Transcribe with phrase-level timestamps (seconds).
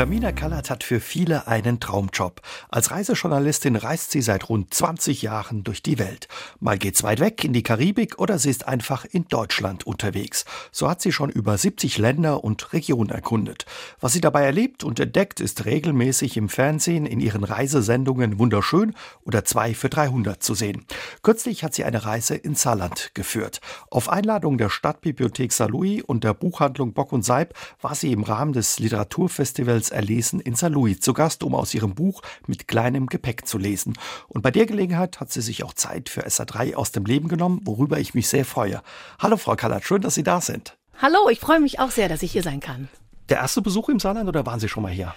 [0.00, 2.40] Tamina Kallert hat für viele einen Traumjob.
[2.70, 6.26] Als Reisejournalistin reist sie seit rund 20 Jahren durch die Welt.
[6.58, 10.46] Mal geht's weit weg in die Karibik oder sie ist einfach in Deutschland unterwegs.
[10.72, 13.66] So hat sie schon über 70 Länder und Regionen erkundet.
[14.00, 18.94] Was sie dabei erlebt und entdeckt, ist regelmäßig im Fernsehen in ihren Reisesendungen Wunderschön
[19.26, 20.86] oder 2 für 300 zu sehen.
[21.22, 23.60] Kürzlich hat sie eine Reise in Saarland geführt.
[23.90, 28.54] Auf Einladung der Stadtbibliothek Saarlouis und der Buchhandlung Bock und Seib war sie im Rahmen
[28.54, 33.58] des Literaturfestivals Erlesen in Saarlouis zu Gast, um aus ihrem Buch mit kleinem Gepäck zu
[33.58, 33.98] lesen.
[34.28, 37.60] Und bei der Gelegenheit hat sie sich auch Zeit für SA3 aus dem Leben genommen,
[37.64, 38.82] worüber ich mich sehr freue.
[39.18, 40.76] Hallo Frau Kallert, schön, dass Sie da sind.
[41.00, 42.88] Hallo, ich freue mich auch sehr, dass ich hier sein kann.
[43.28, 45.14] Der erste Besuch im Saarland oder waren Sie schon mal hier?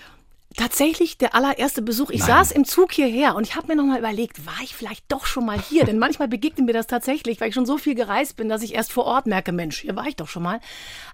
[0.55, 2.09] Tatsächlich der allererste Besuch.
[2.09, 2.30] Ich Nein.
[2.30, 5.45] saß im Zug hierher und ich habe mir nochmal überlegt, war ich vielleicht doch schon
[5.45, 5.85] mal hier?
[5.85, 8.73] Denn manchmal begegnet mir das tatsächlich, weil ich schon so viel gereist bin, dass ich
[8.76, 10.59] erst vor Ort merke, Mensch, hier war ich doch schon mal.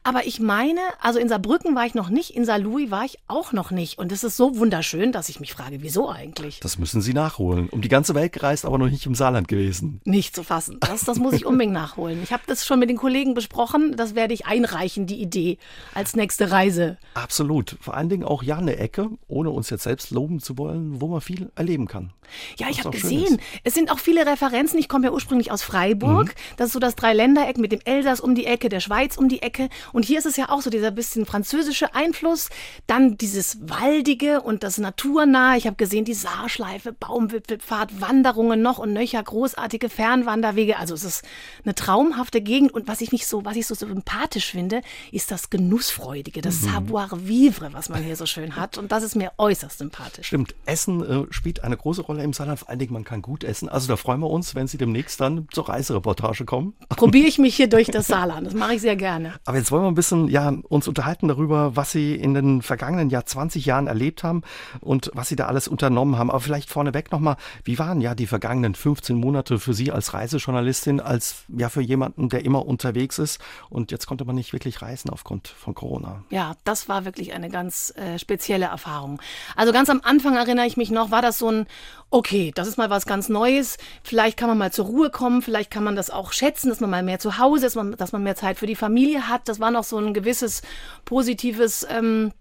[0.04, 3.52] Aber ich meine, also in Saarbrücken war ich noch nicht, in Saarlouis war ich auch
[3.52, 3.98] noch nicht.
[3.98, 6.60] Und es ist so wunderschön, dass ich mich frage, wieso eigentlich?
[6.60, 7.70] Das müssen Sie nachholen.
[7.70, 10.02] Um die ganze Welt gereist, aber noch nicht im Saarland gewesen.
[10.06, 10.78] Nicht zu fassen.
[10.80, 12.22] Das, das muss ich unbedingt nachholen.
[12.24, 13.96] Ich habe das schon mit den Kollegen besprochen.
[13.96, 15.58] Das werde ich einreichen, die Idee,
[15.94, 16.98] als nächste Reise.
[17.14, 17.78] Absolut.
[17.82, 21.08] Vor allen Dingen auch ja eine Ecke, ohne uns jetzt selbst loben zu wollen, wo
[21.08, 22.12] man viel erleben kann.
[22.58, 24.78] Ja, ich habe gesehen, es sind auch viele Referenzen.
[24.80, 26.28] Ich komme ja ursprünglich aus Freiburg.
[26.28, 26.34] Mhm.
[26.58, 29.42] Das ist so das Dreiländereck mit dem Elsass um die Ecke, der Schweiz um die
[29.42, 29.70] Ecke.
[29.94, 32.50] Und hier ist es ja auch so dieser bisschen französische Einfluss.
[32.88, 35.58] Dann dieses Waldige und das Naturnahe.
[35.58, 40.78] Ich habe gesehen, die Saarschleife, Baumwipfelpfad, Wanderungen noch und nöcher, großartige Fernwanderwege.
[40.78, 41.24] Also es ist
[41.64, 42.74] eine traumhafte Gegend.
[42.74, 46.70] Und was ich mich so, was ich so sympathisch finde, ist das Genussfreudige, das Mhm.
[46.70, 48.78] Savoir-vivre, was man hier so schön hat.
[48.78, 50.28] Und das ist mir äußerst sympathisch.
[50.28, 52.60] Stimmt, Essen äh, spielt eine große Rolle im Saarland.
[52.60, 53.70] Vor allen Dingen, man kann gut essen.
[53.70, 56.74] Also da freuen wir uns, wenn Sie demnächst dann zur Reisereportage kommen.
[56.90, 58.48] probiere ich mich hier durch das Saarland.
[58.48, 59.34] Das mache ich sehr gerne.
[59.46, 63.10] Aber jetzt wollen wir ein bisschen ja, uns unterhalten darüber, was Sie in den vergangenen
[63.10, 64.42] Jahr 20 Jahren erlebt haben
[64.80, 66.32] und was Sie da alles unternommen haben.
[66.32, 71.00] Aber vielleicht vorneweg nochmal, wie waren ja die vergangenen 15 Monate für Sie als Reisejournalistin,
[71.02, 75.10] als ja für jemanden, der immer unterwegs ist und jetzt konnte man nicht wirklich reisen
[75.10, 76.24] aufgrund von Corona?
[76.30, 79.09] Ja, das war wirklich eine ganz äh, spezielle Erfahrung.
[79.56, 81.68] Also ganz am Anfang erinnere ich mich noch, war das so ein,
[82.10, 83.78] okay, das ist mal was ganz Neues.
[84.04, 86.90] Vielleicht kann man mal zur Ruhe kommen, vielleicht kann man das auch schätzen, dass man
[86.90, 89.48] mal mehr zu Hause ist, dass man mehr Zeit für die Familie hat.
[89.48, 90.62] Das war noch so ein gewisses
[91.06, 92.32] positives ähm,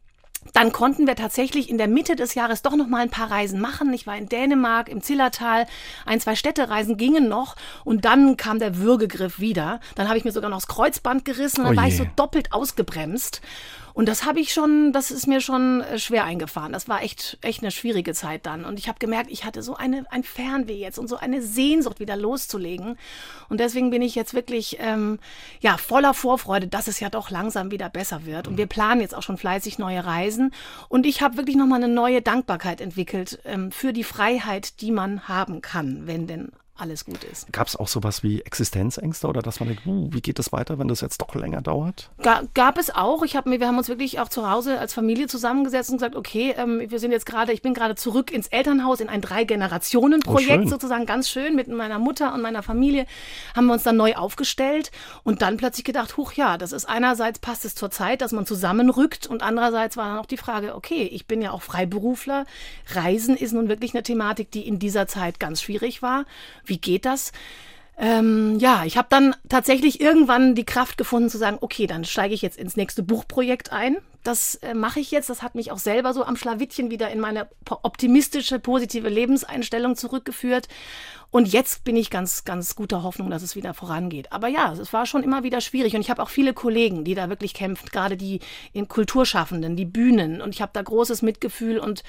[0.53, 3.61] dann konnten wir tatsächlich in der Mitte des Jahres doch noch mal ein paar Reisen
[3.61, 3.93] machen.
[3.93, 5.67] Ich war in Dänemark, im Zillertal,
[6.07, 9.81] ein, zwei Städtereisen gingen noch und dann kam der Würgegriff wieder.
[9.97, 12.07] Dann habe ich mir sogar noch das Kreuzband gerissen und dann Oh war ich so
[12.17, 13.41] doppelt ausgebremst.
[13.95, 16.73] Und das habe ich schon, das ist mir schon äh, schwer eingefahren.
[16.73, 18.65] Das war echt, echt eine schwierige Zeit dann.
[18.65, 22.01] Und ich habe gemerkt, ich hatte so eine, ein Fernweh jetzt und so eine Sehnsucht,
[22.01, 22.99] wieder loszulegen.
[23.49, 25.19] Und deswegen bin ich jetzt wirklich ähm,
[25.61, 28.49] ja, voller Vorfreude, dass es ja doch langsam wieder besser wird.
[28.49, 30.53] Und wir planen jetzt auch schon fleißig neue Reisen.
[30.89, 35.29] Und ich habe wirklich nochmal eine neue Dankbarkeit entwickelt ähm, für die Freiheit, die man
[35.29, 37.53] haben kann, wenn denn alles gut ist.
[37.53, 40.79] Gab es auch sowas wie Existenzängste oder dass man denkt, uh, wie geht das weiter,
[40.79, 42.11] wenn das jetzt doch länger dauert?
[42.23, 43.23] Ga, gab es auch.
[43.23, 46.17] Ich hab mir, wir haben uns wirklich auch zu Hause als Familie zusammengesetzt und gesagt,
[46.17, 50.59] okay, ähm, wir sind jetzt gerade, ich bin gerade zurück ins Elternhaus in ein Drei-Generationen-Projekt
[50.67, 53.07] Oh, sozusagen, ganz schön mit meiner Mutter und meiner Familie
[53.55, 54.91] haben wir uns dann neu aufgestellt
[55.25, 58.47] und dann plötzlich gedacht, huch ja, das ist einerseits passt es zur Zeit, dass man
[58.47, 62.45] zusammenrückt und andererseits war dann auch die Frage, okay, ich bin ja auch Freiberufler,
[62.93, 66.25] Reisen ist nun wirklich eine Thematik, die in dieser Zeit ganz schwierig war.
[66.69, 67.33] Wie geht das?
[68.01, 72.33] Ähm, ja, ich habe dann tatsächlich irgendwann die Kraft gefunden zu sagen, okay, dann steige
[72.33, 73.97] ich jetzt ins nächste Buchprojekt ein.
[74.23, 75.31] Das äh, mache ich jetzt.
[75.31, 80.69] Das hat mich auch selber so am Schlawittchen wieder in meine optimistische, positive Lebenseinstellung zurückgeführt.
[81.31, 84.33] Und jetzt bin ich ganz, ganz guter Hoffnung, dass es wieder vorangeht.
[84.33, 85.95] Aber ja, es war schon immer wieder schwierig.
[85.95, 88.41] Und ich habe auch viele Kollegen, die da wirklich kämpfen, gerade die
[88.73, 90.41] in Kulturschaffenden, die Bühnen.
[90.41, 91.79] Und ich habe da großes Mitgefühl.
[91.79, 92.03] Und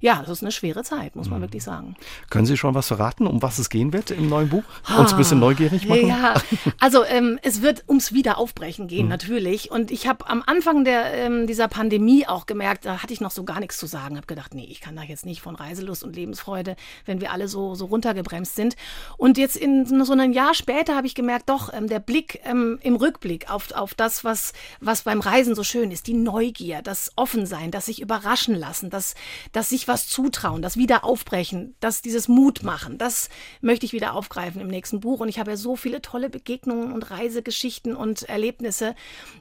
[0.00, 1.96] ja, das ist eine schwere Zeit, muss man wirklich sagen.
[2.28, 4.64] Können Sie schon was verraten, um was es gehen wird im neuen Buch?
[4.96, 6.06] Uns ein bisschen neugierig machen?
[6.06, 6.34] Ja,
[6.78, 9.70] also ähm, es wird ums Wiederaufbrechen gehen, natürlich.
[9.70, 13.30] Und ich habe am Anfang der, ähm, dieser Pandemie auch gemerkt, da hatte ich noch
[13.30, 14.16] so gar nichts zu sagen.
[14.16, 16.76] Habe gedacht, nee, ich kann da jetzt nicht von Reiselust und Lebensfreude,
[17.06, 18.76] wenn wir alle so, so runtergebremst sind.
[19.16, 22.78] Und jetzt in so einem Jahr später habe ich gemerkt, doch, ähm, der Blick ähm,
[22.82, 27.12] im Rückblick auf, auf das, was, was beim Reisen so schön ist, die Neugier, das
[27.16, 29.14] Offensein, das sich überraschen lassen, das,
[29.52, 33.28] das sich was zutrauen, das Wiederaufbrechen, das dieses Mut machen, das
[33.60, 35.20] möchte ich wieder aufgreifen im nächsten Buch.
[35.20, 38.94] Und ich habe ja so viele tolle Begegnungen und Reisegeschichten und Erlebnisse,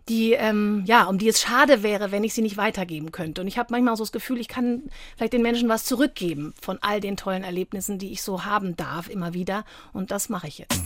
[0.09, 3.41] die, ähm, ja, um die es schade wäre, wenn ich sie nicht weitergeben könnte.
[3.41, 4.83] Und ich habe manchmal so das Gefühl, ich kann
[5.15, 9.06] vielleicht den Menschen was zurückgeben von all den tollen Erlebnissen, die ich so haben darf,
[9.09, 9.63] immer wieder.
[9.93, 10.81] Und das mache ich jetzt.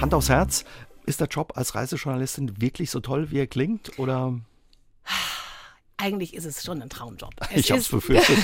[0.00, 0.64] Hand aufs Herz,
[1.06, 3.98] ist der Job als Reisejournalistin wirklich so toll, wie er klingt?
[3.98, 4.38] Oder
[6.04, 7.32] eigentlich ist es schon ein Traumjob.
[7.54, 8.38] Es ich habe es befürchtet.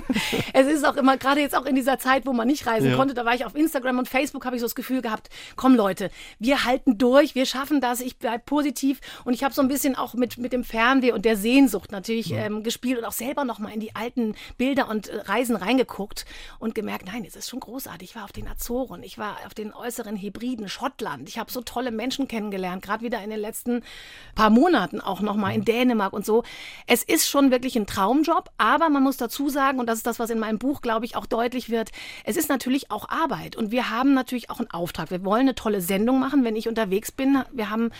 [0.52, 2.96] es ist auch immer, gerade jetzt auch in dieser Zeit, wo man nicht reisen ja.
[2.96, 5.76] konnte, da war ich auf Instagram und Facebook, habe ich so das Gefühl gehabt, komm
[5.76, 9.68] Leute, wir halten durch, wir schaffen das, ich bleibe positiv und ich habe so ein
[9.68, 12.46] bisschen auch mit, mit dem Fernweh und der Sehnsucht natürlich ja.
[12.46, 16.24] ähm, gespielt und auch selber nochmal in die alten Bilder und äh, Reisen reingeguckt
[16.58, 18.10] und gemerkt, nein, es ist schon großartig.
[18.10, 21.60] Ich war auf den Azoren, ich war auf den äußeren Hebriden, Schottland, ich habe so
[21.60, 23.82] tolle Menschen kennengelernt, gerade wieder in den letzten
[24.34, 26.44] paar Monaten auch nochmal in Dänemark und so.
[26.86, 30.18] Es ist schon wirklich ein Traumjob, aber man muss dazu sagen, und das ist das,
[30.18, 31.90] was in meinem Buch, glaube ich, auch deutlich wird,
[32.24, 35.10] es ist natürlich auch Arbeit und wir haben natürlich auch einen Auftrag.
[35.10, 37.42] Wir wollen eine tolle Sendung machen, wenn ich unterwegs bin.
[37.52, 37.90] Wir haben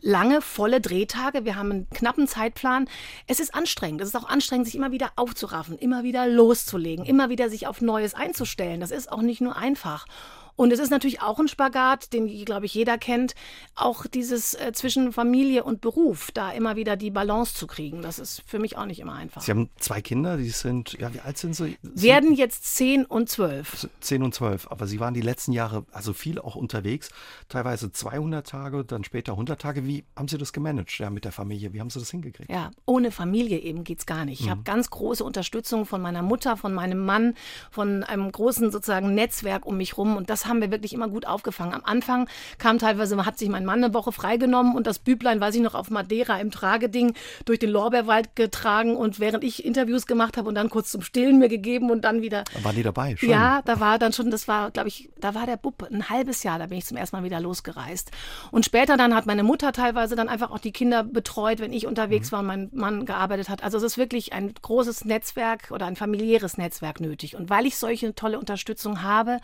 [0.00, 2.88] lange, volle Drehtage, wir haben einen knappen Zeitplan.
[3.26, 4.00] Es ist anstrengend.
[4.00, 7.80] Es ist auch anstrengend, sich immer wieder aufzuraffen, immer wieder loszulegen, immer wieder sich auf
[7.80, 8.80] Neues einzustellen.
[8.80, 10.06] Das ist auch nicht nur einfach.
[10.56, 13.34] Und es ist natürlich auch ein Spagat, den, glaube ich, jeder kennt,
[13.74, 18.02] auch dieses äh, zwischen Familie und Beruf, da immer wieder die Balance zu kriegen.
[18.02, 19.42] Das ist für mich auch nicht immer einfach.
[19.42, 21.76] Sie haben zwei Kinder, die sind, ja, wie alt sind sie?
[21.82, 23.88] Werden jetzt zehn und zwölf.
[24.00, 27.10] Zehn und zwölf, aber Sie waren die letzten Jahre also viel auch unterwegs,
[27.48, 29.86] teilweise 200 Tage, dann später 100 Tage.
[29.86, 31.72] Wie haben Sie das gemanagt ja, mit der Familie?
[31.72, 32.50] Wie haben Sie das hingekriegt?
[32.50, 34.40] Ja, ohne Familie eben geht es gar nicht.
[34.40, 34.50] Ich mhm.
[34.50, 37.34] habe ganz große Unterstützung von meiner Mutter, von meinem Mann,
[37.70, 41.26] von einem großen sozusagen Netzwerk um mich rum und das haben wir wirklich immer gut
[41.26, 41.74] aufgefangen.
[41.74, 45.54] Am Anfang kam teilweise, hat sich mein Mann eine Woche freigenommen und das Büblein, weiß
[45.54, 47.14] ich noch, auf Madeira im Trageding
[47.44, 51.38] durch den Lorbeerwald getragen und während ich Interviews gemacht habe und dann kurz zum Stillen
[51.38, 52.44] mir gegeben und dann wieder.
[52.54, 53.28] Da war die dabei, schon.
[53.28, 56.42] Ja, da war dann schon, das war, glaube ich, da war der Bub ein halbes
[56.42, 58.10] Jahr, da bin ich zum ersten Mal wieder losgereist.
[58.50, 61.86] Und später dann hat meine Mutter teilweise dann einfach auch die Kinder betreut, wenn ich
[61.86, 62.32] unterwegs mhm.
[62.32, 63.62] war und mein Mann gearbeitet hat.
[63.62, 67.36] Also es ist wirklich ein großes Netzwerk oder ein familiäres Netzwerk nötig.
[67.36, 69.40] Und weil ich solche tolle Unterstützung habe,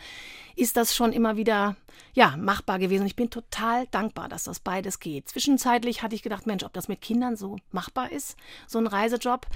[0.55, 1.75] ist das schon immer wieder
[2.13, 3.05] ja, machbar gewesen.
[3.05, 5.29] Ich bin total dankbar, dass das beides geht.
[5.29, 9.47] Zwischenzeitlich hatte ich gedacht, Mensch, ob das mit Kindern so machbar ist, so ein Reisejob.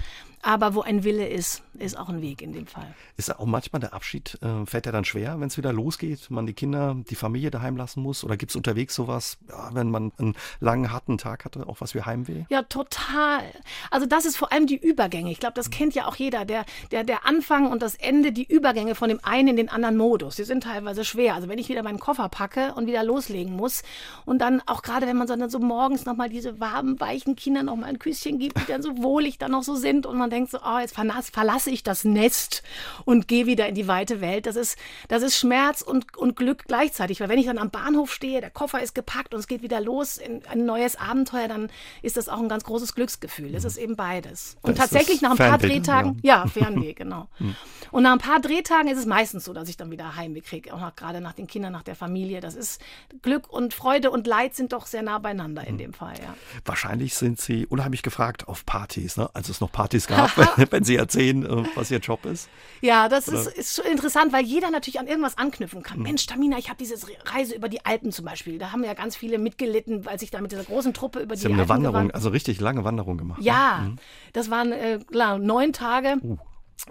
[0.42, 2.94] Aber wo ein Wille ist, ist auch ein Weg in dem Fall.
[3.16, 6.46] Ist auch manchmal der Abschied, äh, fällt er dann schwer, wenn es wieder losgeht, man
[6.46, 8.24] die Kinder, die Familie daheim lassen muss?
[8.24, 11.94] Oder gibt es unterwegs sowas, ja, wenn man einen langen, harten Tag hatte, auch was
[11.94, 12.44] wie Heimweh?
[12.48, 13.42] Ja, total.
[13.90, 15.30] Also das ist vor allem die Übergänge.
[15.30, 16.44] Ich glaube, das kennt ja auch jeder.
[16.44, 19.96] Der, der, der Anfang und das Ende, die Übergänge von dem einen in den anderen
[19.96, 21.34] Modus, die sind teilweise schwer.
[21.34, 23.82] Also wenn ich wieder meinen Koffer packe und wieder loslegen muss
[24.24, 27.62] und dann auch gerade, wenn man so, dann so morgens nochmal diese warmen, weichen Kinder
[27.62, 30.35] nochmal ein Küsschen gibt, die dann so wohlig dann noch so sind und man denkt
[30.44, 32.62] so, oh, jetzt verlasse ich das Nest
[33.04, 34.46] und gehe wieder in die weite Welt.
[34.46, 34.76] Das ist,
[35.08, 38.50] das ist Schmerz und, und Glück gleichzeitig, weil wenn ich dann am Bahnhof stehe, der
[38.50, 41.70] Koffer ist gepackt und es geht wieder los in ein neues Abenteuer, dann
[42.02, 43.54] ist das auch ein ganz großes Glücksgefühl.
[43.54, 44.58] Es ist eben beides.
[44.62, 47.28] Und das tatsächlich nach ein paar Fernweh, Drehtagen, ja, ja Fernweh, genau.
[47.38, 47.54] Hm.
[47.92, 50.74] Und nach ein paar Drehtagen ist es meistens so, dass ich dann wieder Heimweh kriege,
[50.74, 52.40] auch gerade nach den Kindern, nach der Familie.
[52.40, 52.80] Das ist
[53.22, 55.78] Glück und Freude und Leid sind doch sehr nah beieinander in hm.
[55.78, 56.34] dem Fall, ja.
[56.64, 59.30] Wahrscheinlich sind Sie unheimlich gefragt auf Partys, ne?
[59.34, 60.15] als es noch Partys gab,
[60.70, 62.48] wenn Sie erzählen, äh, was Ihr Job ist.
[62.80, 65.98] Ja, das ist, ist interessant, weil jeder natürlich an irgendwas anknüpfen kann.
[65.98, 66.04] Mhm.
[66.04, 68.58] Mensch, Tamina, ich habe diese Reise über die Alpen zum Beispiel.
[68.58, 71.46] Da haben ja ganz viele mitgelitten, weil sich da mit dieser großen Truppe über Sie
[71.46, 73.40] die haben Alpen eine Wanderung, also richtig lange Wanderung gemacht.
[73.40, 73.46] Ne?
[73.46, 73.96] Ja, ne?
[74.32, 76.16] das waren äh, klar, neun Tage.
[76.22, 76.36] Uh.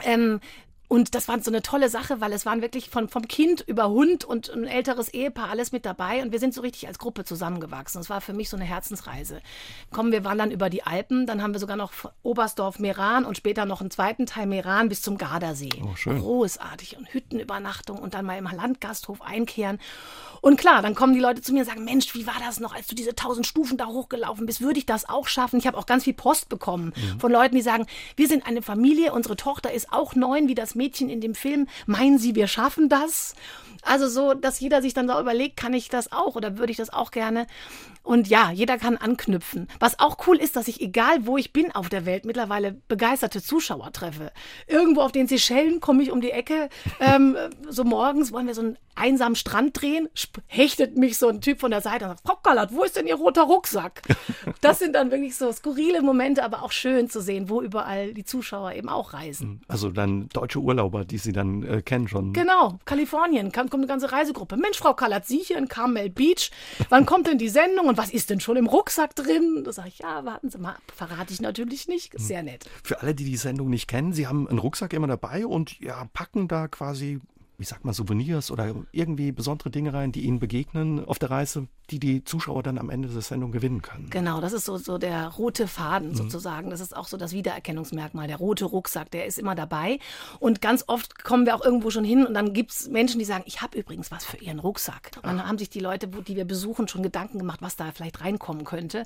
[0.04, 0.40] Ähm,
[0.88, 3.90] und das war so eine tolle Sache, weil es waren wirklich von, vom Kind über
[3.90, 6.22] Hund und ein älteres Ehepaar alles mit dabei.
[6.22, 8.02] Und wir sind so richtig als Gruppe zusammengewachsen.
[8.02, 9.42] Es war für mich so eine Herzensreise.
[9.92, 13.66] Kommen wir wandern über die Alpen, dann haben wir sogar noch Oberstdorf Meran und später
[13.66, 15.70] noch einen zweiten Teil Meran bis zum Gardasee.
[15.84, 16.20] Oh, schön.
[16.20, 16.98] Großartig.
[16.98, 19.80] Und Hüttenübernachtung und dann mal im Landgasthof einkehren.
[20.42, 22.76] Und klar, dann kommen die Leute zu mir und sagen, Mensch, wie war das noch,
[22.76, 24.62] als du diese tausend Stufen da hochgelaufen bist?
[24.62, 25.58] Würde ich das auch schaffen?
[25.58, 27.20] Ich habe auch ganz viel Post bekommen mhm.
[27.20, 30.75] von Leuten, die sagen, wir sind eine Familie, unsere Tochter ist auch neun, wie das
[30.76, 31.68] Mädchen in dem Film.
[31.86, 33.36] Meinen Sie, wir schaffen das?
[33.82, 36.78] Also so, dass jeder sich dann so überlegt, kann ich das auch oder würde ich
[36.78, 37.48] das auch gerne?
[38.06, 39.68] Und ja, jeder kann anknüpfen.
[39.80, 43.42] Was auch cool ist, dass ich, egal wo ich bin auf der Welt, mittlerweile begeisterte
[43.42, 44.32] Zuschauer treffe.
[44.68, 46.70] Irgendwo auf den Seychellen komme ich um die Ecke.
[47.02, 47.36] Ähm,
[47.68, 50.10] so morgens wollen wir so einen einsamen Strand drehen,
[50.48, 53.06] hechtet mich so ein Typ von der Seite und sagt, Frau Gallert, wo ist denn
[53.06, 54.02] Ihr roter Rucksack?
[54.62, 58.24] Das sind dann wirklich so skurrile Momente, aber auch schön zu sehen, wo überall die
[58.24, 59.62] Zuschauer eben auch reisen.
[59.68, 62.34] Also dann deutsche Urlauber, die Sie dann äh, kennen schon.
[62.34, 64.58] Genau, Kalifornien, kommt eine ganze Reisegruppe.
[64.58, 66.52] Mensch, Frau Gallert, Sie hier in Carmel Beach,
[66.90, 67.88] wann kommt denn die Sendung?
[67.88, 69.64] Und was ist denn schon im Rucksack drin?
[69.64, 72.18] Da sage ich, ja, warten Sie mal, verrate ich natürlich nicht.
[72.20, 72.70] Sehr nett.
[72.84, 76.08] Für alle, die die Sendung nicht kennen, Sie haben einen Rucksack immer dabei und ja,
[76.14, 77.22] packen da quasi
[77.58, 81.68] wie sagt man, Souvenirs oder irgendwie besondere Dinge rein, die Ihnen begegnen auf der Reise,
[81.90, 84.10] die die Zuschauer dann am Ende der Sendung gewinnen können.
[84.10, 86.16] Genau, das ist so, so der rote Faden mhm.
[86.16, 86.70] sozusagen.
[86.70, 88.28] Das ist auch so das Wiedererkennungsmerkmal.
[88.28, 90.00] Der rote Rucksack, der ist immer dabei.
[90.40, 93.26] Und ganz oft kommen wir auch irgendwo schon hin und dann gibt es Menschen, die
[93.26, 95.12] sagen, ich habe übrigens was für ihren Rucksack.
[95.18, 95.48] Und dann Ach.
[95.48, 99.04] haben sich die Leute, die wir besuchen, schon Gedanken gemacht, was da vielleicht reinkommen könnte.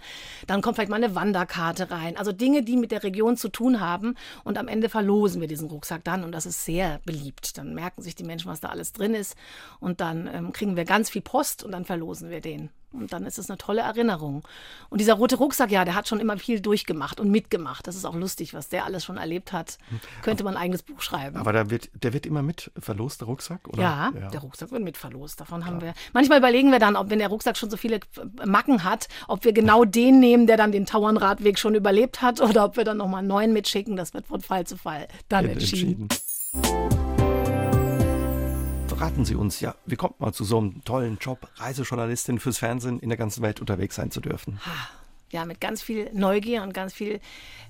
[0.47, 2.17] Dann kommt vielleicht mal eine Wanderkarte rein.
[2.17, 4.15] Also Dinge, die mit der Region zu tun haben.
[4.43, 7.57] Und am Ende verlosen wir diesen Rucksack dann und das ist sehr beliebt.
[7.57, 9.35] Dann merken sich die Menschen, was da alles drin ist.
[9.79, 12.69] Und dann ähm, kriegen wir ganz viel Post und dann verlosen wir den.
[12.91, 14.43] Und dann ist es eine tolle Erinnerung.
[14.89, 17.85] Und dieser rote Rucksack, ja, der hat schon immer viel durchgemacht und mitgemacht.
[17.85, 19.77] Das ist auch lustig, was der alles schon erlebt hat.
[20.23, 21.37] Könnte man ein eigenes Buch schreiben.
[21.37, 23.67] Aber der wird, der wird immer mit verlost, der Rucksack?
[23.67, 23.81] Oder?
[23.81, 25.39] Ja, ja, der Rucksack wird mit verlost.
[25.39, 25.73] Davon Klar.
[25.73, 25.93] haben wir.
[26.13, 27.99] Manchmal überlegen wir dann, ob, wenn der Rucksack schon so viele
[28.43, 32.65] Macken hat, ob wir genau den nehmen, der dann den Tauernradweg schon überlebt hat, oder
[32.65, 33.97] ob wir dann nochmal einen neuen mitschicken.
[33.97, 36.09] Das wird von Fall zu Fall dann entschieden.
[36.53, 37.08] entschieden
[38.99, 42.99] verraten Sie uns, ja, wie kommt man zu so einem tollen Job, Reisejournalistin fürs Fernsehen
[42.99, 44.59] in der ganzen Welt unterwegs sein zu dürfen?
[45.31, 47.21] Ja, mit ganz viel Neugier und ganz viel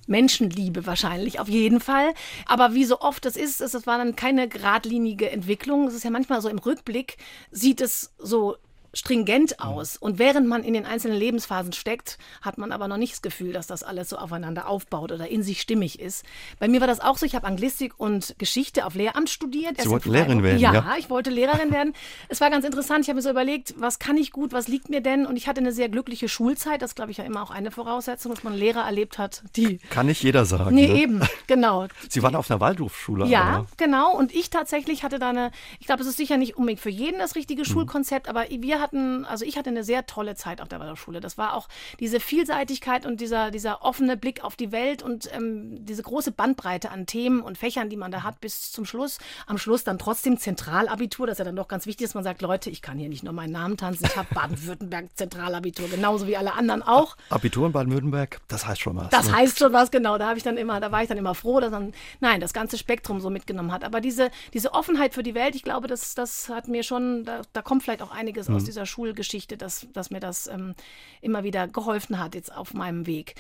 [0.08, 2.16] Menschenliebe wahrscheinlich, auf jeden Fall.
[2.48, 5.88] Aber wie so oft es ist, es war dann keine geradlinige Entwicklung.
[5.88, 7.18] Es ist ja manchmal so im Rückblick,
[7.52, 8.58] sieht es so
[8.93, 9.98] stringent aus.
[9.98, 13.53] Und während man in den einzelnen Lebensphasen steckt, hat man aber noch nicht das Gefühl,
[13.53, 16.25] dass das alles so aufeinander aufbaut oder in sich stimmig ist.
[16.60, 17.25] Bei mir war das auch so.
[17.25, 19.79] Ich habe Anglistik und Geschichte auf Lehramt studiert.
[19.79, 20.60] Sie wollten Lehrerin werden?
[20.60, 21.93] Ja, ja, ich wollte Lehrerin werden.
[22.27, 23.01] Es war ganz interessant.
[23.01, 25.25] Ich habe mir so überlegt, was kann ich gut, was liegt mir denn?
[25.25, 26.81] Und ich hatte eine sehr glückliche Schulzeit.
[26.81, 29.77] Das glaube ich ja immer auch eine Voraussetzung, dass man Lehrer erlebt hat, die.
[29.89, 30.75] Kann nicht jeder sagen.
[30.75, 31.01] Nee, ne?
[31.01, 31.88] eben, genau.
[32.10, 33.25] Sie waren auf einer Waldorfschule.
[33.25, 33.67] Ja, aber.
[33.77, 34.15] genau.
[34.15, 37.19] Und ich tatsächlich hatte da eine, ich glaube, es ist sicher nicht unbedingt für jeden
[37.19, 37.65] das richtige mhm.
[37.65, 41.20] Schulkonzept, aber wir hatten, also ich hatte eine sehr tolle Zeit auf der Waldorfschule.
[41.20, 41.68] Das war auch
[42.00, 46.92] diese Vielseitigkeit und dieser, dieser offene Blick auf die Welt und ähm, diese große Bandbreite
[46.92, 49.20] an Themen und Fächern, die man da hat bis zum Schluss.
[49.48, 52.42] Am Schluss dann trotzdem Zentralabitur, das ist ja dann doch ganz wichtig, dass man sagt,
[52.42, 56.38] Leute, ich kann hier nicht nur meinen Namen tanzen, ich habe Baden-Württemberg Zentralabitur, genauso wie
[56.38, 57.18] alle anderen auch.
[57.30, 59.10] Abitur in Baden-Württemberg, das heißt schon was.
[59.10, 59.38] Das ne?
[59.38, 60.18] heißt schon was, genau.
[60.18, 62.54] Da habe ich dann immer, da war ich dann immer froh, dass man, nein, das
[62.54, 63.84] ganze Spektrum so mitgenommen hat.
[63.84, 67.42] Aber diese, diese Offenheit für die Welt, ich glaube, das, das hat mir schon, da,
[67.54, 68.56] da kommt vielleicht auch einiges mhm.
[68.56, 70.76] aus dieser Schulgeschichte, dass, dass mir das ähm,
[71.22, 73.36] immer wieder geholfen hat jetzt auf meinem Weg.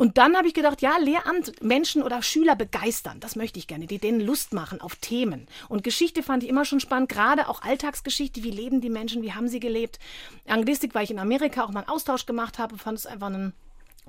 [0.00, 3.86] Und dann habe ich gedacht, ja, Lehramt, Menschen oder Schüler begeistern, das möchte ich gerne,
[3.86, 5.46] die denen Lust machen auf Themen.
[5.68, 9.34] Und Geschichte fand ich immer schon spannend, gerade auch Alltagsgeschichte, wie leben die Menschen, wie
[9.34, 9.98] haben sie gelebt.
[10.46, 13.52] Anglistik, weil ich in Amerika auch mal einen Austausch gemacht habe, fand es einfach einen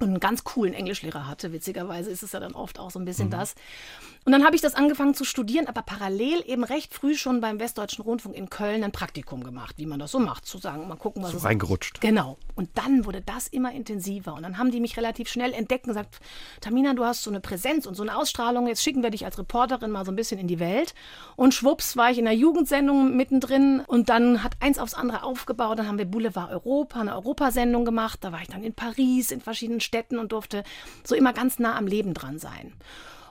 [0.01, 1.53] und einen ganz coolen Englischlehrer hatte.
[1.53, 3.31] Witzigerweise ist es ja dann oft auch so ein bisschen mhm.
[3.31, 3.55] das.
[4.23, 7.59] Und dann habe ich das angefangen zu studieren, aber parallel eben recht früh schon beim
[7.59, 10.95] Westdeutschen Rundfunk in Köln ein Praktikum gemacht, wie man das so macht, zu sagen, mal
[10.95, 12.01] gucken, was so es reingerutscht.
[12.01, 12.37] Genau.
[12.53, 15.93] Und dann wurde das immer intensiver und dann haben die mich relativ schnell entdeckt und
[15.93, 16.19] gesagt,
[16.59, 19.39] Tamina, du hast so eine Präsenz und so eine Ausstrahlung, jetzt schicken wir dich als
[19.39, 20.93] Reporterin mal so ein bisschen in die Welt.
[21.35, 25.79] Und schwupps war ich in der Jugendsendung mittendrin und dann hat eins aufs andere aufgebaut,
[25.79, 29.41] dann haben wir Boulevard Europa, eine Europasendung gemacht, da war ich dann in Paris, in
[29.41, 30.63] verschiedenen Städten und durfte
[31.03, 32.71] so immer ganz nah am Leben dran sein.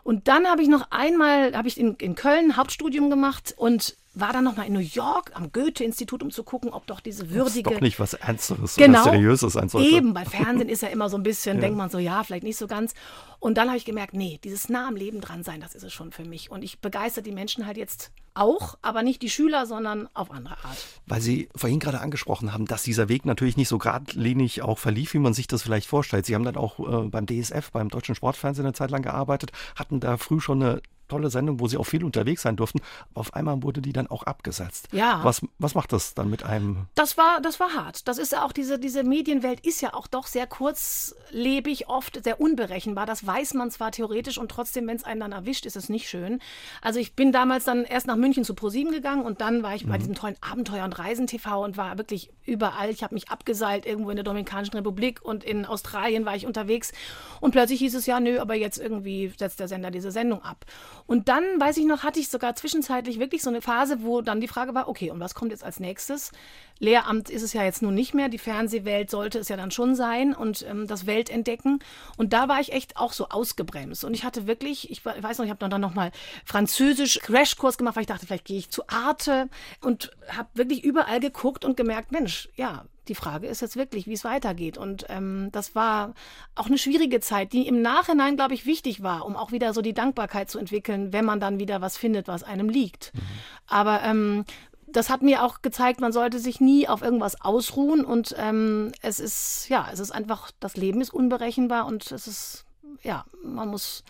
[0.02, 4.32] Und dann habe ich noch einmal, habe ich in, in Köln Hauptstudium gemacht und war
[4.32, 7.62] dann nochmal in New York am Goethe-Institut, um zu gucken, ob doch diese würdige.
[7.64, 9.88] Das ist doch nicht was Ernsteres genau, oder Seriöses sein sollte.
[9.88, 11.62] Eben, weil Fernsehen ist ja immer so ein bisschen, ja.
[11.62, 12.94] denkt man so, ja, vielleicht nicht so ganz.
[13.38, 15.92] Und dann habe ich gemerkt, nee, dieses nah am Leben dran sein, das ist es
[15.92, 16.50] schon für mich.
[16.50, 20.54] Und ich begeister die Menschen halt jetzt auch, aber nicht die Schüler, sondern auf andere
[20.64, 20.86] Art.
[21.06, 25.14] Weil Sie vorhin gerade angesprochen haben, dass dieser Weg natürlich nicht so geradlinig auch verlief,
[25.14, 26.26] wie man sich das vielleicht vorstellt.
[26.26, 30.00] Sie haben dann auch äh, beim DSF, beim Deutschen Sportfernsehen eine Zeit lang gearbeitet, hatten
[30.00, 32.80] da früh schon eine tolle Sendung, wo sie auch viel unterwegs sein durften.
[33.10, 34.88] Aber auf einmal wurde die dann auch abgesetzt.
[34.92, 35.20] Ja.
[35.22, 36.86] Was, was macht das dann mit einem?
[36.94, 38.08] Das war, das war hart.
[38.08, 42.40] Das ist ja auch diese, diese Medienwelt ist ja auch doch sehr kurzlebig, oft sehr
[42.40, 43.06] unberechenbar.
[43.06, 46.08] Das weiß man zwar theoretisch und trotzdem, wenn es einen dann erwischt, ist es nicht
[46.08, 46.40] schön.
[46.80, 49.84] Also ich bin damals dann erst nach München zu ProSieben gegangen und dann war ich
[49.84, 49.90] mhm.
[49.90, 52.90] bei diesem tollen Abenteuer- und Reisen-TV und war wirklich überall.
[52.90, 56.92] Ich habe mich abgeseilt, irgendwo in der Dominikanischen Republik und in Australien war ich unterwegs.
[57.40, 60.64] Und plötzlich hieß es ja, nö, aber jetzt irgendwie setzt der Sender diese Sendung ab.
[61.06, 64.40] Und dann, weiß ich noch, hatte ich sogar zwischenzeitlich wirklich so eine Phase, wo dann
[64.40, 66.32] die Frage war, okay, und was kommt jetzt als nächstes?
[66.78, 69.94] Lehramt ist es ja jetzt nun nicht mehr, die Fernsehwelt sollte es ja dann schon
[69.94, 71.80] sein und ähm, das Weltentdecken.
[72.16, 74.04] Und da war ich echt auch so ausgebremst.
[74.04, 76.10] Und ich hatte wirklich, ich weiß noch, ich habe dann nochmal
[76.44, 79.48] Französisch Crashkurs gemacht, weil ich dachte, vielleicht gehe ich zu Arte
[79.82, 84.14] und habe wirklich überall geguckt und gemerkt, Mensch, ja, die Frage ist jetzt wirklich, wie
[84.14, 84.78] es weitergeht.
[84.78, 86.14] Und ähm, das war
[86.54, 89.82] auch eine schwierige Zeit, die im Nachhinein, glaube ich, wichtig war, um auch wieder so
[89.82, 93.12] die Dankbarkeit zu entwickeln, wenn man dann wieder was findet, was einem liegt.
[93.12, 93.20] Mhm.
[93.66, 94.44] Aber ähm,
[94.86, 99.20] das hat mir auch gezeigt, man sollte sich nie auf irgendwas ausruhen und ähm, es
[99.20, 102.64] ist, ja, es ist einfach, das Leben ist unberechenbar und es ist,
[103.02, 104.04] ja, man muss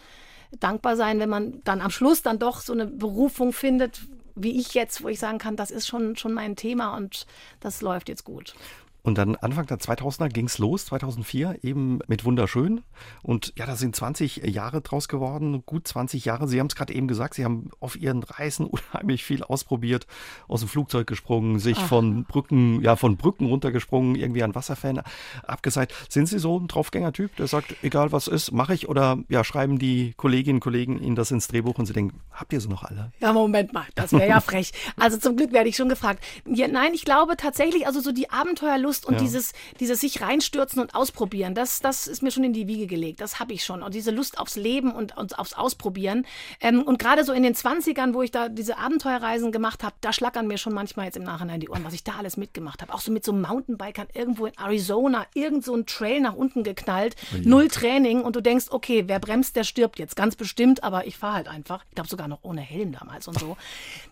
[0.58, 4.00] dankbar sein, wenn man dann am Schluss dann doch so eine Berufung findet,
[4.34, 7.26] wie ich jetzt, wo ich sagen kann, das ist schon, schon mein Thema und
[7.60, 8.54] das läuft jetzt gut.
[9.02, 12.82] Und dann Anfang der 2000er ging es los, 2004, eben mit Wunderschön.
[13.22, 16.48] Und ja, da sind 20 Jahre draus geworden, gut 20 Jahre.
[16.48, 20.06] Sie haben es gerade eben gesagt, Sie haben auf Ihren Reisen unheimlich viel ausprobiert,
[20.48, 21.88] aus dem Flugzeug gesprungen, sich Ach.
[21.88, 25.00] von Brücken, ja, von Brücken runtergesprungen, irgendwie an Wasserfällen
[25.46, 25.94] abgeseit.
[26.08, 28.88] Sind Sie so ein Draufgänger-Typ, der sagt, egal was ist, mache ich?
[28.88, 32.52] Oder ja, schreiben die Kolleginnen und Kollegen Ihnen das ins Drehbuch und Sie denken, habt
[32.52, 33.12] ihr sie noch alle?
[33.20, 34.72] Ja, Moment mal, das wäre ja frech.
[34.96, 36.22] Also zum Glück werde ich schon gefragt.
[36.46, 39.20] Ja, nein, ich glaube tatsächlich, also so die Abenteuerlust Lust und ja.
[39.20, 43.20] dieses, dieses sich reinstürzen und ausprobieren, das, das ist mir schon in die Wiege gelegt.
[43.20, 43.84] Das habe ich schon.
[43.84, 46.26] Und diese Lust aufs Leben und, und aufs Ausprobieren.
[46.60, 50.12] Ähm, und gerade so in den 20ern, wo ich da diese Abenteuerreisen gemacht habe, da
[50.12, 52.92] schlackern mir schon manchmal jetzt im Nachhinein die Ohren, was ich da alles mitgemacht habe.
[52.92, 57.14] Auch so mit so Mountainbikern irgendwo in Arizona, irgend so ein Trail nach unten geknallt,
[57.32, 60.16] oh null Training und du denkst, okay, wer bremst, der stirbt jetzt.
[60.16, 61.84] Ganz bestimmt, aber ich fahre halt einfach.
[61.90, 63.56] Ich glaube sogar noch ohne Helm damals und so.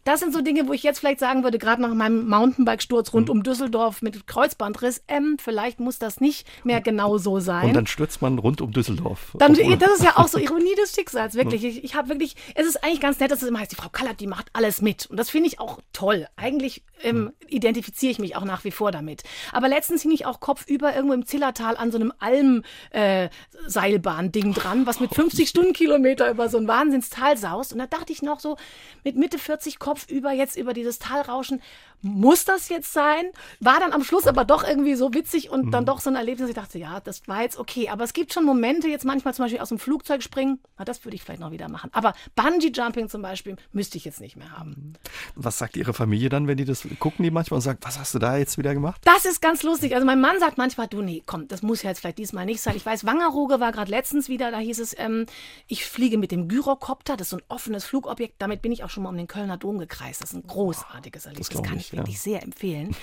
[0.04, 3.26] Das sind so Dinge, wo ich jetzt vielleicht sagen würde, gerade nach meinem Mountainbike-Sturz rund
[3.26, 3.32] mhm.
[3.32, 4.28] um Düsseldorf mit
[4.68, 7.66] Kreuzbandriss, M, vielleicht muss das nicht mehr genau so sein.
[7.66, 9.36] Und dann stürzt man rund um Düsseldorf.
[9.38, 11.64] Dann, das ist ja auch so Ironie des Schicksals, wirklich.
[11.64, 13.90] Ich, ich habe wirklich, es ist eigentlich ganz nett, dass es immer heißt, die Frau
[13.90, 15.06] Kallert, die macht alles mit.
[15.06, 16.26] Und das finde ich auch toll.
[16.36, 19.22] Eigentlich ähm, identifiziere ich mich auch nach wie vor damit.
[19.52, 24.86] Aber letztens hing ich auch kopfüber irgendwo im Zillertal an so einem Alm-Seilbahn-Ding äh, dran,
[24.86, 27.72] was mit 50 Stundenkilometer über so ein Wahnsinnstal saust.
[27.72, 28.56] Und da dachte ich noch so,
[29.04, 31.62] mit Mitte 40 kopfüber jetzt über dieses Tal rauschen,
[32.00, 33.24] muss das jetzt sein?
[33.60, 35.70] War dann am Schluss aber doch irgendwie so witzig und mhm.
[35.70, 36.48] dann doch so ein Erlebnis.
[36.48, 37.88] Ich dachte, ja, das war jetzt okay.
[37.88, 41.04] Aber es gibt schon Momente, jetzt manchmal zum Beispiel aus dem Flugzeug springen, na, das
[41.04, 41.90] würde ich vielleicht noch wieder machen.
[41.92, 44.94] Aber Bungee Jumping zum Beispiel müsste ich jetzt nicht mehr haben.
[45.34, 48.14] Was sagt Ihre Familie dann, wenn die das gucken, die manchmal und sagt, was hast
[48.14, 49.00] du da jetzt wieder gemacht?
[49.04, 49.94] Das ist ganz lustig.
[49.94, 52.60] Also mein Mann sagt manchmal, du, nee, komm, das muss ja jetzt vielleicht diesmal nicht
[52.60, 52.76] sein.
[52.76, 55.26] Ich weiß, Wangerooge war gerade letztens wieder, da hieß es, ähm,
[55.66, 58.36] ich fliege mit dem Gyrocopter, das ist so ein offenes Flugobjekt.
[58.38, 60.22] Damit bin ich auch schon mal um den Kölner Dom gekreist.
[60.22, 61.48] Das ist ein großartiges Erlebnis.
[61.48, 62.22] Das, das kann ich wirklich ja.
[62.22, 62.94] sehr empfehlen.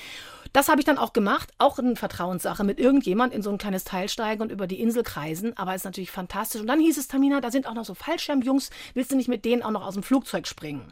[0.54, 3.84] Das habe ich dann auch gemacht, auch eine Vertrauenssache mit irgendjemand in so ein kleines
[3.84, 6.62] Teil steigen und über die Insel kreisen, aber ist natürlich fantastisch.
[6.62, 9.46] Und dann hieß es, Tamina, da sind auch noch so Fallschirmjungs, willst du nicht mit
[9.46, 10.92] denen auch noch aus dem Flugzeug springen?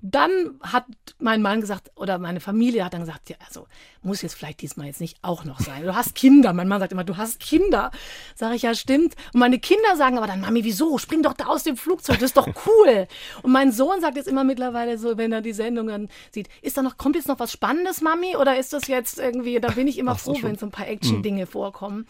[0.00, 0.86] Dann hat
[1.18, 3.66] mein Mann gesagt, oder meine Familie hat dann gesagt, ja, also
[4.02, 5.82] muss jetzt vielleicht diesmal jetzt nicht auch noch sein.
[5.82, 6.52] Du hast Kinder.
[6.52, 7.90] Mein Mann sagt immer, du hast Kinder.
[8.36, 9.16] Sag ich, ja, stimmt.
[9.32, 10.98] Und meine Kinder sagen aber dann, Mami, wieso?
[10.98, 13.08] Spring doch da aus dem Flugzeug, das ist doch cool.
[13.42, 16.76] Und mein Sohn sagt jetzt immer mittlerweile so, wenn er die Sendung dann sieht, ist
[16.76, 18.36] da noch, kommt jetzt noch was Spannendes, Mami?
[18.36, 20.86] Oder ist das jetzt irgendwie, da bin ich immer Ach, froh, wenn so ein paar
[20.86, 21.48] Action-Dinge mhm.
[21.48, 22.06] vorkommen.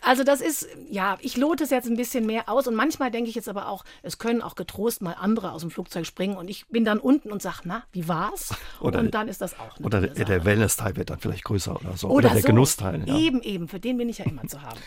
[0.00, 3.28] Also das ist, ja, ich lote es jetzt ein bisschen mehr aus und manchmal denke
[3.28, 6.48] ich jetzt aber auch, es können auch getrost mal andere aus dem Flugzeug springen und
[6.48, 8.54] ich bin dann unten und sage, na, wie war's?
[8.80, 11.96] Oder, und dann ist das auch Oder der, der Wellness-Teil wird dann vielleicht größer oder
[11.96, 12.08] so.
[12.08, 12.48] Oder, oder der so.
[12.48, 13.02] Genussteil.
[13.06, 13.16] Ja.
[13.16, 14.78] Eben, eben, für den bin ich ja immer zu haben.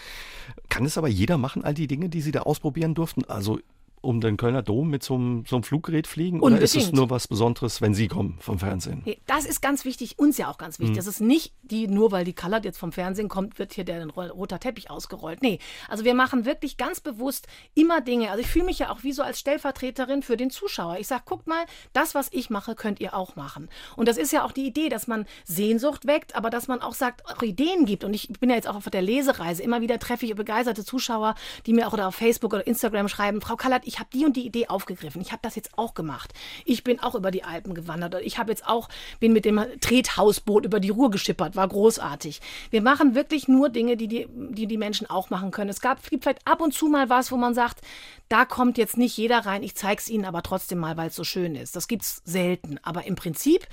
[0.70, 3.26] Kann es aber jeder machen, all die Dinge, die Sie da ausprobieren durften?
[3.26, 3.60] Also
[4.02, 6.40] um den Kölner Dom mit so einem, so einem Fluggerät fliegen?
[6.40, 6.58] Unbedingt.
[6.58, 9.04] Oder ist es nur was Besonderes, wenn Sie kommen vom Fernsehen?
[9.28, 10.94] Das ist ganz wichtig, uns ja auch ganz wichtig.
[10.94, 10.98] Mhm.
[10.98, 14.06] Das ist nicht die, nur weil die Colored jetzt vom Fernsehen kommt, wird hier der
[14.08, 15.42] roter Teppich ausgerollt.
[15.42, 18.32] Nee, also wir machen wirklich ganz bewusst immer Dinge.
[18.32, 20.98] Also ich fühle mich ja auch wie so als Stellvertreterin für den Zuschauer.
[21.00, 23.70] Ich sage, guckt mal, das, was ich mache, könnt ihr auch machen.
[23.96, 26.94] Und das ist ja auch die Idee, dass man Sehnsucht weckt, aber dass man auch
[26.94, 28.04] sagt, auch Ideen gibt.
[28.04, 29.62] Und ich bin ja jetzt auch auf der Lesereise.
[29.64, 31.36] Immer wieder treffe ich begeisterte Zuschauer,
[31.66, 34.38] die mir auch oder auf Facebook oder Instagram schreiben, Frau Kallert, ich habe die und
[34.38, 35.20] die Idee aufgegriffen.
[35.20, 36.32] Ich habe das jetzt auch gemacht.
[36.64, 38.16] Ich bin auch über die Alpen gewandert.
[38.22, 38.88] Ich habe jetzt auch,
[39.20, 41.56] bin mit dem Trethausboot über die Ruhr geschippert.
[41.56, 42.40] War großartig.
[42.70, 45.72] Wir machen wirklich nur Dinge, die die, die, die Menschen auch machen können.
[45.72, 47.82] Es gab, gibt vielleicht ab und zu mal was, wo man sagt,
[48.30, 49.64] da kommt jetzt nicht jeder rein.
[49.64, 51.76] Ich zeige es Ihnen aber trotzdem mal, weil es so schön ist.
[51.76, 52.80] Das gibt es selten.
[52.84, 53.68] Aber im Prinzip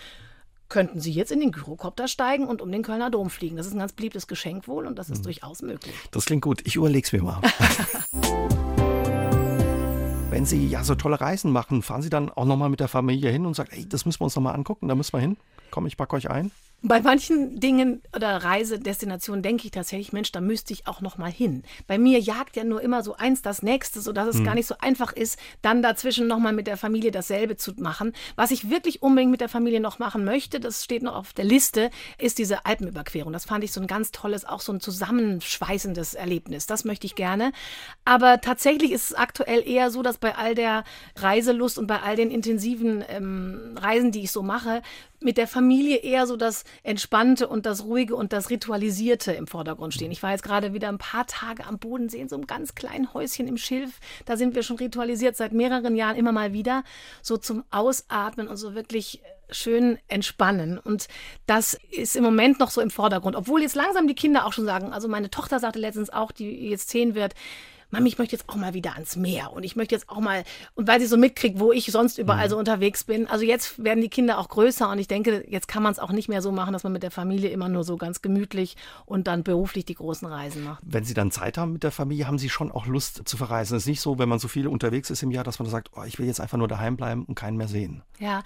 [0.71, 3.57] könnten Sie jetzt in den Gyrocopter steigen und um den Kölner Dom fliegen.
[3.57, 5.25] Das ist ein ganz beliebtes Geschenk wohl und das ist mhm.
[5.25, 5.95] durchaus möglich.
[6.11, 6.63] Das klingt gut.
[6.65, 7.43] Ich überlege es mir mal.
[10.37, 13.31] Wenn Sie ja so tolle Reisen machen, fahren Sie dann auch nochmal mit der Familie
[13.31, 15.39] hin und sagen, ey, das müssen wir uns nochmal angucken, da müssen wir hin.
[15.71, 16.51] Komm, ich packe euch ein.
[16.83, 21.31] Bei manchen Dingen oder Reisedestinationen denke ich tatsächlich, Mensch, da müsste ich auch noch mal
[21.31, 21.63] hin.
[21.87, 24.45] Bei mir jagt ja nur immer so eins das nächste, sodass es hm.
[24.45, 28.13] gar nicht so einfach ist, dann dazwischen noch mal mit der Familie dasselbe zu machen.
[28.37, 31.47] Was ich wirklich unbedingt mit der Familie noch machen möchte, das steht noch auf der
[31.47, 33.33] Liste, ist diese Alpenüberquerung.
[33.33, 36.67] Das fand ich so ein ganz tolles, auch so ein zusammenschweißendes Erlebnis.
[36.67, 37.53] Das möchte ich gerne.
[38.05, 40.85] Aber tatsächlich ist es aktuell eher so, dass bei all der
[41.17, 44.83] Reiselust und bei all den intensiven ähm, Reisen, die ich so mache,
[45.21, 49.95] mit der Familie eher so das Entspannte und das Ruhige und das Ritualisierte im Vordergrund
[49.95, 50.13] stehen.
[50.13, 53.13] Ich war jetzt gerade wieder ein paar Tage am Bodensee in so einem ganz kleinen
[53.15, 54.01] Häuschen im Schilf.
[54.25, 56.85] Da sind wir schon ritualisiert seit mehreren Jahren immer mal wieder.
[57.23, 60.79] So zum Ausatmen und so wirklich schön entspannen.
[60.79, 61.09] Und
[61.47, 63.37] das ist im Moment noch so im Vordergrund.
[63.37, 66.69] Obwohl jetzt langsam die Kinder auch schon sagen, also meine Tochter sagte letztens auch, die
[66.69, 67.35] jetzt zehn wird,
[67.91, 70.45] Mami, ich möchte jetzt auch mal wieder ans Meer und ich möchte jetzt auch mal,
[70.75, 72.51] und weil sie so mitkriegt, wo ich sonst überall mhm.
[72.51, 73.27] so unterwegs bin.
[73.29, 76.13] Also jetzt werden die Kinder auch größer und ich denke, jetzt kann man es auch
[76.13, 79.27] nicht mehr so machen, dass man mit der Familie immer nur so ganz gemütlich und
[79.27, 80.83] dann beruflich die großen Reisen macht.
[80.85, 83.77] Wenn Sie dann Zeit haben mit der Familie, haben Sie schon auch Lust zu verreisen.
[83.77, 85.91] Es ist nicht so, wenn man so viel unterwegs ist im Jahr, dass man sagt,
[85.97, 88.03] oh, ich will jetzt einfach nur daheim bleiben und keinen mehr sehen.
[88.19, 88.43] Ja,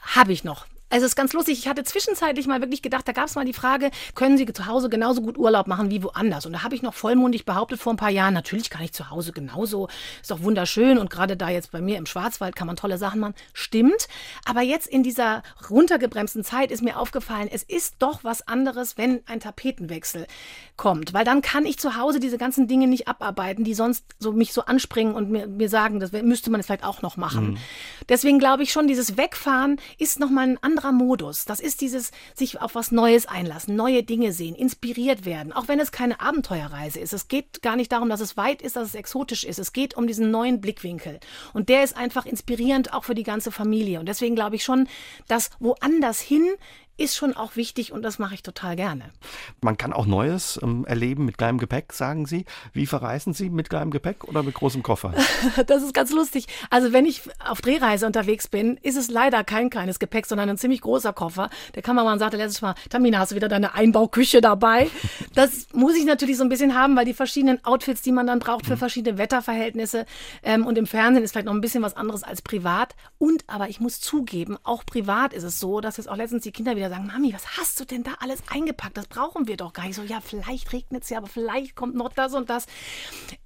[0.00, 0.66] habe ich noch.
[0.92, 1.58] Also es ist ganz lustig.
[1.58, 4.66] Ich hatte zwischenzeitlich mal wirklich gedacht, da gab es mal die Frage, können Sie zu
[4.66, 6.44] Hause genauso gut Urlaub machen wie woanders?
[6.44, 9.08] Und da habe ich noch vollmundig behauptet vor ein paar Jahren, natürlich kann ich zu
[9.08, 9.88] Hause genauso.
[10.20, 10.98] Ist doch wunderschön.
[10.98, 13.34] Und gerade da jetzt bei mir im Schwarzwald kann man tolle Sachen machen.
[13.54, 14.06] Stimmt.
[14.44, 19.22] Aber jetzt in dieser runtergebremsten Zeit ist mir aufgefallen, es ist doch was anderes, wenn
[19.26, 20.26] ein Tapetenwechsel
[20.76, 21.14] kommt.
[21.14, 24.52] Weil dann kann ich zu Hause diese ganzen Dinge nicht abarbeiten, die sonst so mich
[24.52, 27.52] so anspringen und mir, mir sagen, das müsste man jetzt vielleicht auch noch machen.
[27.52, 27.58] Mhm.
[28.10, 31.44] Deswegen glaube ich schon, dieses Wegfahren ist nochmal ein anderer anderer Modus.
[31.44, 35.80] Das ist dieses sich auf was Neues einlassen, neue Dinge sehen, inspiriert werden, auch wenn
[35.80, 37.12] es keine Abenteuerreise ist.
[37.12, 39.58] Es geht gar nicht darum, dass es weit ist, dass es exotisch ist.
[39.58, 41.20] Es geht um diesen neuen Blickwinkel.
[41.52, 44.00] Und der ist einfach inspirierend auch für die ganze Familie.
[44.00, 44.88] Und deswegen glaube ich schon,
[45.28, 46.46] dass woanders hin
[46.98, 49.10] ist schon auch wichtig und das mache ich total gerne.
[49.60, 52.44] Man kann auch Neues ähm, erleben mit kleinem Gepäck, sagen Sie.
[52.72, 55.14] Wie verreisen Sie mit kleinem Gepäck oder mit großem Koffer?
[55.66, 56.46] das ist ganz lustig.
[56.70, 60.58] Also wenn ich auf Drehreise unterwegs bin, ist es leider kein kleines Gepäck, sondern ein
[60.58, 61.48] ziemlich großer Koffer.
[61.74, 64.90] Der Kameramann sagte letztes Mal, Tamina, hast du wieder deine Einbauküche dabei?
[65.34, 68.38] das muss ich natürlich so ein bisschen haben, weil die verschiedenen Outfits, die man dann
[68.38, 68.78] braucht für mhm.
[68.78, 70.04] verschiedene Wetterverhältnisse
[70.42, 72.94] ähm, und im Fernsehen ist vielleicht noch ein bisschen was anderes als privat.
[73.18, 76.52] Und aber ich muss zugeben, auch privat ist es so, dass jetzt auch letztens die
[76.52, 78.96] Kinder wieder sagen, Mami, was hast du denn da alles eingepackt?
[78.96, 79.96] Das brauchen wir doch gar nicht.
[79.96, 82.66] So, ja, vielleicht regnet es ja, aber vielleicht kommt noch das und das.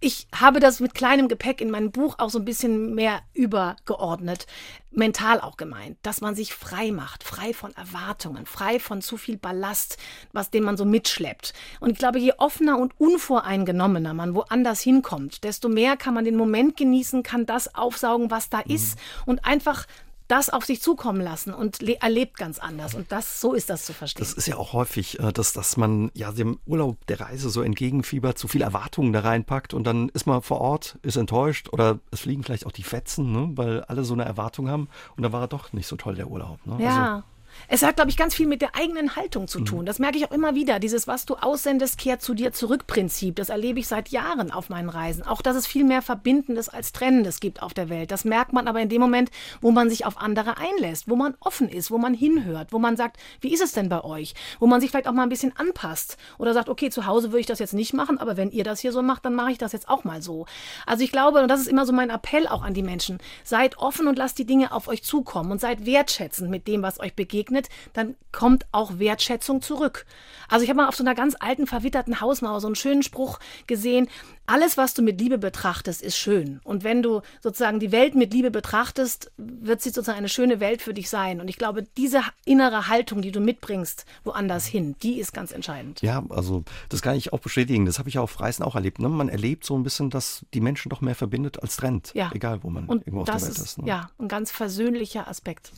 [0.01, 4.47] Ich habe das mit kleinem Gepäck in meinem Buch auch so ein bisschen mehr übergeordnet,
[4.91, 9.37] mental auch gemeint, dass man sich frei macht, frei von Erwartungen, frei von zu viel
[9.37, 9.99] Ballast,
[10.33, 11.53] was den man so mitschleppt.
[11.81, 16.37] Und ich glaube, je offener und unvoreingenommener man woanders hinkommt, desto mehr kann man den
[16.37, 18.75] Moment genießen, kann das aufsaugen, was da mhm.
[18.75, 19.87] ist und einfach
[20.29, 22.95] das auf sich zukommen lassen und erlebt ganz anders.
[22.95, 24.25] Und das, so ist das zu verstehen.
[24.25, 27.63] Das ist ja auch häufig, äh, dass, dass man ja dem Urlaub der Reise so
[27.63, 32.01] entgegenfiebert, zu viel Erwartungen da reinpackt und dann ist man vor Ort, ist enttäuscht oder
[32.11, 35.33] es fliegen vielleicht auch die Fetzen, ne, weil alle so eine Erwartung haben und dann
[35.33, 36.65] war er doch nicht so toll, der Urlaub.
[36.67, 36.83] Ne?
[36.83, 37.15] Ja.
[37.15, 37.25] Also,
[37.69, 39.65] es hat, glaube ich, ganz viel mit der eigenen Haltung zu mhm.
[39.65, 39.87] tun.
[39.87, 40.79] Das merke ich auch immer wieder.
[40.79, 43.37] Dieses, was du aussendest, kehrt zu dir zurück Prinzip.
[43.37, 45.25] Das erlebe ich seit Jahren auf meinen Reisen.
[45.25, 48.11] Auch, dass es viel mehr Verbindendes als Trennendes gibt auf der Welt.
[48.11, 51.35] Das merkt man aber in dem Moment, wo man sich auf andere einlässt, wo man
[51.41, 54.35] offen ist, wo man hinhört, wo man sagt, wie ist es denn bei euch?
[54.61, 57.41] Wo man sich vielleicht auch mal ein bisschen anpasst oder sagt, okay, zu Hause würde
[57.41, 59.59] ich das jetzt nicht machen, aber wenn ihr das hier so macht, dann mache ich
[59.59, 60.47] das jetzt auch mal so.
[60.87, 63.79] Also ich glaube, und das ist immer so mein Appell auch an die Menschen, seid
[63.79, 67.15] offen und lasst die Dinge auf euch zukommen und seid wertschätzend mit dem, was euch
[67.15, 70.07] begegnet begegnet, dann kommt auch Wertschätzung zurück.
[70.49, 73.39] Also ich habe mal auf so einer ganz alten, verwitterten Hausmauer so einen schönen Spruch
[73.67, 74.09] gesehen,
[74.47, 76.61] alles, was du mit Liebe betrachtest, ist schön.
[76.63, 80.83] Und wenn du sozusagen die Welt mit Liebe betrachtest, wird sie sozusagen eine schöne Welt
[80.83, 81.41] für dich sein.
[81.41, 86.01] Und ich glaube, diese innere Haltung, die du mitbringst, woanders hin, die ist ganz entscheidend.
[86.01, 87.87] Ja, also das kann ich auch bestätigen.
[87.87, 89.01] Das habe ich auf Reisen auch erlebt.
[89.01, 89.09] Ne?
[89.09, 92.13] Man erlebt so ein bisschen, dass die Menschen doch mehr verbindet als trennt.
[92.15, 92.31] Ja.
[92.33, 93.59] Egal, wo man Und irgendwo auf der Welt ist.
[93.59, 93.89] ist ne?
[93.89, 95.73] Ja, ein ganz versöhnlicher Aspekt.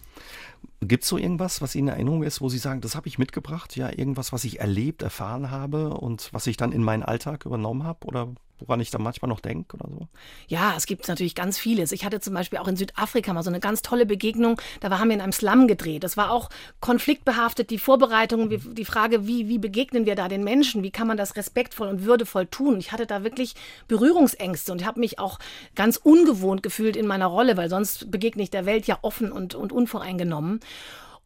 [0.80, 3.18] Gibt es so irgendwas, was Ihnen in Erinnerung ist, wo Sie sagen, das habe ich
[3.18, 3.74] mitgebracht?
[3.76, 7.82] Ja, irgendwas, was ich erlebt, erfahren habe und was ich dann in meinen Alltag übernommen
[7.82, 8.06] habe?
[8.06, 8.28] Oder
[8.60, 10.08] woran ich dann manchmal noch denke oder so?
[10.48, 11.92] Ja, es gibt natürlich ganz vieles.
[11.92, 14.60] Ich hatte zum Beispiel auch in Südafrika mal so eine ganz tolle Begegnung.
[14.80, 16.04] Da haben wir in einem Slum gedreht.
[16.04, 16.48] Das war auch
[16.80, 20.82] konfliktbehaftet, die Vorbereitung, die Frage, wie, wie begegnen wir da den Menschen?
[20.82, 22.78] Wie kann man das respektvoll und würdevoll tun?
[22.78, 23.54] Ich hatte da wirklich
[23.86, 25.38] Berührungsängste und habe mich auch
[25.74, 29.54] ganz ungewohnt gefühlt in meiner Rolle, weil sonst begegne ich der Welt ja offen und,
[29.54, 30.60] und unvoreingenommen.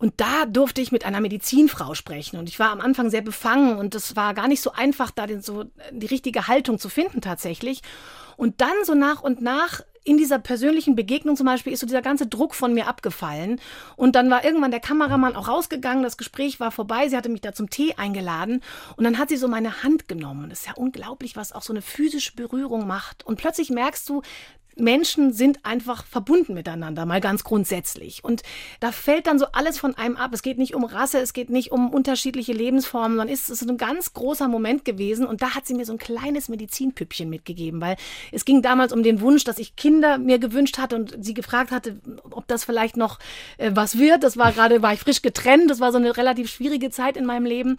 [0.03, 2.37] Und da durfte ich mit einer Medizinfrau sprechen.
[2.37, 5.29] Und ich war am Anfang sehr befangen und es war gar nicht so einfach, da
[5.29, 7.83] den, so die richtige Haltung zu finden tatsächlich.
[8.37, 12.03] Und dann so nach und nach in dieser persönlichen Begegnung zum Beispiel ist so dieser
[12.03, 13.61] ganze Druck von mir abgefallen.
[13.95, 17.41] Und dann war irgendwann der Kameramann auch rausgegangen, das Gespräch war vorbei, sie hatte mich
[17.41, 18.61] da zum Tee eingeladen
[18.97, 20.51] und dann hat sie so meine Hand genommen.
[20.51, 23.25] Das ist ja unglaublich, was auch so eine physische Berührung macht.
[23.25, 24.23] Und plötzlich merkst du,
[24.77, 28.25] Menschen sind einfach verbunden miteinander, mal ganz grundsätzlich.
[28.25, 28.43] Und
[28.81, 30.33] da fällt dann so alles von einem ab.
[30.33, 33.77] Es geht nicht um Rasse, es geht nicht um unterschiedliche Lebensformen, sondern ist es ein
[33.77, 35.27] ganz großer Moment gewesen.
[35.27, 37.97] Und da hat sie mir so ein kleines Medizinpüppchen mitgegeben, weil
[38.31, 41.71] es ging damals um den Wunsch, dass ich Kinder mir gewünscht hatte und sie gefragt
[41.71, 43.19] hatte, ob das vielleicht noch
[43.59, 44.23] äh, was wird.
[44.25, 45.71] Das war gerade, war ich frisch getrennt.
[45.71, 47.77] Das war so eine relativ schwierige Zeit in meinem Leben.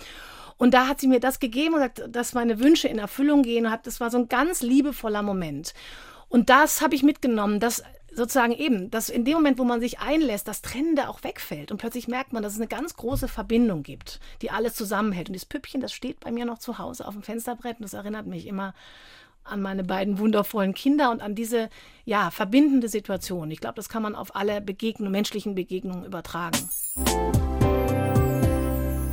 [0.57, 3.65] Und da hat sie mir das gegeben und gesagt, dass meine Wünsche in Erfüllung gehen.
[3.65, 5.73] Und das war so ein ganz liebevoller Moment.
[6.33, 9.99] Und das habe ich mitgenommen, dass sozusagen eben, dass in dem Moment, wo man sich
[9.99, 13.83] einlässt, das Trennende auch wegfällt und plötzlich merkt man, dass es eine ganz große Verbindung
[13.83, 15.29] gibt, die alles zusammenhält.
[15.29, 17.93] Und das Püppchen, das steht bei mir noch zu Hause auf dem Fensterbrett und das
[17.93, 18.73] erinnert mich immer
[19.43, 21.69] an meine beiden wundervollen Kinder und an diese
[22.03, 23.51] ja, verbindende Situation.
[23.51, 26.57] Ich glaube, das kann man auf alle Begegnungen, menschlichen Begegnungen übertragen.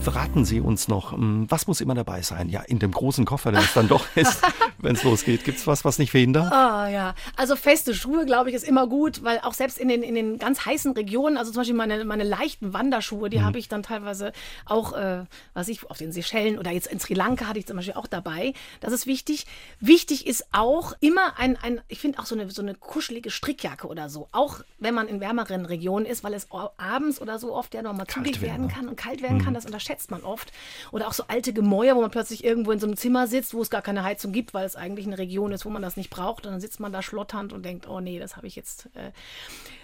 [0.03, 2.49] Verraten Sie uns noch, hm, was muss immer dabei sein?
[2.49, 4.41] Ja, in dem großen Koffer, der es dann doch ist,
[4.79, 5.45] wenn es losgeht.
[5.45, 6.51] Gibt es was, was nicht verhindert?
[6.53, 7.15] Ah, ja.
[7.37, 10.39] Also feste Schuhe, glaube ich, ist immer gut, weil auch selbst in den, in den
[10.39, 13.45] ganz heißen Regionen, also zum Beispiel meine, meine leichten Wanderschuhe, die mhm.
[13.45, 14.33] habe ich dann teilweise
[14.65, 17.77] auch, äh, was ich, auf den Seychellen oder jetzt in Sri Lanka hatte ich zum
[17.77, 18.55] Beispiel auch dabei.
[18.81, 19.47] Das ist wichtig.
[19.81, 23.87] Wichtig ist auch immer ein, ein ich finde auch so eine, so eine kuschelige Strickjacke
[23.87, 24.29] oder so.
[24.33, 28.07] Auch wenn man in wärmeren Regionen ist, weil es abends oder so oft ja nochmal
[28.07, 29.45] zugig werden kann und kalt werden mhm.
[29.45, 30.53] kann, das unterschätzt unterschätzt man oft.
[30.93, 33.63] Oder auch so alte Gemäuer, wo man plötzlich irgendwo in so einem Zimmer sitzt, wo
[33.63, 36.11] es gar keine Heizung gibt, weil es eigentlich eine Region ist, wo man das nicht
[36.11, 36.47] braucht.
[36.47, 38.87] Und dann sitzt man da schlotternd und denkt, oh nee, das habe ich jetzt.
[38.95, 39.13] Äh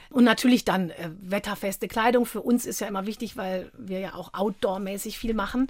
[0.09, 2.27] und natürlich dann äh, wetterfeste Kleidung.
[2.27, 5.67] Für uns ist ja immer wichtig, weil wir ja auch outdoor-mäßig viel machen.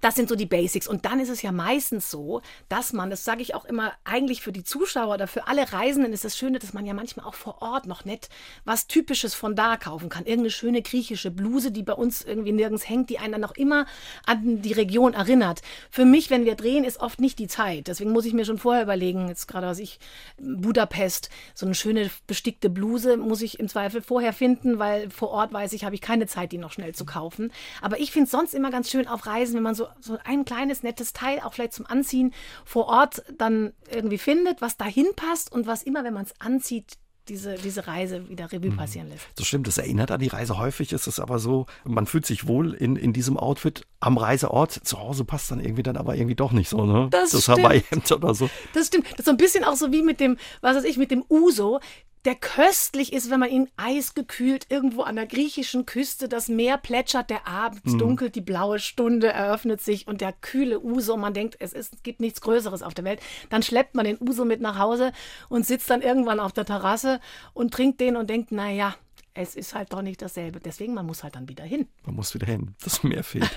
[0.00, 0.86] Das sind so die Basics.
[0.86, 4.42] Und dann ist es ja meistens so, dass man, das sage ich auch immer, eigentlich
[4.42, 7.34] für die Zuschauer oder für alle Reisenden ist das Schöne, dass man ja manchmal auch
[7.34, 8.28] vor Ort noch nett
[8.64, 10.24] was Typisches von da kaufen kann.
[10.24, 13.86] Irgendeine schöne griechische Bluse, die bei uns irgendwie nirgends hängt, die einen dann auch immer
[14.24, 15.62] an die Region erinnert.
[15.90, 17.88] Für mich, wenn wir drehen, ist oft nicht die Zeit.
[17.88, 19.98] Deswegen muss ich mir schon vorher überlegen, jetzt gerade was ich,
[20.38, 25.52] Budapest, so eine schöne bestickte Bluse muss ich im Zweifel vorher finden, weil vor Ort
[25.52, 27.52] weiß ich, habe ich keine Zeit, die noch schnell zu kaufen.
[27.80, 30.44] Aber ich finde es sonst immer ganz schön auf Reisen, wenn man so so, ein
[30.44, 32.32] kleines, nettes Teil, auch vielleicht zum Anziehen,
[32.64, 36.98] vor Ort dann irgendwie findet, was dahin passt und was immer, wenn man es anzieht,
[37.28, 38.76] diese, diese Reise wieder Revue mhm.
[38.76, 39.26] passieren lässt.
[39.36, 40.58] Das stimmt, das erinnert an die Reise.
[40.58, 44.72] Häufig ist es aber so, man fühlt sich wohl in, in diesem Outfit am Reiseort.
[44.72, 47.08] Zu Hause passt dann irgendwie dann aber irgendwie doch nicht so, ne?
[47.10, 48.48] Das, das Hawaii-Hemd oder so.
[48.72, 49.06] Das stimmt.
[49.10, 51.24] Das ist so ein bisschen auch so wie mit dem, was weiß ich, mit dem
[51.28, 51.80] Uso
[52.28, 57.30] der köstlich ist, wenn man ihn eisgekühlt irgendwo an der griechischen Küste, das Meer plätschert,
[57.30, 57.98] der Abend mhm.
[57.98, 62.02] dunkelt, die blaue Stunde eröffnet sich und der kühle Uso, man denkt, es, ist, es
[62.02, 63.20] gibt nichts Größeres auf der Welt.
[63.48, 65.12] Dann schleppt man den Uso mit nach Hause
[65.48, 67.18] und sitzt dann irgendwann auf der Terrasse
[67.54, 68.94] und trinkt den und denkt, naja,
[69.38, 70.58] es ist halt doch nicht dasselbe.
[70.58, 71.86] Deswegen, man muss halt dann wieder hin.
[72.04, 72.74] Man muss wieder hin.
[72.82, 73.48] Das Meer fehlt.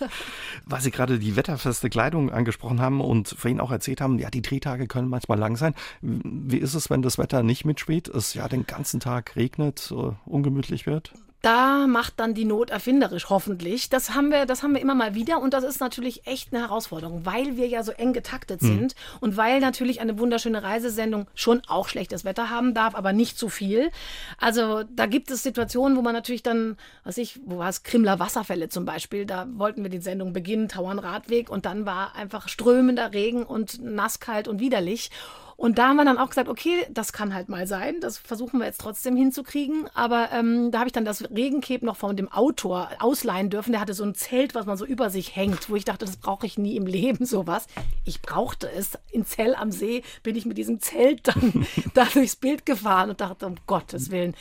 [0.64, 4.40] Weil Sie gerade die wetterfeste Kleidung angesprochen haben und vorhin auch erzählt haben, ja, die
[4.40, 5.74] Drehtage können manchmal lang sein.
[6.00, 8.08] Wie ist es, wenn das Wetter nicht mitspielt?
[8.08, 9.92] Es ja den ganzen Tag regnet,
[10.24, 11.12] ungemütlich wird?
[11.42, 13.88] Da macht dann die Not erfinderisch, hoffentlich.
[13.88, 16.62] Das haben wir, das haben wir immer mal wieder und das ist natürlich echt eine
[16.62, 18.66] Herausforderung, weil wir ja so eng getaktet mhm.
[18.66, 23.38] sind und weil natürlich eine wunderschöne Reisesendung schon auch schlechtes Wetter haben darf, aber nicht
[23.38, 23.90] zu viel.
[24.38, 28.18] Also da gibt es Situationen, wo man natürlich dann, was ich, wo war es, Krimler
[28.18, 33.12] Wasserfälle zum Beispiel, da wollten wir die Sendung beginnen, Tauernradweg und dann war einfach strömender
[33.12, 35.10] Regen und nasskalt und widerlich.
[35.56, 38.58] Und da haben wir dann auch gesagt, okay, das kann halt mal sein, das versuchen
[38.58, 39.88] wir jetzt trotzdem hinzukriegen.
[39.94, 43.72] Aber ähm, da habe ich dann das Regencape noch von dem Autor ausleihen dürfen.
[43.72, 46.18] Der hatte so ein Zelt, was man so über sich hängt, wo ich dachte, das
[46.18, 47.66] brauche ich nie im Leben, sowas.
[48.04, 48.98] Ich brauchte es.
[49.10, 53.20] In Zell am See bin ich mit diesem Zelt dann da durchs Bild gefahren und
[53.20, 54.34] dachte, um Gottes Willen.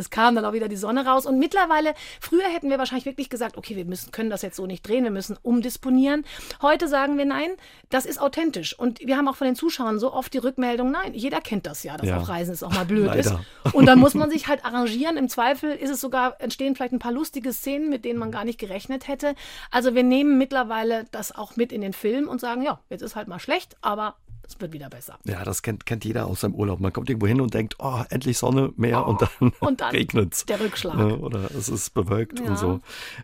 [0.00, 1.26] Es kam dann auch wieder die Sonne raus.
[1.26, 4.66] Und mittlerweile, früher hätten wir wahrscheinlich wirklich gesagt, okay, wir müssen, können das jetzt so
[4.66, 6.24] nicht drehen, wir müssen umdisponieren.
[6.62, 7.50] Heute sagen wir nein,
[7.90, 8.78] das ist authentisch.
[8.78, 11.82] Und wir haben auch von den Zuschauern so oft die Rückmeldung, nein, jeder kennt das
[11.82, 12.18] ja, dass ja.
[12.18, 13.34] auf Reisen es auch mal blöd ist.
[13.72, 15.16] Und dann muss man sich halt arrangieren.
[15.16, 18.44] Im Zweifel ist es sogar, entstehen vielleicht ein paar lustige Szenen, mit denen man gar
[18.44, 19.34] nicht gerechnet hätte.
[19.70, 23.16] Also wir nehmen mittlerweile das auch mit in den Film und sagen, ja, jetzt ist
[23.16, 24.16] halt mal schlecht, aber
[24.50, 25.18] es wird wieder besser.
[25.24, 26.80] Ja, das kennt, kennt jeder aus seinem Urlaub.
[26.80, 29.90] Man kommt irgendwo hin und denkt, oh, endlich Sonne, Meer oh, und dann, und dann
[29.90, 30.46] regnet es.
[30.46, 30.98] Der Rückschlag.
[30.98, 32.46] Ja, oder es ist bewölkt ja.
[32.46, 32.80] und so.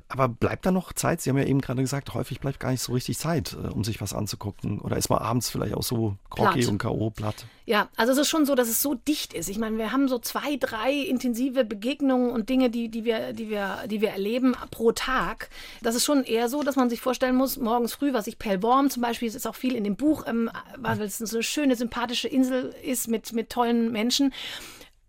[0.08, 1.20] Aber bleibt da noch Zeit?
[1.20, 3.84] Sie haben ja eben gerade gesagt, häufig bleibt gar nicht so richtig Zeit, äh, um
[3.84, 4.80] sich was anzugucken.
[4.80, 7.10] Oder ist man abends vielleicht auch so groggy und K.O.
[7.10, 7.46] platt?
[7.66, 9.48] Ja, also es ist schon so, dass es so dicht ist.
[9.48, 13.50] Ich meine, wir haben so zwei, drei intensive Begegnungen und Dinge, die, die, wir, die,
[13.50, 15.50] wir, die wir erleben pro Tag.
[15.82, 18.88] Das ist schon eher so, dass man sich vorstellen muss, morgens früh, was ich Pellworm
[18.88, 21.76] zum Beispiel, es ist auch viel in dem Buch, ähm, weil es so eine schöne,
[21.76, 24.32] sympathische Insel ist mit, mit tollen Menschen.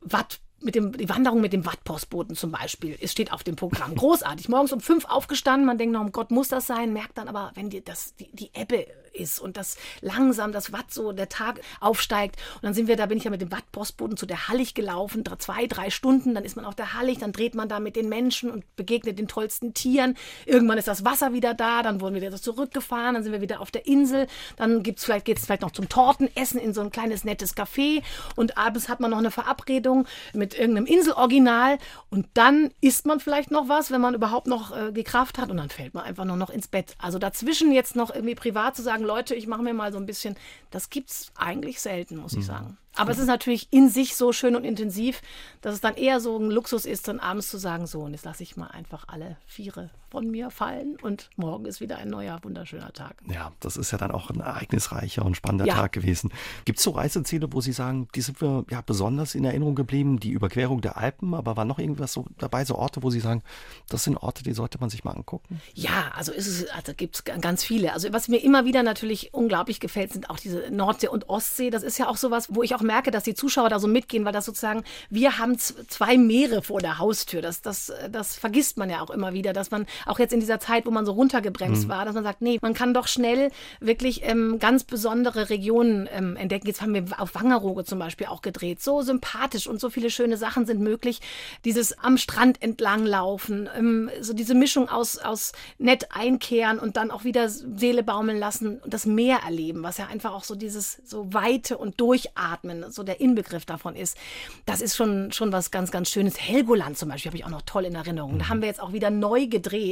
[0.01, 3.95] Watt mit dem, die Wanderung mit dem Wattpostboten zum Beispiel, es steht auf dem Programm.
[3.95, 4.49] Großartig.
[4.49, 7.51] Morgens um fünf aufgestanden, man denkt noch, um Gott muss das sein, merkt dann aber,
[7.55, 11.61] wenn die, das, die, die Ebbe ist und das langsam das Watt so der Tag
[11.79, 12.37] aufsteigt.
[12.55, 15.23] Und dann sind wir, da bin ich ja mit dem Wattpostboden zu der Hallig gelaufen,
[15.39, 18.09] zwei, drei Stunden, dann ist man auf der Hallig, dann dreht man da mit den
[18.09, 20.15] Menschen und begegnet den tollsten Tieren.
[20.45, 23.61] Irgendwann ist das Wasser wieder da, dann wurden wir wieder zurückgefahren, dann sind wir wieder
[23.61, 27.23] auf der Insel, dann gibt's vielleicht, geht's vielleicht noch zum Tortenessen in so ein kleines
[27.23, 28.03] nettes Café
[28.35, 31.77] und abends hat man noch eine Verabredung mit irgendeinem Inseloriginal
[32.09, 35.49] und dann isst man vielleicht noch was, wenn man überhaupt noch äh, die Kraft hat
[35.49, 36.95] und dann fällt man einfach nur noch ins Bett.
[36.99, 40.05] Also dazwischen jetzt noch irgendwie privat zu sagen, Leute, ich mache mir mal so ein
[40.05, 40.35] bisschen,
[40.69, 42.43] das gibt es eigentlich selten, muss ich mhm.
[42.43, 42.77] sagen.
[42.95, 45.21] Aber es ist natürlich in sich so schön und intensiv,
[45.61, 48.25] dass es dann eher so ein Luxus ist, dann abends zu sagen, so, und jetzt
[48.25, 52.39] lasse ich mal einfach alle Viere von mir fallen und morgen ist wieder ein neuer,
[52.43, 53.15] wunderschöner Tag.
[53.29, 55.75] Ja, das ist ja dann auch ein ereignisreicher und spannender ja.
[55.75, 56.31] Tag gewesen.
[56.65, 60.19] Gibt es so Reiseziele, wo Sie sagen, die sind wir ja besonders in Erinnerung geblieben,
[60.19, 63.43] die Überquerung der Alpen, aber war noch irgendwas so dabei, so Orte, wo Sie sagen,
[63.89, 65.61] das sind Orte, die sollte man sich mal angucken?
[65.73, 67.93] Ja, also ist es, also gibt es ganz viele.
[67.93, 71.69] Also was mir immer wieder natürlich unglaublich gefällt, sind auch diese Nordsee und Ostsee.
[71.69, 74.25] Das ist ja auch sowas, wo ich auch merke, dass die Zuschauer da so mitgehen,
[74.25, 77.41] weil das sozusagen, wir haben zwei Meere vor der Haustür.
[77.41, 80.59] Das, das, das vergisst man ja auch immer wieder, dass man auch jetzt in dieser
[80.59, 81.89] Zeit, wo man so runtergebremst mhm.
[81.89, 86.35] war, dass man sagt, nee, man kann doch schnell wirklich ähm, ganz besondere Regionen ähm,
[86.35, 86.67] entdecken.
[86.67, 88.81] Jetzt haben wir auf Wangerooge zum Beispiel auch gedreht.
[88.81, 91.19] So sympathisch und so viele schöne Sachen sind möglich.
[91.65, 97.11] Dieses am Strand entlang laufen, ähm, so diese Mischung aus, aus nett einkehren und dann
[97.11, 101.01] auch wieder Seele baumeln lassen und das Meer erleben, was ja einfach auch so dieses
[101.03, 104.17] so Weite und Durchatmen, so der Inbegriff davon ist.
[104.65, 106.39] Das ist schon, schon was ganz, ganz Schönes.
[106.39, 108.37] Helgoland zum Beispiel habe ich auch noch toll in Erinnerung.
[108.37, 108.49] Da mhm.
[108.49, 109.86] haben wir jetzt auch wieder neu gedreht.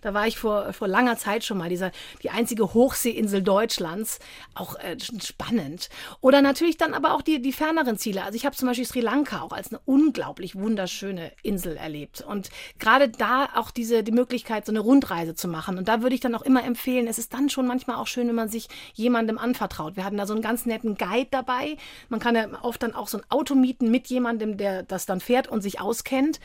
[0.00, 1.90] Da war ich vor, vor langer Zeit schon mal, dieser,
[2.22, 4.18] die einzige Hochseeinsel Deutschlands.
[4.54, 5.88] Auch äh, spannend.
[6.20, 8.22] Oder natürlich dann aber auch die, die ferneren Ziele.
[8.22, 12.22] Also ich habe zum Beispiel Sri Lanka auch als eine unglaublich wunderschöne Insel erlebt.
[12.22, 15.78] Und gerade da auch diese, die Möglichkeit, so eine Rundreise zu machen.
[15.78, 18.28] Und da würde ich dann auch immer empfehlen, es ist dann schon manchmal auch schön,
[18.28, 19.96] wenn man sich jemandem anvertraut.
[19.96, 21.76] Wir hatten da so einen ganz netten Guide dabei.
[22.08, 25.20] Man kann ja oft dann auch so ein Auto mieten mit jemandem, der das dann
[25.20, 26.40] fährt und sich auskennt.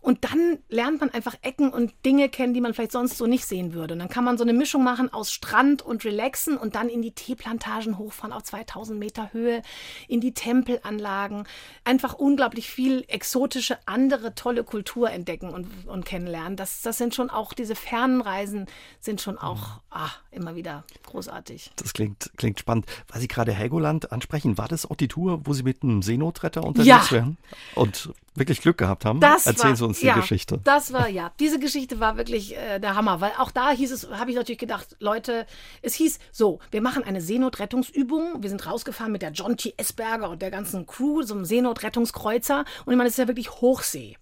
[0.00, 3.46] Und dann lernt man einfach Ecken und Dinge kennen, die man vielleicht sonst so nicht
[3.46, 3.94] sehen würde.
[3.94, 7.02] Und dann kann man so eine Mischung machen aus Strand und Relaxen und dann in
[7.02, 9.62] die Teeplantagen hochfahren auf 2000 Meter Höhe,
[10.08, 11.44] in die Tempelanlagen.
[11.84, 16.56] Einfach unglaublich viel exotische, andere tolle Kultur entdecken und, und kennenlernen.
[16.56, 18.66] Das, das sind schon auch, diese fernen Reisen
[19.00, 21.72] sind schon auch ah, immer wieder großartig.
[21.76, 22.86] Das klingt, klingt spannend.
[23.08, 26.64] Weil Sie gerade Helgoland ansprechen, war das auch die Tour, wo Sie mit einem Seenotretter
[26.64, 27.10] unterwegs ja.
[27.10, 27.36] wären?
[27.74, 29.20] Und wirklich Glück gehabt haben?
[29.20, 30.60] Das Erzählen war, Sie uns die ja, Geschichte.
[30.64, 34.10] Das war, ja, diese Geschichte war wirklich äh, der Hammer, weil auch da hieß es,
[34.10, 35.46] habe ich natürlich gedacht, Leute,
[35.82, 38.42] es hieß so, wir machen eine Seenotrettungsübung.
[38.42, 39.74] Wir sind rausgefahren mit der John T.
[39.76, 42.64] Esberger und der ganzen Crew, so einem Seenotrettungskreuzer.
[42.84, 44.16] Und ich meine, das ist ja wirklich Hochsee.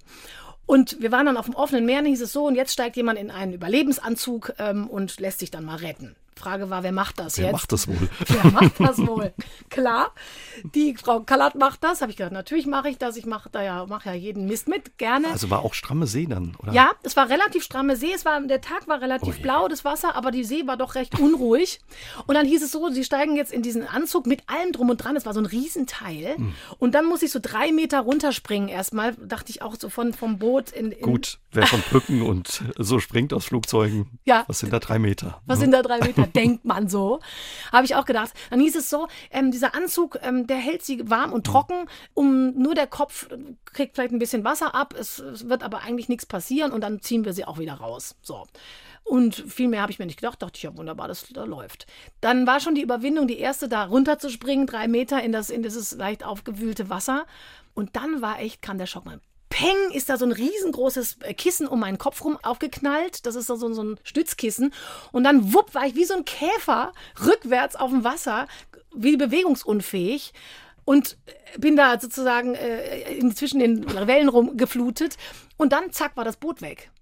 [0.66, 2.96] Und wir waren dann auf dem offenen Meer, und hieß es so, und jetzt steigt
[2.96, 6.14] jemand in einen Überlebensanzug ähm, und lässt sich dann mal retten.
[6.38, 7.48] Frage war, wer macht das wer jetzt?
[7.48, 8.08] Wer macht das wohl?
[8.26, 9.34] Wer macht das wohl?
[9.68, 10.12] Klar,
[10.74, 12.00] die Frau Kallat macht das.
[12.00, 13.16] Habe ich gedacht, natürlich mache ich das.
[13.16, 15.28] Ich mache da ja, mache ja jeden Mist mit, gerne.
[15.28, 16.72] Also war auch stramme See dann, oder?
[16.72, 18.12] Ja, es war relativ stramme See.
[18.14, 20.94] Es war, der Tag war relativ oh blau, das Wasser, aber die See war doch
[20.94, 21.80] recht unruhig.
[22.26, 24.98] Und dann hieß es so, sie steigen jetzt in diesen Anzug mit allem drum und
[24.98, 25.16] dran.
[25.16, 26.36] Es war so ein Riesenteil.
[26.38, 26.54] Mhm.
[26.78, 29.14] Und dann muss ich so drei Meter runterspringen erstmal.
[29.14, 33.00] Dachte ich auch so von, vom Boot in, in Gut, wer von Brücken und so
[33.00, 34.18] springt aus Flugzeugen.
[34.24, 34.44] Ja.
[34.46, 35.40] Was sind da drei Meter?
[35.46, 35.64] Was ne?
[35.64, 36.27] sind da drei Meter?
[36.34, 37.20] Denkt man so.
[37.72, 38.32] Habe ich auch gedacht.
[38.50, 42.52] Dann hieß es so, ähm, dieser Anzug, ähm, der hält sie warm und trocken, um
[42.58, 43.28] nur der Kopf
[43.64, 47.00] kriegt vielleicht ein bisschen Wasser ab, es, es wird aber eigentlich nichts passieren und dann
[47.00, 48.16] ziehen wir sie auch wieder raus.
[48.22, 48.46] So.
[49.04, 50.42] Und viel mehr habe ich mir nicht gedacht.
[50.42, 51.86] Dachte ich, ja, wunderbar, das da läuft.
[52.20, 55.92] Dann war schon die Überwindung, die erste da runterzuspringen, drei Meter in, das, in dieses
[55.92, 57.24] leicht aufgewühlte Wasser.
[57.72, 59.20] Und dann war echt, kam der Schock mal.
[59.58, 63.26] Peng ist da so ein riesengroßes äh, Kissen um meinen Kopf rum aufgeknallt.
[63.26, 64.72] Das ist so, so ein Stützkissen.
[65.10, 66.92] Und dann wupp war ich wie so ein Käfer
[67.26, 68.46] rückwärts auf dem Wasser,
[68.94, 70.32] wie bewegungsunfähig
[70.84, 71.18] und
[71.58, 75.16] bin da sozusagen äh, zwischen den Wellen rumgeflutet.
[75.56, 76.92] Und dann, zack, war das Boot weg.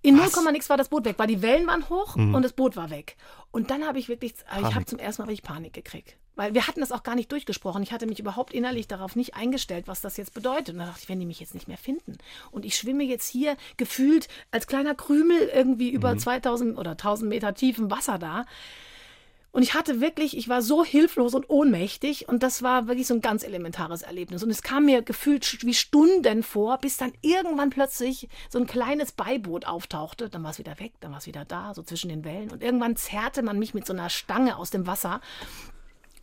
[0.00, 2.32] In 0, nix war das Boot weg, weil die Wellen waren hoch mhm.
[2.32, 3.16] und das Boot war weg.
[3.50, 6.16] Und dann habe ich wirklich, ich habe zum ersten Mal richtig Panik gekriegt.
[6.36, 7.82] Weil wir hatten das auch gar nicht durchgesprochen.
[7.82, 10.70] Ich hatte mich überhaupt innerlich darauf nicht eingestellt, was das jetzt bedeutet.
[10.70, 12.18] Und dann dachte ich, wenn die mich jetzt nicht mehr finden.
[12.50, 16.18] Und ich schwimme jetzt hier gefühlt als kleiner Krümel irgendwie über mhm.
[16.18, 18.46] 2000 oder 1000 Meter tiefem Wasser da.
[19.54, 23.14] Und ich hatte wirklich, ich war so hilflos und ohnmächtig und das war wirklich so
[23.14, 24.42] ein ganz elementares Erlebnis.
[24.42, 29.12] Und es kam mir gefühlt wie Stunden vor, bis dann irgendwann plötzlich so ein kleines
[29.12, 30.28] Beiboot auftauchte.
[30.28, 32.50] Dann war es wieder weg, dann war es wieder da, so zwischen den Wellen.
[32.50, 35.20] Und irgendwann zerrte man mich mit so einer Stange aus dem Wasser.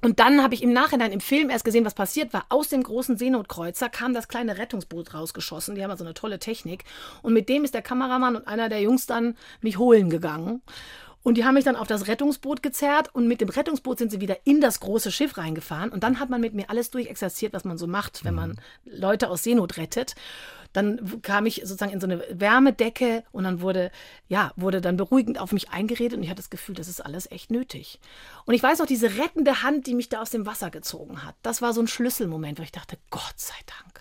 [0.01, 2.45] Und dann habe ich im Nachhinein im Film erst gesehen, was passiert war.
[2.49, 5.75] Aus dem großen Seenotkreuzer kam das kleine Rettungsboot rausgeschossen.
[5.75, 6.83] Die haben also eine tolle Technik.
[7.21, 10.61] Und mit dem ist der Kameramann und einer der Jungs dann mich holen gegangen.
[11.23, 14.21] Und die haben mich dann auf das Rettungsboot gezerrt und mit dem Rettungsboot sind sie
[14.21, 15.91] wieder in das große Schiff reingefahren.
[15.91, 18.55] Und dann hat man mit mir alles durchexerziert, was man so macht, wenn man mhm.
[18.85, 20.15] Leute aus Seenot rettet.
[20.73, 23.91] Dann kam ich sozusagen in so eine Wärmedecke und dann wurde,
[24.27, 27.29] ja, wurde dann beruhigend auf mich eingeredet und ich hatte das Gefühl, das ist alles
[27.31, 27.99] echt nötig.
[28.45, 31.35] Und ich weiß noch, diese rettende Hand, die mich da aus dem Wasser gezogen hat,
[31.41, 34.00] das war so ein Schlüsselmoment, wo ich dachte, Gott sei Dank.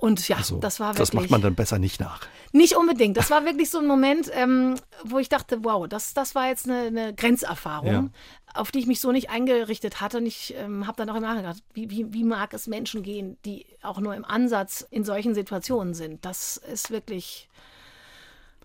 [0.00, 0.98] Und ja, Also, das war wirklich.
[1.10, 2.20] das macht man dann besser nicht nach.
[2.52, 3.18] Nicht unbedingt.
[3.18, 6.66] Das war wirklich so ein Moment, ähm, wo ich dachte, wow, das, das war jetzt
[6.68, 8.08] eine, eine Grenzerfahrung, Ja.
[8.54, 10.16] auf die ich mich so nicht eingerichtet hatte.
[10.16, 13.36] Und ich ähm, habe dann auch immer nachgedacht, wie, wie, wie mag es Menschen gehen,
[13.44, 16.24] die auch nur im Ansatz in solchen Situationen sind.
[16.24, 17.50] Das ist wirklich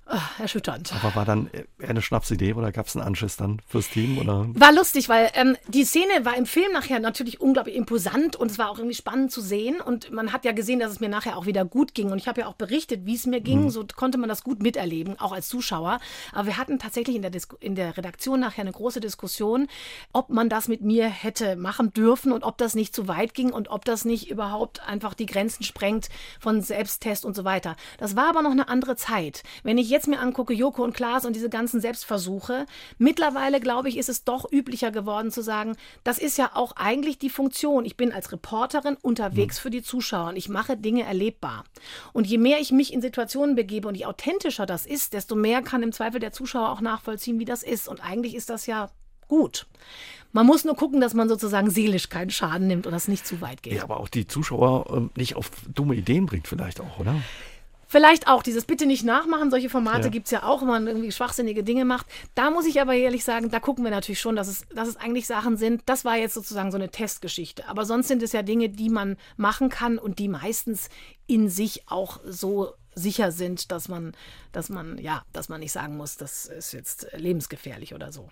[0.06, 0.94] ah, erschütternd.
[0.94, 1.50] Aber war dann
[1.82, 4.18] eine Schnapsidee oder gab es einen Anschiss dann fürs Team?
[4.18, 4.48] Oder?
[4.54, 8.58] War lustig, weil ähm, die Szene war im Film nachher natürlich unglaublich imposant und es
[8.58, 9.82] war auch irgendwie spannend zu sehen.
[9.82, 12.12] Und man hat ja gesehen, dass es mir nachher auch wieder gut ging.
[12.12, 13.70] Und ich habe ja auch berichtet, wie es mir ging.
[13.70, 16.00] So konnte man das gut miterleben, auch als Zuschauer.
[16.32, 19.68] Aber wir hatten tatsächlich in der, Disku in der Redaktion nachher eine große Diskussion,
[20.14, 23.52] ob man das mit mir hätte machen dürfen und ob das nicht zu weit ging
[23.52, 27.76] und ob das nicht überhaupt einfach die Grenzen sprengt von Selbsttest und so weiter.
[27.98, 29.44] Das war aber noch eine andere Zeit.
[29.64, 32.66] Wenn ich jetzt mir angucke, Joko und Klaas und diese ganzen Selbstversuche,
[32.98, 37.18] mittlerweile glaube ich, ist es doch üblicher geworden zu sagen, das ist ja auch eigentlich
[37.18, 37.86] die Funktion.
[37.86, 41.64] Ich bin als Reporterin unterwegs für die Zuschauer und ich mache Dinge erlebbar.
[42.14, 45.62] Und je mehr ich mich in Situationen begebe und je authentischer das ist, desto mehr
[45.62, 47.88] kann im Zweifel der Zuschauer auch nachvollziehen, wie das ist.
[47.88, 48.90] Und eigentlich ist das ja
[49.28, 49.66] gut.
[50.32, 53.40] Man muss nur gucken, dass man sozusagen seelisch keinen Schaden nimmt und das nicht zu
[53.40, 53.74] weit geht.
[53.74, 57.16] Ja, aber auch die Zuschauer ähm, nicht auf dumme Ideen bringt vielleicht auch, oder?
[57.88, 59.52] Vielleicht auch dieses Bitte nicht nachmachen.
[59.52, 60.10] Solche Formate Ja.
[60.10, 62.08] gibt es ja auch, wenn man irgendwie schwachsinnige Dinge macht.
[62.34, 64.98] Da muss ich aber ehrlich sagen, da gucken wir natürlich schon, dass es, dass es
[64.98, 65.84] eigentlich Sachen sind.
[65.86, 67.68] Das war jetzt sozusagen so eine Testgeschichte.
[67.68, 70.90] Aber sonst sind es ja Dinge, die man machen kann und die meistens
[71.28, 74.14] in sich auch so sicher sind, dass man,
[74.52, 78.30] dass man, ja, dass man nicht sagen muss, das ist jetzt lebensgefährlich oder so.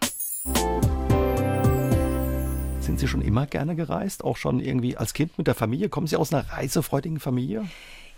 [2.80, 4.24] Sind Sie schon immer gerne gereist?
[4.24, 5.88] Auch schon irgendwie als Kind mit der Familie?
[5.90, 7.66] Kommen Sie aus einer reisefreudigen Familie?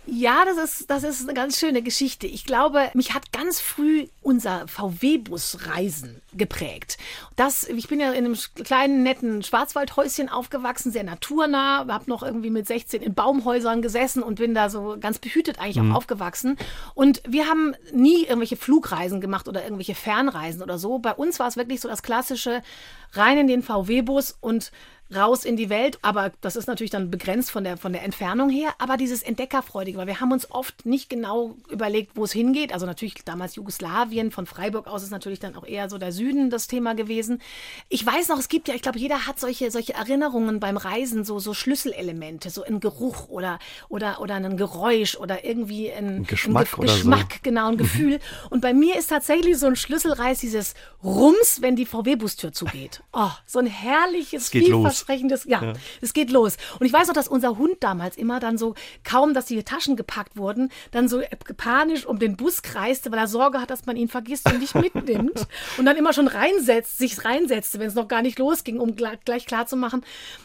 [0.08, 2.28] Ja, das ist, das ist eine ganz schöne Geschichte.
[2.28, 6.96] Ich glaube, mich hat ganz früh unser VW-Bus-Reisen geprägt.
[7.34, 12.50] Das, ich bin ja in einem kleinen, netten Schwarzwaldhäuschen aufgewachsen, sehr naturnah, habe noch irgendwie
[12.50, 16.56] mit 16 in Baumhäusern gesessen und bin da so ganz behütet eigentlich auch aufgewachsen.
[16.94, 21.00] Und wir haben nie irgendwelche Flugreisen gemacht oder irgendwelche Fernreisen oder so.
[21.00, 22.62] Bei uns war es wirklich so das klassische
[23.12, 24.70] rein in den VW-Bus und
[25.14, 25.98] raus in die Welt.
[26.02, 28.70] Aber das ist natürlich dann begrenzt von der, von der Entfernung her.
[28.78, 32.72] Aber dieses Entdeckerfreudige, weil wir haben uns oft nicht genau überlegt, wo es hingeht.
[32.72, 36.50] Also natürlich damals Jugoslawien, von Freiburg aus ist natürlich dann auch eher so der Süden
[36.50, 37.40] das Thema gewesen.
[37.88, 41.24] Ich weiß noch, es gibt ja, ich glaube, jeder hat solche, solche Erinnerungen beim Reisen,
[41.24, 46.70] so, so Schlüsselelemente, so ein Geruch oder, oder, oder ein Geräusch oder irgendwie ein, Geschmack
[46.70, 46.96] Ge- oder so.
[46.96, 48.18] Geschmack, genau, ein Gefühl.
[48.50, 53.02] Und bei mir ist tatsächlich so ein Schlüsselreiß dieses Rums, wenn die VW-Bustür zugeht.
[53.12, 54.95] Oh, so ein herrliches, geht los.
[54.96, 56.56] Vielversprechendes, ja, es geht los.
[56.78, 58.74] Und ich weiß noch, dass unser Hund damals immer dann so,
[59.04, 61.22] kaum, dass die Taschen gepackt wurden, dann so
[61.56, 64.74] panisch um den Bus kreiste, weil er Sorge hat, dass man ihn vergisst und nicht
[64.74, 65.46] mitnimmt.
[65.78, 69.18] und dann immer schon reinsetzt, sich reinsetzte, wenn es noch gar nicht losging, um gleich,
[69.24, 70.04] gleich klar zu machen,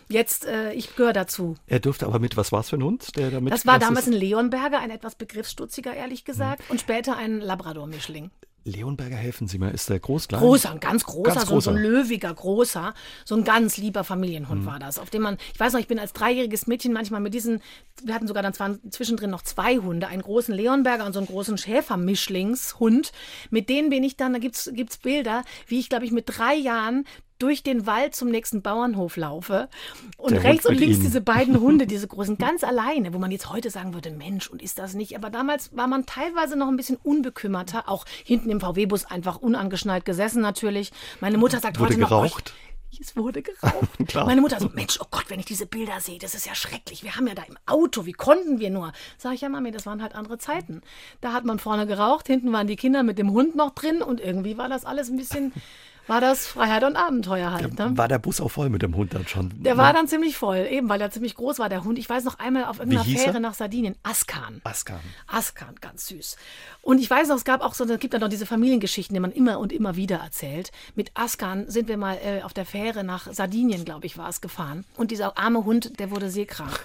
[0.10, 1.56] jetzt, äh, ich gehöre dazu.
[1.68, 3.16] Er dürfte aber mit, was war es für ein Hund?
[3.16, 7.40] Der damit Das war damals ein Leonberger, ein etwas begriffsstutziger, ehrlich gesagt, und später ein
[7.40, 8.32] Labrador-Mischling.
[8.64, 10.42] Leonberger, helfen Sie mir, ist der groß, klein?
[10.42, 11.90] Großer, ein ganz großer, Ganz So, so ein großer.
[11.90, 12.94] löwiger, großer,
[13.26, 14.66] so ein ganz lieber Familienhund Mhm.
[14.68, 17.34] war das, auf dem man, ich weiß noch, ich bin als dreijähriges Mädchen manchmal mit
[17.34, 17.62] diesen,
[18.04, 21.28] wir hatten sogar dann zwar zwischendrin noch zwei Hunde, einen großen Leonberger und so einen
[21.28, 23.12] großen Schäfermischlingshund,
[23.50, 26.54] mit denen bin ich dann, da gibt's gibt's Bilder, wie ich, glaube ich, mit drei
[26.56, 27.06] Jahren
[27.42, 29.70] durch den Wald zum nächsten Bauernhof laufe
[30.18, 31.06] und Der rechts und links Ihnen.
[31.06, 34.62] diese beiden Hunde, diese großen, ganz alleine, wo man jetzt heute sagen würde, Mensch, und
[34.62, 35.16] ist das nicht?
[35.16, 40.06] Aber damals war man teilweise noch ein bisschen unbekümmerter, auch hinten im VW-Bus einfach unangeschnallt
[40.06, 40.92] gesessen natürlich.
[41.20, 42.54] Meine Mutter sagt Wurde heute noch, geraucht?
[42.94, 43.90] "Oh, es wurde geraucht.
[44.08, 44.26] Klar.
[44.26, 47.04] Meine Mutter so, Mensch, oh Gott, wenn ich diese Bilder sehe, das ist ja schrecklich.
[47.04, 48.92] Wir haben ja da im Auto, wie konnten wir nur?
[49.18, 50.82] Sag ich ja, Mami, das waren halt andere Zeiten.
[51.22, 54.20] Da hat man vorne geraucht, hinten waren die Kinder mit dem Hund noch drin und
[54.20, 55.54] irgendwie war das alles ein bisschen,
[56.08, 57.78] war das Freiheit und Abenteuer halt.
[57.78, 57.92] Ne?
[57.98, 59.52] War der Bus auch voll mit dem Hund dann schon?
[59.64, 61.98] Der war dann ziemlich voll, eben weil er ziemlich groß war, der Hund.
[62.00, 63.40] Ich weiß noch einmal auf irgendeiner Fähre er?
[63.40, 63.96] nach Sardinien.
[64.04, 64.62] Askan.
[64.64, 65.00] Askan.
[65.28, 66.36] Askan, ganz süß.
[66.82, 69.20] Und ich weiß noch, es gab auch so, es gibt ja noch diese Familiengeschichten, die
[69.20, 70.72] man immer und immer wieder erzählt.
[70.96, 74.42] Mit Askan sind wir mal äh, auf der Fähre nach Sardinien, glaube ich, war es
[74.42, 74.84] gefahren.
[74.98, 76.80] Und dieser arme Hund, der wurde seekrank.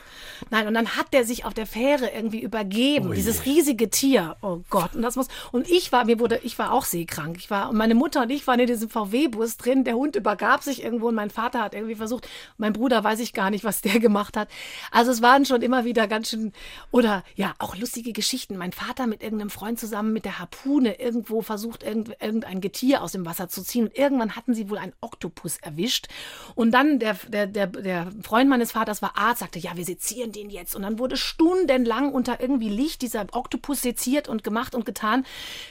[0.50, 3.16] Nein, und dann hat der sich auf der Fähre irgendwie übergeben, Oh je.
[3.16, 4.36] dieses riesige Tier.
[4.42, 7.38] Oh Gott, und das muss, und ich war, mir wurde, ich war auch seekrank.
[7.38, 9.84] Ich war, und meine Mutter und ich waren in diesem VW-Bus drin.
[9.84, 12.28] Der Hund übergab sich irgendwo und mein Vater hat irgendwie versucht,
[12.59, 14.48] mein Bruder weiß ich gar nicht, was der gemacht hat.
[14.90, 16.52] Also es waren schon immer wieder ganz schön,
[16.90, 18.57] oder ja, auch lustige Geschichten.
[18.57, 23.12] Mein Vater mit irgendeinem Freund zusammen mit der Harpune irgendwo versucht, irgend, irgendein Getier aus
[23.12, 23.86] dem Wasser zu ziehen.
[23.86, 26.09] Und irgendwann hatten sie wohl einen Oktopus erwischt.
[26.54, 30.32] Und dann der, der, der, der Freund meines Vaters war Arzt, sagte, ja, wir sezieren
[30.32, 30.74] den jetzt.
[30.74, 35.24] Und dann wurde stundenlang unter irgendwie Licht dieser Oktopus seziert und gemacht und getan.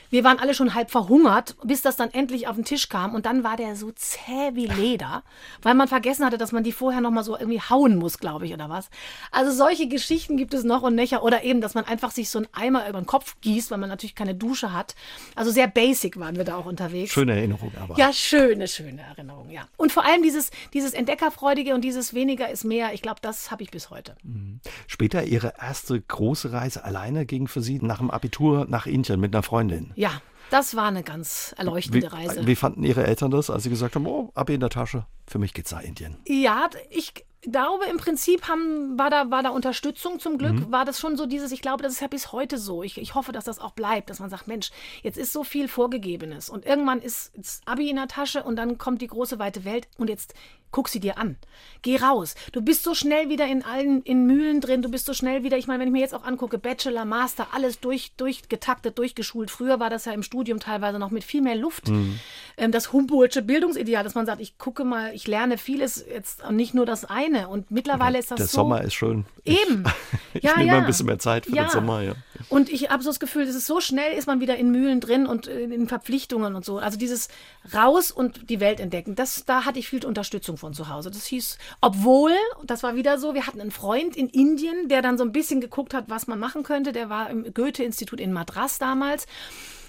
[0.10, 3.16] Wir waren alle schon halb verhungert, bis das dann endlich auf den Tisch kam.
[3.16, 5.24] Und und dann war der so zäh wie Leder,
[5.62, 8.46] weil man vergessen hatte, dass man die vorher noch mal so irgendwie hauen muss, glaube
[8.46, 8.90] ich, oder was.
[9.32, 12.40] Also solche Geschichten gibt es noch und nöcher oder eben, dass man einfach sich so
[12.40, 14.96] einen Eimer über den Kopf gießt, weil man natürlich keine Dusche hat.
[15.34, 17.14] Also sehr basic waren wir da auch unterwegs.
[17.14, 17.98] Schöne Erinnerung aber.
[17.98, 19.68] Ja, schöne, schöne Erinnerung, ja.
[19.78, 23.64] Und vor allem dieses, dieses Entdeckerfreudige und dieses weniger ist mehr, ich glaube, das habe
[23.64, 24.16] ich bis heute.
[24.24, 24.60] Mhm.
[24.88, 29.34] Später Ihre erste große Reise alleine ging für Sie nach dem Abitur nach Indien mit
[29.34, 29.94] einer Freundin.
[29.96, 32.48] Ja, das war eine ganz erleuchtende wie, Reise.
[32.48, 35.40] Wie fanden Ihre Eltern das, als Sie gesagt haben, oh, Abi in der Tasche, für
[35.40, 36.18] mich geht's nach Indien?
[36.28, 37.14] Ja, ich
[37.52, 40.54] glaube, im Prinzip haben, war, da, war da Unterstützung zum Glück.
[40.54, 40.72] Mhm.
[40.72, 42.84] War das schon so dieses, ich glaube, das ist ja bis heute so.
[42.84, 44.72] Ich, ich hoffe, dass das auch bleibt, dass man sagt, Mensch,
[45.04, 48.78] jetzt ist so viel Vorgegebenes und irgendwann ist das Abi in der Tasche und dann
[48.78, 50.34] kommt die große weite Welt und jetzt
[50.76, 51.38] guck sie dir an.
[51.84, 52.36] Geh raus.
[52.52, 54.82] Du bist so schnell wieder in allen in Mühlen drin.
[54.82, 55.58] Du bist so schnell wieder.
[55.58, 59.50] Ich meine, wenn ich mir jetzt auch angucke, Bachelor, Master, alles durch, durchgetaktet, durchgeschult.
[59.50, 61.88] Früher war das ja im Studium teilweise noch mit viel mehr Luft.
[61.88, 62.20] Mhm.
[62.58, 66.74] Ähm, das Humboldtsche Bildungsideal, dass man sagt, ich gucke mal, ich lerne vieles jetzt nicht
[66.74, 67.35] nur das eine.
[67.44, 68.58] Und mittlerweile ist das Der so.
[68.58, 69.26] Sommer ist schön.
[69.44, 69.84] Eben.
[70.34, 70.78] Ich, Ja, ich nehme ja.
[70.80, 71.64] ein bisschen mehr Zeit für Ja.
[71.64, 72.14] den Sommer, ja.
[72.50, 75.00] Und ich habe so das Gefühl, es ist so schnell, ist man wieder in Mühlen
[75.00, 76.78] drin und äh, in Verpflichtungen und so.
[76.78, 77.30] Also dieses
[77.74, 81.10] raus und die Welt entdecken, das, da hatte ich viel Unterstützung von zu Hause.
[81.10, 82.34] Das hieß, obwohl,
[82.66, 85.62] das war wieder so, wir hatten einen Freund in Indien, der dann so ein bisschen
[85.62, 86.92] geguckt hat, was man machen könnte.
[86.92, 89.28] Der war im Goethe-Institut in Madras damals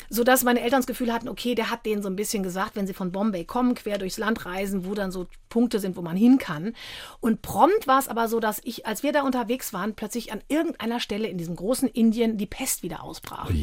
[0.09, 2.87] sodass meine Eltern das Gefühl hatten, okay, der hat denen so ein bisschen gesagt, wenn
[2.87, 6.17] sie von Bombay kommen, quer durchs Land reisen, wo dann so Punkte sind, wo man
[6.17, 6.75] hin kann.
[7.21, 10.41] Und prompt war es aber so, dass ich, als wir da unterwegs waren, plötzlich an
[10.49, 13.51] irgendeiner Stelle in diesem großen Indien die Pest wieder ausbrach.
[13.51, 13.55] Oh.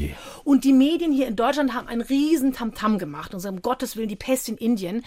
[0.43, 3.95] Und die Medien hier in Deutschland haben einen riesen Tamtam gemacht und so, um Gottes
[3.95, 5.03] Willen, die Pest in Indien.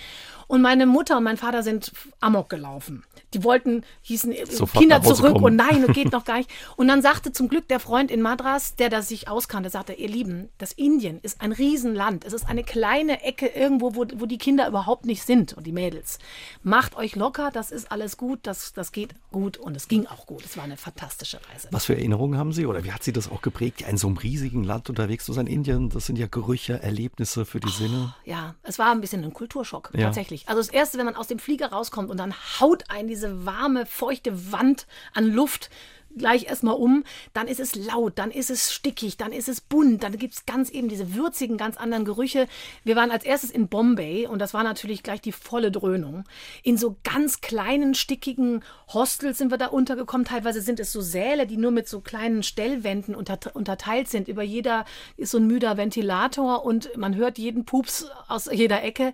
[0.49, 3.05] Und meine Mutter und mein Vater sind amok gelaufen.
[3.35, 5.45] Die wollten, hießen äh, Sofort Kinder zurück kommen.
[5.45, 6.51] und nein, und geht noch gar nicht.
[6.77, 10.09] Und dann sagte zum Glück der Freund in Madras, der das sich auskannte, sagte, ihr
[10.09, 12.25] Lieben, das Indien ist ein Riesenland.
[12.25, 15.73] Es ist eine kleine Ecke irgendwo, wo, wo die Kinder überhaupt nicht sind und die
[15.73, 16.19] Mädels.
[16.63, 20.25] Macht euch locker, das ist alles gut, das, das geht gut und es ging auch
[20.27, 20.45] gut.
[20.45, 21.69] Es war eine fantastische Reise.
[21.73, 24.17] Was für Erinnerungen haben Sie oder wie hat Sie das auch geprägt, in so einem
[24.17, 25.47] riesigen Land unterwegs zu sein?
[25.47, 28.15] Indien, das sind ja Gerüche, Erlebnisse für die Sinne.
[28.25, 30.05] Ja, es war ein bisschen ein Kulturschock, Ja.
[30.07, 30.49] tatsächlich.
[30.49, 33.85] Also das Erste, wenn man aus dem Flieger rauskommt und dann haut einen diese warme,
[33.85, 35.71] feuchte Wand an Luft
[36.17, 40.03] gleich erstmal um, dann ist es laut, dann ist es stickig, dann ist es bunt,
[40.03, 42.49] dann gibt es ganz eben diese würzigen, ganz anderen Gerüche.
[42.85, 46.25] Wir waren als erstes in Bombay und das war natürlich gleich die volle Dröhnung.
[46.63, 48.63] In so ganz kleinen, stickigen
[48.93, 50.27] Hostels sind wir da untergekommen.
[50.27, 54.29] Teilweise sind es so Säle, die nur mit so kleinen Stellwänden unter, unterteilt sind.
[54.29, 54.85] Über jeder
[55.17, 59.13] ist so ein müder Ventilator und man hört jeden Pups aus jeder Ecke.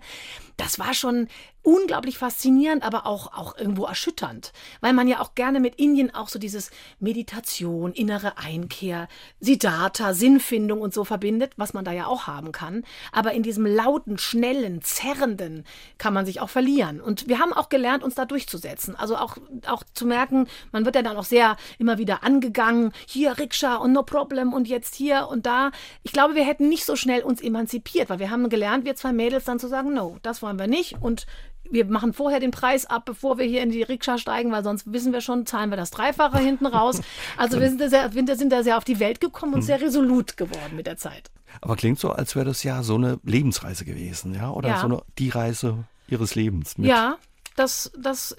[0.57, 1.27] Das war schon
[1.63, 4.51] unglaublich faszinierend, aber auch, auch irgendwo erschütternd,
[4.81, 9.07] weil man ja auch gerne mit Indien auch so dieses Meditation, innere Einkehr,
[9.39, 12.83] Siddhartha, Sinnfindung und so verbindet, was man da ja auch haben kann.
[13.13, 15.63] Aber in diesem lauten, schnellen, zerrenden
[15.97, 16.99] kann man sich auch verlieren.
[16.99, 18.95] Und wir haben auch gelernt, uns da durchzusetzen.
[18.97, 23.37] Also auch, auch zu merken, man wird ja dann auch sehr immer wieder angegangen, hier
[23.37, 25.71] Rikscha und no problem und jetzt hier und da.
[26.03, 29.13] Ich glaube, wir hätten nicht so schnell uns emanzipiert, weil wir haben gelernt, wir zwei
[29.13, 31.25] Mädels dann zu sagen, no, das wollen wir nicht und
[31.71, 34.91] wir machen vorher den Preis ab, bevor wir hier in die Rikscha steigen, weil sonst
[34.93, 37.01] wissen wir schon, zahlen wir das Dreifache hinten raus.
[37.37, 39.81] Also wir sind da sehr, wir sind da sehr auf die Welt gekommen und sehr
[39.81, 41.31] resolut geworden mit der Zeit.
[41.61, 44.51] Aber klingt so, als wäre das ja so eine Lebensreise gewesen, ja?
[44.51, 44.79] Oder Ja.
[44.79, 46.77] so eine, die Reise Ihres Lebens.
[46.77, 46.89] Mit.
[46.89, 47.17] Ja,
[47.55, 48.35] das, das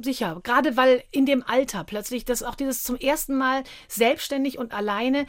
[0.00, 0.38] sicher.
[0.42, 5.26] Gerade weil in dem Alter plötzlich das auch dieses zum ersten Mal selbstständig und alleine.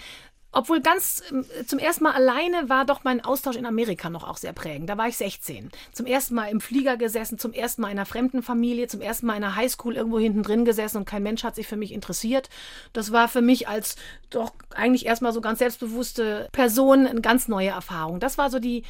[0.57, 4.37] Obwohl ganz ähm, zum ersten Mal alleine war doch mein Austausch in Amerika noch auch
[4.37, 4.89] sehr prägend.
[4.89, 5.69] Da war ich 16.
[5.91, 9.27] Zum ersten Mal im Flieger gesessen, zum ersten Mal in einer fremden Familie, zum ersten
[9.27, 11.91] Mal in einer Highschool irgendwo hinten drin gesessen und kein Mensch hat sich für mich
[11.91, 12.49] interessiert.
[12.91, 13.97] Das war für mich als
[14.31, 18.19] doch eigentlich erstmal so ganz selbstbewusste Person eine ganz neue Erfahrung.
[18.19, 18.81] Das war so die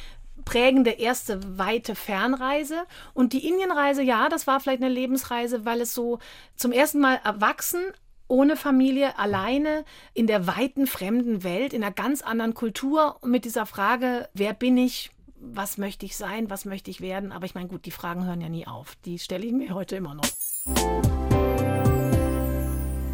[0.46, 2.84] prägende erste weite Fernreise.
[3.12, 6.18] Und die Indienreise, ja, das war vielleicht eine Lebensreise, weil es so
[6.56, 7.82] zum ersten Mal erwachsen,
[8.28, 13.66] ohne Familie, alleine in der weiten fremden Welt, in einer ganz anderen Kultur mit dieser
[13.66, 15.10] Frage, wer bin ich?
[15.40, 16.50] Was möchte ich sein?
[16.50, 17.32] Was möchte ich werden?
[17.32, 18.96] Aber ich meine, gut, die Fragen hören ja nie auf.
[19.04, 20.24] Die stelle ich mir heute immer noch.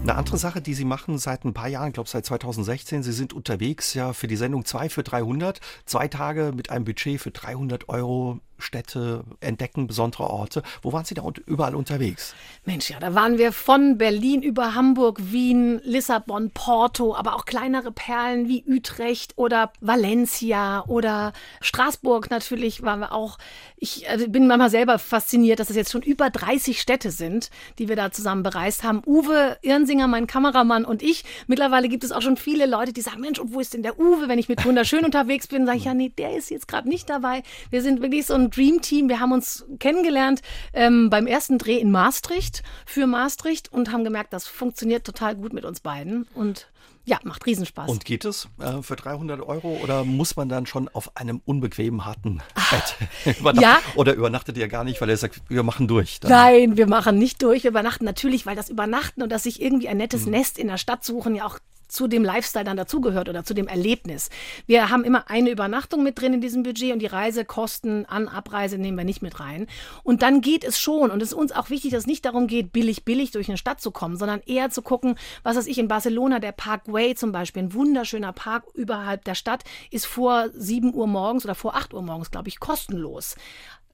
[0.03, 3.13] Eine andere Sache, die Sie machen seit ein paar Jahren, ich glaube seit 2016, Sie
[3.13, 7.31] sind unterwegs ja für die Sendung 2 für 300, zwei Tage mit einem Budget für
[7.31, 10.63] 300 Euro Städte entdecken, besondere Orte.
[10.83, 12.35] Wo waren Sie da überall unterwegs?
[12.65, 17.93] Mensch, ja, da waren wir von Berlin über Hamburg, Wien, Lissabon, Porto, aber auch kleinere
[17.93, 23.39] Perlen wie Utrecht oder Valencia oder Straßburg natürlich waren wir auch.
[23.77, 27.89] Ich äh, bin manchmal selber fasziniert, dass es jetzt schon über 30 Städte sind, die
[27.89, 29.03] wir da zusammen bereist haben.
[29.07, 31.25] Uwe Irnsinger, mein Kameramann und ich.
[31.47, 33.99] Mittlerweile gibt es auch schon viele Leute, die sagen, Mensch, und wo ist denn der
[33.99, 34.29] Uwe?
[34.29, 37.11] Wenn ich mit Wunderschön unterwegs bin, sage ich, ja, nee, der ist jetzt gerade nicht
[37.11, 37.43] dabei.
[37.71, 39.09] Wir sind wirklich so ein ein Dream Team.
[39.09, 40.43] Wir haben uns kennengelernt
[40.73, 45.53] ähm, beim ersten Dreh in Maastricht für Maastricht und haben gemerkt, das funktioniert total gut
[45.53, 46.27] mit uns beiden.
[46.35, 46.69] Und
[47.07, 47.91] ja, macht Riesenspaß.
[47.91, 52.05] Und geht es äh, für 300 Euro oder muss man dann schon auf einem unbequemen,
[52.05, 52.41] harten
[52.71, 53.63] Bett übernachten?
[53.63, 53.81] Ja.
[53.95, 56.21] Oder übernachtet ihr gar nicht, weil ihr sagt, wir machen durch?
[56.21, 56.31] Dann.
[56.31, 57.65] Nein, wir machen nicht durch.
[57.65, 60.33] Wir übernachten natürlich, weil das Übernachten und dass sich irgendwie ein nettes mhm.
[60.33, 61.59] Nest in der Stadt suchen ja auch
[61.89, 64.31] zu dem Lifestyle dann dazugehört oder zu dem Erlebnis.
[64.67, 68.79] Wir haben immer eine Übernachtung mit drin in diesem Budget und die Reisekosten an Abreise
[68.79, 69.67] nehmen wir nicht mit rein.
[70.03, 72.47] Und dann geht es schon und es ist uns auch wichtig, dass es nicht darum
[72.47, 75.79] geht, billig, billig durch eine Stadt zu kommen, sondern eher zu gucken, was weiß ich,
[75.79, 80.49] in Barcelona, der Park Way zum Beispiel, ein wunderschöner Park überhalb der Stadt, ist vor
[80.55, 83.37] 7 Uhr morgens oder vor 8 Uhr morgens, glaube ich, kostenlos.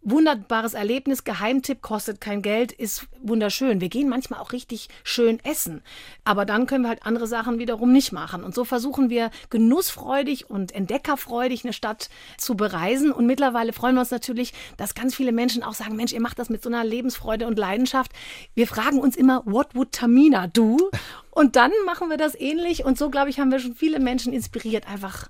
[0.02, 3.82] Wunderbares Erlebnis, Geheimtipp, kostet kein Geld, ist wunderschön.
[3.82, 5.82] Wir gehen manchmal auch richtig schön essen.
[6.24, 8.42] Aber dann können wir halt andere Sachen wiederum nicht machen.
[8.42, 13.12] Und so versuchen wir genussfreudig und entdeckerfreudig eine Stadt zu bereisen.
[13.12, 16.38] Und mittlerweile freuen wir uns natürlich, dass ganz viele Menschen auch sagen, Mensch, ihr macht
[16.38, 18.12] das mit so einer Lebensfreude und Leidenschaft.
[18.54, 20.78] Wir fragen uns immer, what would Tamina do?
[21.32, 22.84] Und dann machen wir das ähnlich.
[22.84, 25.28] Und so, glaube ich, haben wir schon viele Menschen inspiriert, einfach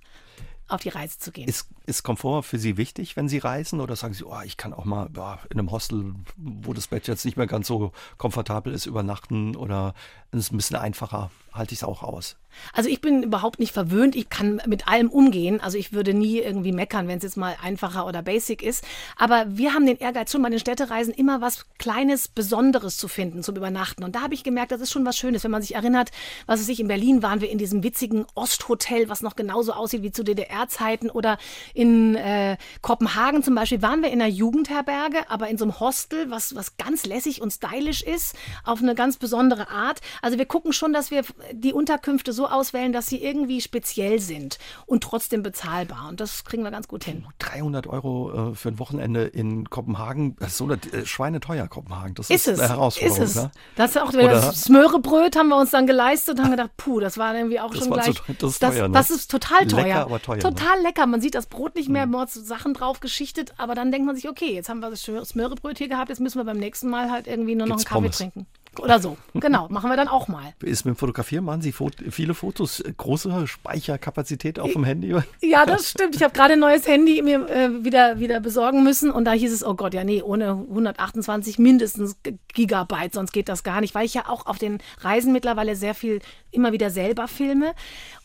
[0.66, 1.48] auf die Reise zu gehen.
[1.48, 3.80] Ist, ist Komfort für Sie wichtig, wenn Sie reisen?
[3.80, 7.06] Oder sagen Sie, oh, ich kann auch mal ja, in einem Hostel, wo das Bett
[7.08, 9.94] jetzt nicht mehr ganz so komfortabel ist, übernachten oder
[10.32, 12.36] es ist ein bisschen einfacher, halte ich es auch aus?
[12.72, 14.16] Also ich bin überhaupt nicht verwöhnt.
[14.16, 15.60] Ich kann mit allem umgehen.
[15.60, 18.84] Also ich würde nie irgendwie meckern, wenn es jetzt mal einfacher oder basic ist.
[19.16, 23.42] Aber wir haben den Ehrgeiz schon bei den Städtereisen immer was Kleines, Besonderes zu finden
[23.42, 24.04] zum Übernachten.
[24.04, 26.10] Und da habe ich gemerkt, das ist schon was Schönes, wenn man sich erinnert,
[26.46, 30.02] was es sich in Berlin waren wir in diesem witzigen Osthotel, was noch genauso aussieht
[30.02, 31.38] wie zu DDR-Zeiten oder
[31.80, 36.54] äh, Kopenhagen zum Beispiel waren wir in einer Jugendherberge, aber in so einem Hostel, was,
[36.54, 40.00] was ganz lässig und stylisch ist, auf eine ganz besondere Art.
[40.22, 41.22] Also wir gucken schon, dass wir
[41.52, 46.08] die Unterkünfte so auswählen, dass sie irgendwie speziell sind und trotzdem bezahlbar.
[46.08, 47.26] Und das kriegen wir ganz gut hin.
[47.38, 52.14] 300 Euro äh, für ein Wochenende in Kopenhagen, das ist so eine, äh, schweineteuer Kopenhagen.
[52.14, 52.60] Das ist, ist es.
[52.60, 53.22] eine Herausforderung.
[53.22, 53.42] Ist es.
[53.42, 53.50] Ne?
[53.76, 54.28] Das ist auch Oder?
[54.28, 57.70] das Smörebröt haben wir uns dann geleistet und haben gedacht, puh, das war irgendwie auch
[57.70, 58.14] das schon gleich.
[58.14, 58.94] Zu, das, ist teuer, ne?
[58.94, 59.82] das, ist total teuer.
[59.84, 60.38] Lecker, aber teuer.
[60.38, 60.82] Total ne?
[60.82, 61.06] lecker.
[61.06, 62.12] Man sieht das Brot nicht mehr, mhm.
[62.12, 65.78] Mords Sachen drauf geschichtet, aber dann denkt man sich, okay, jetzt haben wir das Smörebröt
[65.78, 68.24] hier gehabt, jetzt müssen wir beim nächsten Mal halt irgendwie nur Gibt's noch einen Kaffee
[68.24, 68.34] Pommes.
[68.34, 68.46] trinken.
[68.78, 69.16] Oder so.
[69.34, 70.52] Genau, machen wir dann auch mal.
[70.60, 75.16] Ist mit dem Fotografieren, machen Sie Fot viele Fotos, große Speicherkapazität auf dem Handy?
[75.40, 76.14] Ja, das stimmt.
[76.14, 79.52] Ich habe gerade ein neues Handy mir äh, wieder, wieder besorgen müssen und da hieß
[79.52, 82.16] es, oh Gott, ja nee, ohne 128 mindestens
[82.52, 85.94] Gigabyte, sonst geht das gar nicht, weil ich ja auch auf den Reisen mittlerweile sehr
[85.94, 87.74] viel immer wieder selber filme.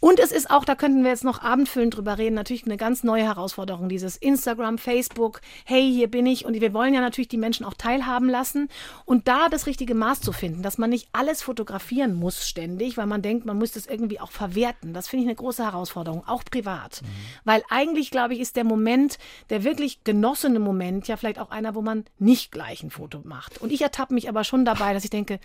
[0.05, 3.03] Und es ist auch, da könnten wir jetzt noch abendfüllend drüber reden, natürlich eine ganz
[3.03, 7.39] neue Herausforderung, dieses Instagram, Facebook, hey, hier bin ich und wir wollen ja natürlich die
[7.39, 8.69] Menschen auch teilhaben lassen
[9.05, 13.07] und da das richtige Maß zu finden, dass man nicht alles fotografieren muss ständig, weil
[13.07, 14.93] man denkt, man muss es irgendwie auch verwerten.
[14.93, 17.01] Das finde ich eine große Herausforderung, auch privat.
[17.01, 17.07] Mhm.
[17.43, 19.17] Weil eigentlich, glaube ich, ist der Moment,
[19.49, 23.59] der wirklich genossene Moment, ja vielleicht auch einer, wo man nicht gleich ein Foto macht.
[23.59, 25.39] Und ich ertappe mich aber schon dabei, dass ich denke,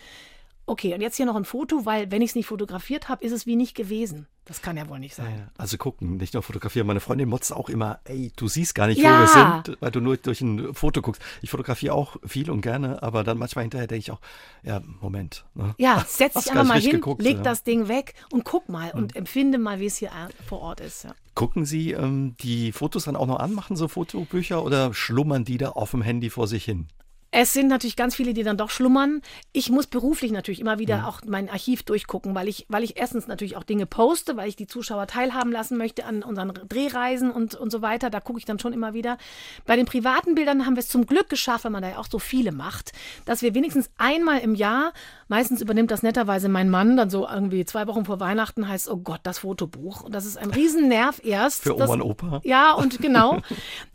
[0.71, 3.33] okay, und jetzt hier noch ein Foto, weil wenn ich es nicht fotografiert habe, ist
[3.33, 4.29] es wie nicht gewesen.
[4.45, 5.35] Das kann ja wohl nicht sein.
[5.37, 6.87] Ja, also gucken, nicht nur fotografieren.
[6.87, 9.17] Meine Freundin motzt auch immer, ey, du siehst gar nicht, ja.
[9.17, 11.21] wo wir sind, weil du nur durch ein Foto guckst.
[11.43, 14.21] Ich fotografiere auch viel und gerne, aber dann manchmal hinterher denke ich auch,
[14.63, 15.45] ja, Moment.
[15.55, 15.75] Ne?
[15.77, 17.43] Ja, setz dich einfach mal hin, geguckt, leg ja.
[17.43, 19.19] das Ding weg und guck mal und mhm.
[19.19, 20.11] empfinde mal, wie es hier
[20.47, 21.05] vor Ort ist.
[21.05, 21.15] Ja.
[21.35, 25.59] Gucken Sie ähm, die Fotos dann auch noch an, machen so Fotobücher oder schlummern die
[25.59, 26.87] da auf dem Handy vor sich hin?
[27.33, 29.23] Es sind natürlich ganz viele, die dann doch schlummern.
[29.53, 31.05] Ich muss beruflich natürlich immer wieder mhm.
[31.05, 34.57] auch mein Archiv durchgucken, weil ich, weil ich erstens natürlich auch Dinge poste, weil ich
[34.57, 38.11] die Zuschauer teilhaben lassen möchte an unseren Drehreisen und, und so weiter.
[38.11, 39.17] Da gucke ich dann schon immer wieder.
[39.65, 42.09] Bei den privaten Bildern haben wir es zum Glück geschafft, wenn man da ja auch
[42.11, 42.93] so viele macht,
[43.27, 44.93] dass wir wenigstens einmal im Jahr,
[45.31, 48.97] meistens übernimmt das netterweise mein Mann, dann so irgendwie zwei Wochen vor Weihnachten heißt, oh
[48.97, 50.03] Gott, das Fotobuch.
[50.03, 51.63] Und das ist ein Riesennerv erst.
[51.63, 52.41] Für Oma das, und Opa.
[52.43, 53.39] Ja, und genau.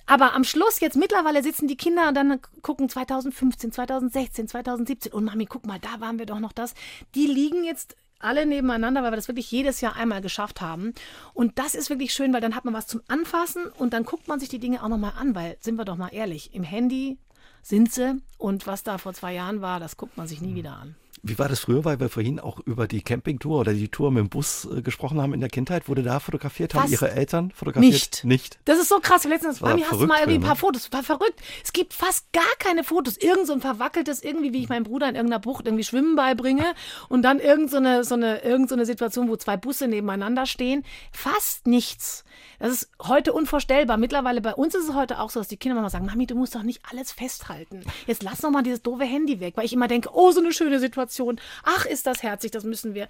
[0.08, 5.26] Aber am Schluss, jetzt mittlerweile sitzen die Kinder und dann gucken 2015, 2016, 2017 und
[5.26, 6.74] Mami, guck mal, da waren wir doch noch das.
[7.16, 10.94] Die liegen jetzt alle nebeneinander, weil wir das wirklich jedes Jahr einmal geschafft haben.
[11.34, 14.30] Und das ist wirklich schön, weil dann hat man was zum Anfassen und dann guckt
[14.30, 17.18] man sich die Dinge auch nochmal an, weil, sind wir doch mal ehrlich, im Handy
[17.62, 20.78] sind sie und was da vor zwei Jahren war, das guckt man sich nie wieder
[20.78, 20.96] an.
[21.28, 24.22] Wie war das früher, weil wir vorhin auch über die Campingtour oder die Tour mit
[24.22, 25.90] dem Bus äh, gesprochen haben in der Kindheit?
[25.90, 26.76] Wurde da fotografiert?
[26.76, 27.92] Haben Ihre Eltern fotografiert?
[27.92, 28.24] Nicht.
[28.26, 28.60] Nicht.
[28.66, 29.24] Das ist so krass.
[29.24, 30.58] Letztens, Mami, hast du mal irgendwie ein paar ne?
[30.58, 30.92] Fotos?
[30.92, 31.42] War verrückt.
[31.64, 33.18] Es gibt fast gar keine Fotos.
[33.18, 36.76] Irgend so ein verwackeltes, irgendwie, wie ich meinem Bruder in irgendeiner Bucht irgendwie Schwimmen beibringe
[37.10, 40.46] und dann irgend so eine, so eine, irgend so eine Situation, wo zwei Busse nebeneinander
[40.46, 40.84] stehen.
[41.12, 42.24] Fast nichts.
[42.66, 43.98] Das ist heute unvorstellbar.
[43.98, 46.34] Mittlerweile bei uns ist es heute auch so, dass die Kinder manchmal sagen, Mami, du
[46.34, 47.84] musst doch nicht alles festhalten.
[48.08, 50.52] Jetzt lass doch mal dieses doofe Handy weg, weil ich immer denke, oh, so eine
[50.52, 51.40] schöne Situation.
[51.64, 53.08] Ach, ist das herzig, das müssen wir.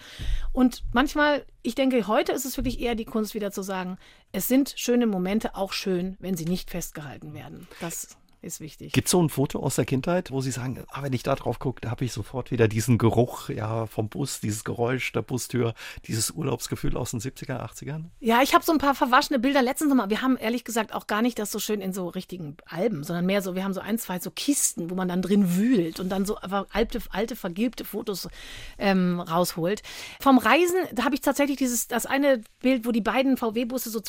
[0.51, 3.97] Und manchmal, ich denke, heute ist es wirklich eher die Kunst wieder zu sagen,
[4.33, 7.69] es sind schöne Momente auch schön, wenn sie nicht festgehalten werden.
[7.79, 8.93] Das ist wichtig.
[8.93, 11.35] Gibt es so ein Foto aus der Kindheit, wo Sie sagen, ah, wenn ich da
[11.35, 15.21] drauf gucke, da habe ich sofort wieder diesen Geruch ja, vom Bus, dieses Geräusch der
[15.21, 15.73] Bustür,
[16.05, 18.05] dieses Urlaubsgefühl aus den 70er, 80ern?
[18.19, 19.61] Ja, ich habe so ein paar verwaschene Bilder.
[19.61, 22.55] Letztens mal, wir haben ehrlich gesagt auch gar nicht das so schön in so richtigen
[22.65, 25.57] Alben, sondern mehr so, wir haben so ein, zwei so Kisten, wo man dann drin
[25.57, 28.29] wühlt und dann so alte, alte vergilbte Fotos
[28.77, 29.81] ähm, rausholt.
[30.19, 34.01] Vom Reisen, da habe ich tatsächlich dieses, das eine Bild, wo die beiden VW-Busse so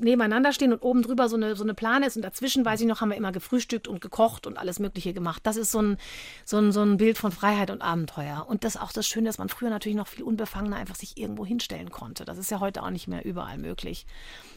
[0.00, 2.86] nebeneinander stehen und oben drüber so eine, so eine Plane ist und dazwischen, weiß ich
[2.86, 5.40] noch, haben wir immer gefrühstückt und gekocht und alles Mögliche gemacht.
[5.44, 5.98] Das ist so ein,
[6.44, 8.46] so ein, so ein Bild von Freiheit und Abenteuer.
[8.48, 11.16] Und das ist auch das Schöne, dass man früher natürlich noch viel unbefangener einfach sich
[11.16, 12.24] irgendwo hinstellen konnte.
[12.24, 14.06] Das ist ja heute auch nicht mehr überall möglich.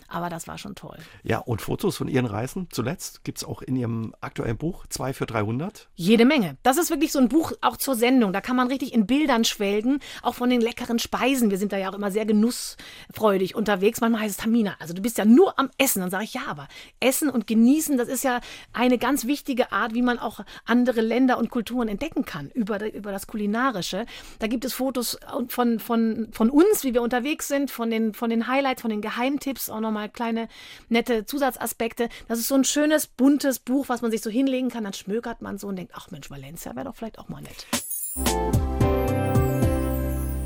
[0.07, 0.97] Aber das war schon toll.
[1.23, 5.13] Ja, und Fotos von Ihren Reisen zuletzt gibt es auch in Ihrem aktuellen Buch 2
[5.13, 5.89] für 300?
[5.95, 6.57] Jede Menge.
[6.63, 8.31] Das ist wirklich so ein Buch auch zur Sendung.
[8.31, 11.51] Da kann man richtig in Bildern schwelgen, auch von den leckeren Speisen.
[11.51, 13.99] Wir sind da ja auch immer sehr genussfreudig unterwegs.
[13.99, 15.99] Manchmal heißt es Tamina, also du bist ja nur am Essen.
[15.99, 16.67] Dann sage ich, ja, aber
[17.01, 18.39] Essen und Genießen, das ist ja
[18.71, 23.11] eine ganz wichtige Art, wie man auch andere Länder und Kulturen entdecken kann über, über
[23.11, 24.05] das Kulinarische.
[24.39, 28.29] Da gibt es Fotos von, von, von uns, wie wir unterwegs sind, von den, von
[28.29, 30.47] den Highlights, von den Geheimtipps, auch nochmal nochmal kleine
[30.89, 32.09] nette Zusatzaspekte.
[32.27, 34.83] Das ist so ein schönes, buntes Buch, was man sich so hinlegen kann.
[34.83, 37.65] Dann schmökert man so und denkt, ach Mensch, Valencia wäre doch vielleicht auch mal nett.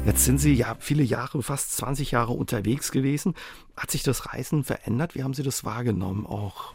[0.05, 3.35] Jetzt sind Sie ja viele Jahre, fast 20 Jahre unterwegs gewesen.
[3.75, 5.15] Hat sich das Reisen verändert?
[5.15, 6.73] Wie haben Sie das wahrgenommen auch?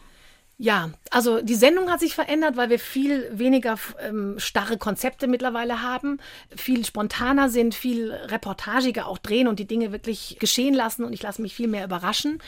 [0.59, 5.83] Ja, also die Sendung hat sich verändert, weil wir viel weniger ähm, starre Konzepte mittlerweile
[5.83, 6.19] haben,
[6.55, 11.21] viel spontaner sind, viel reportagiger auch drehen und die Dinge wirklich geschehen lassen und ich
[11.21, 12.39] lasse mich viel mehr überraschen.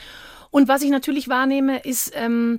[0.50, 2.58] Und was ich natürlich wahrnehme, ist ähm,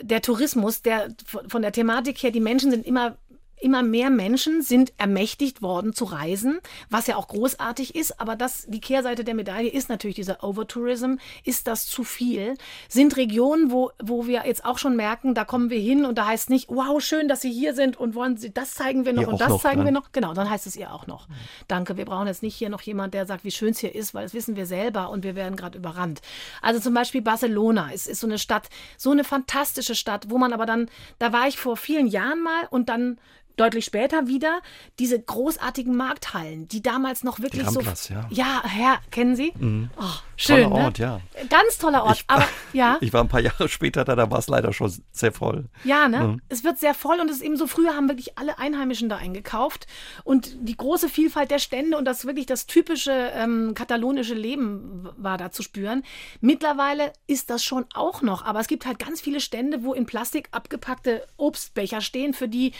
[0.00, 3.16] der Tourismus, der von der Thematik her, die Menschen sind immer
[3.62, 6.58] immer mehr Menschen sind ermächtigt worden zu reisen,
[6.90, 8.20] was ja auch großartig ist.
[8.20, 11.14] Aber das, die Kehrseite der Medaille ist natürlich dieser Overtourism.
[11.44, 12.56] Ist das zu viel?
[12.88, 16.26] Sind Regionen, wo, wo wir jetzt auch schon merken, da kommen wir hin und da
[16.26, 19.22] heißt nicht, wow, schön, dass Sie hier sind und wollen Sie, das zeigen wir noch
[19.22, 19.86] ihr und das noch, zeigen ne?
[19.86, 20.12] wir noch.
[20.12, 21.28] Genau, dann heißt es ihr auch noch.
[21.28, 21.34] Mhm.
[21.68, 24.14] Danke, wir brauchen jetzt nicht hier noch jemand, der sagt, wie schön es hier ist,
[24.14, 26.20] weil das wissen wir selber und wir werden gerade überrannt.
[26.60, 30.52] Also zum Beispiel Barcelona ist, ist so eine Stadt, so eine fantastische Stadt, wo man
[30.52, 30.88] aber dann,
[31.18, 33.18] da war ich vor vielen Jahren mal und dann
[33.62, 34.60] deutlich später wieder
[34.98, 37.80] diese großartigen Markthallen, die damals noch wirklich so.
[37.80, 38.26] Ja.
[38.30, 39.52] ja, Herr, kennen Sie?
[39.56, 39.88] Mhm.
[39.96, 40.04] Oh,
[40.36, 40.64] schön.
[40.64, 40.84] Toller ne?
[40.84, 41.20] Ort, ja.
[41.48, 42.18] Ganz toller Ort.
[42.18, 42.98] Ich, aber ja.
[43.00, 45.66] Ich war ein paar Jahre später da, da war es leider schon sehr voll.
[45.84, 46.24] Ja, ne?
[46.24, 46.42] Mhm.
[46.48, 49.16] Es wird sehr voll und es ist eben so, früher haben wirklich alle Einheimischen da
[49.16, 49.86] eingekauft.
[50.24, 55.38] Und die große Vielfalt der Stände und das wirklich das typische ähm, katalonische Leben war
[55.38, 56.02] da zu spüren.
[56.40, 60.04] Mittlerweile ist das schon auch noch, aber es gibt halt ganz viele Stände, wo in
[60.04, 62.72] Plastik abgepackte Obstbecher stehen, für die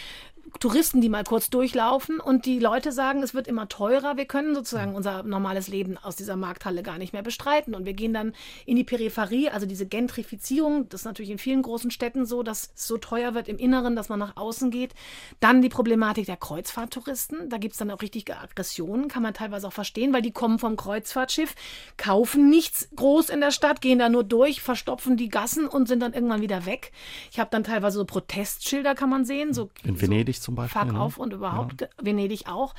[0.60, 4.16] Touristen, die mal kurz durchlaufen und die Leute sagen, es wird immer teurer.
[4.16, 7.74] Wir können sozusagen unser normales Leben aus dieser Markthalle gar nicht mehr bestreiten.
[7.74, 8.32] Und wir gehen dann
[8.66, 10.88] in die Peripherie, also diese Gentrifizierung.
[10.88, 13.96] Das ist natürlich in vielen großen Städten so, dass es so teuer wird im Inneren,
[13.96, 14.94] dass man nach außen geht.
[15.40, 17.48] Dann die Problematik der Kreuzfahrttouristen.
[17.48, 20.58] Da gibt es dann auch richtige Aggressionen, kann man teilweise auch verstehen, weil die kommen
[20.58, 21.54] vom Kreuzfahrtschiff,
[21.96, 26.00] kaufen nichts groß in der Stadt, gehen da nur durch, verstopfen die Gassen und sind
[26.00, 26.92] dann irgendwann wieder weg.
[27.30, 29.54] Ich habe dann teilweise so Protestschilder, kann man sehen.
[29.54, 30.82] So, in Venedig zum Beispiel.
[30.82, 31.00] Fuck ne?
[31.00, 31.88] auf und überhaupt ja.
[32.00, 32.74] Venedig auch.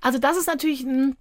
[0.00, 1.16] Also das ist natürlich ein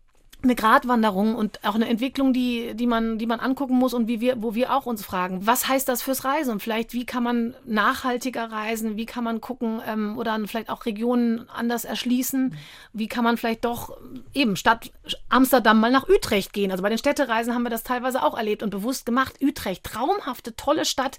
[0.46, 4.22] eine Gratwanderung und auch eine Entwicklung, die, die, man, die man angucken muss und wie
[4.22, 6.52] wir, wo wir auch uns fragen, was heißt das fürs Reisen?
[6.52, 8.96] Und vielleicht, wie kann man nachhaltiger reisen?
[8.96, 12.56] Wie kann man gucken ähm, oder vielleicht auch Regionen anders erschließen?
[12.94, 13.98] Wie kann man vielleicht doch
[14.34, 14.92] eben statt
[15.30, 16.72] Amsterdam mal nach Utrecht gehen?
[16.72, 19.38] Also bei den Städtereisen haben wir das teilweise auch erlebt und bewusst gemacht.
[19.42, 21.18] Utrecht, traumhafte, tolle Stadt,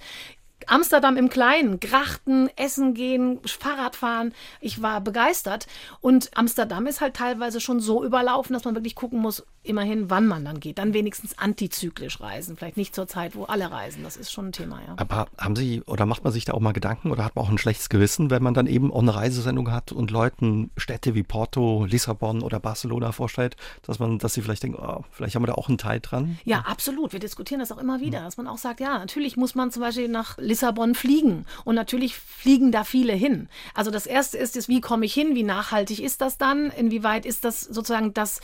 [0.66, 4.32] Amsterdam im Kleinen, Grachten, Essen gehen, Fahrrad fahren.
[4.60, 5.66] Ich war begeistert.
[6.00, 10.26] Und Amsterdam ist halt teilweise schon so überlaufen, dass man wirklich gucken muss, immerhin, wann
[10.26, 10.78] man dann geht.
[10.78, 12.56] Dann wenigstens antizyklisch reisen.
[12.56, 14.02] Vielleicht nicht zur Zeit, wo alle reisen.
[14.02, 14.94] Das ist schon ein Thema, ja.
[14.96, 17.50] Aber haben Sie oder macht man sich da auch mal Gedanken oder hat man auch
[17.50, 21.22] ein schlechtes Gewissen, wenn man dann eben auch eine Reisesendung hat und Leuten Städte wie
[21.22, 25.48] Porto, Lissabon oder Barcelona vorstellt, dass man, dass sie vielleicht denken, oh, vielleicht haben wir
[25.48, 26.38] da auch einen Teil dran?
[26.44, 27.12] Ja, absolut.
[27.12, 29.82] Wir diskutieren das auch immer wieder, dass man auch sagt, ja, natürlich muss man zum
[29.82, 30.55] Beispiel nach Lissabon
[30.94, 31.46] fliegen.
[31.64, 33.48] Und natürlich fliegen da viele hin.
[33.74, 35.34] Also das erste ist, ist wie komme ich hin?
[35.34, 36.70] Wie nachhaltig ist das dann?
[36.70, 38.40] Inwieweit ist das sozusagen das,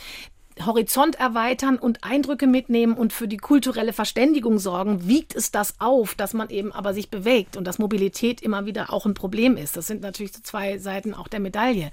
[0.65, 6.15] Horizont erweitern und Eindrücke mitnehmen und für die kulturelle Verständigung sorgen, wiegt es das auf,
[6.15, 9.77] dass man eben aber sich bewegt und dass Mobilität immer wieder auch ein Problem ist.
[9.77, 11.91] Das sind natürlich zwei Seiten auch der Medaille.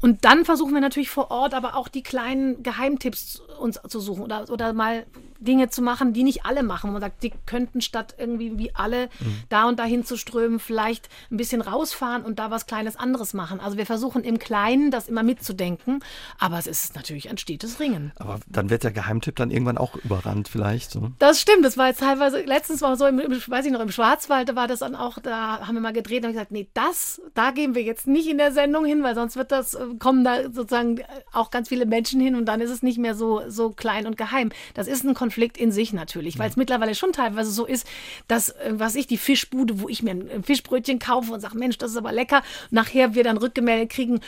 [0.00, 4.22] Und dann versuchen wir natürlich vor Ort aber auch die kleinen Geheimtipps uns zu suchen
[4.22, 5.06] oder, oder mal
[5.42, 6.92] Dinge zu machen, die nicht alle machen.
[6.92, 9.42] Man sagt, die könnten statt irgendwie wie alle mhm.
[9.48, 13.60] da und dahin zu strömen, vielleicht ein bisschen rausfahren und da was Kleines anderes machen.
[13.60, 16.00] Also wir versuchen im Kleinen das immer mitzudenken,
[16.38, 18.12] aber es ist natürlich ein stetes Ringen bringen.
[18.16, 20.90] Aber dann wird der Geheimtipp dann irgendwann auch überrannt vielleicht.
[20.90, 21.10] So.
[21.18, 24.48] Das stimmt, das war jetzt teilweise, letztens war so, im, weiß ich noch, im Schwarzwald,
[24.48, 27.50] da war das dann auch, da haben wir mal gedreht und gesagt, nee, das, da
[27.50, 30.44] gehen wir jetzt nicht in der Sendung hin, weil sonst wird das, äh, kommen da
[30.50, 31.00] sozusagen
[31.32, 34.16] auch ganz viele Menschen hin und dann ist es nicht mehr so, so klein und
[34.16, 34.50] geheim.
[34.74, 37.86] Das ist ein Konflikt in sich natürlich, weil es mittlerweile schon teilweise so ist,
[38.28, 41.78] dass, äh, was ich, die Fischbude, wo ich mir ein Fischbrötchen kaufe und sage, Mensch,
[41.78, 44.20] das ist aber lecker, nachher wir dann rückgemeldet kriegen,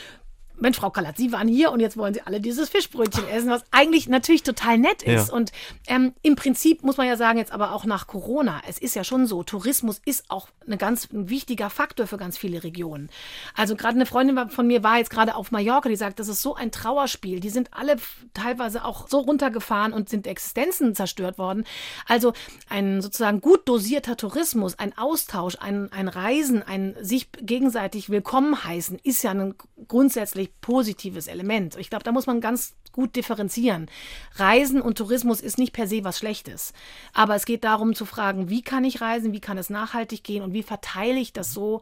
[0.57, 3.63] Mensch, Frau Kalat, Sie waren hier und jetzt wollen Sie alle dieses Fischbrötchen essen, was
[3.71, 5.29] eigentlich natürlich total nett ist.
[5.29, 5.33] Ja.
[5.33, 5.51] Und
[5.87, 9.03] ähm, im Prinzip muss man ja sagen, jetzt aber auch nach Corona, es ist ja
[9.03, 13.09] schon so, Tourismus ist auch eine ganz, ein wichtiger Faktor für ganz viele Regionen.
[13.55, 16.41] Also gerade eine Freundin von mir war jetzt gerade auf Mallorca, die sagt, das ist
[16.41, 17.39] so ein Trauerspiel.
[17.39, 17.97] Die sind alle
[18.33, 21.65] teilweise auch so runtergefahren und sind Existenzen zerstört worden.
[22.07, 22.33] Also
[22.69, 28.99] ein sozusagen gut dosierter Tourismus, ein Austausch, ein, ein Reisen, ein sich gegenseitig willkommen heißen,
[29.03, 29.55] ist ja ein
[29.87, 31.75] grundsätzlich grundsätzlich positives Element.
[31.77, 33.87] Ich glaube, da muss man ganz gut differenzieren.
[34.35, 36.73] Reisen und Tourismus ist nicht per se was Schlechtes.
[37.13, 40.43] Aber es geht darum zu fragen, wie kann ich reisen, wie kann es nachhaltig gehen
[40.43, 41.81] und wie verteile ich das so,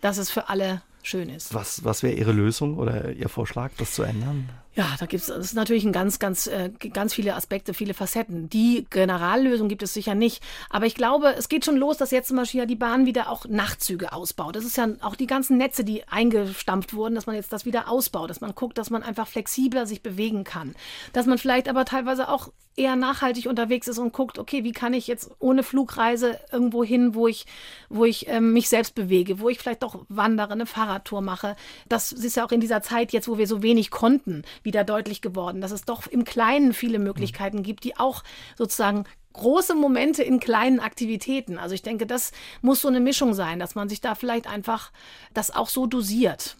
[0.00, 1.54] dass es für alle schön ist.
[1.54, 4.48] Was, was wäre Ihre Lösung oder Ihr Vorschlag, das zu ändern?
[4.74, 8.48] Ja, da gibt es natürlich ein ganz, ganz, äh, ganz viele Aspekte, viele Facetten.
[8.48, 10.42] Die Generallösung gibt es sicher nicht.
[10.70, 13.30] Aber ich glaube, es geht schon los, dass jetzt zum Beispiel ja die Bahn wieder
[13.30, 14.54] auch Nachtzüge ausbaut.
[14.54, 17.88] Das ist ja auch die ganzen Netze, die eingestampft wurden, dass man jetzt das wieder
[17.88, 20.76] ausbaut, dass man guckt, dass man einfach flexibler sich bewegen kann.
[21.12, 24.94] Dass man vielleicht aber teilweise auch eher nachhaltig unterwegs ist und guckt, okay, wie kann
[24.94, 27.44] ich jetzt ohne Flugreise irgendwo hin, wo ich,
[27.90, 31.56] wo ich ähm, mich selbst bewege, wo ich vielleicht doch wandere, eine Fahrradtour mache.
[31.88, 35.20] Das ist ja auch in dieser Zeit jetzt, wo wir so wenig konnten, wieder deutlich
[35.20, 38.24] geworden, dass es doch im Kleinen viele Möglichkeiten gibt, die auch
[38.56, 39.04] sozusagen
[39.34, 41.58] große Momente in kleinen Aktivitäten.
[41.58, 44.90] Also ich denke, das muss so eine Mischung sein, dass man sich da vielleicht einfach
[45.34, 46.56] das auch so dosiert.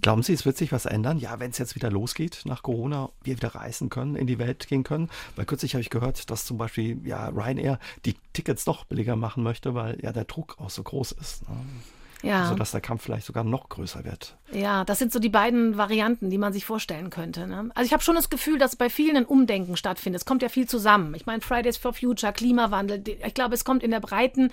[0.00, 1.18] Glauben Sie, es wird sich was ändern?
[1.18, 4.66] Ja, wenn es jetzt wieder losgeht nach Corona, wir wieder reisen können, in die Welt
[4.66, 5.10] gehen können.
[5.36, 9.42] Weil kürzlich habe ich gehört, dass zum Beispiel ja, Ryanair die Tickets noch billiger machen
[9.42, 11.48] möchte, weil ja der Druck auch so groß ist.
[11.48, 11.56] Ne?
[12.22, 12.48] Ja.
[12.48, 14.36] sodass der Kampf vielleicht sogar noch größer wird.
[14.52, 17.46] Ja, das sind so die beiden Varianten, die man sich vorstellen könnte.
[17.46, 17.70] Ne?
[17.74, 20.20] Also ich habe schon das Gefühl, dass bei vielen ein Umdenken stattfindet.
[20.20, 21.14] Es kommt ja viel zusammen.
[21.14, 23.02] Ich meine, Fridays for Future, Klimawandel.
[23.06, 24.50] Ich glaube, es kommt in der breiten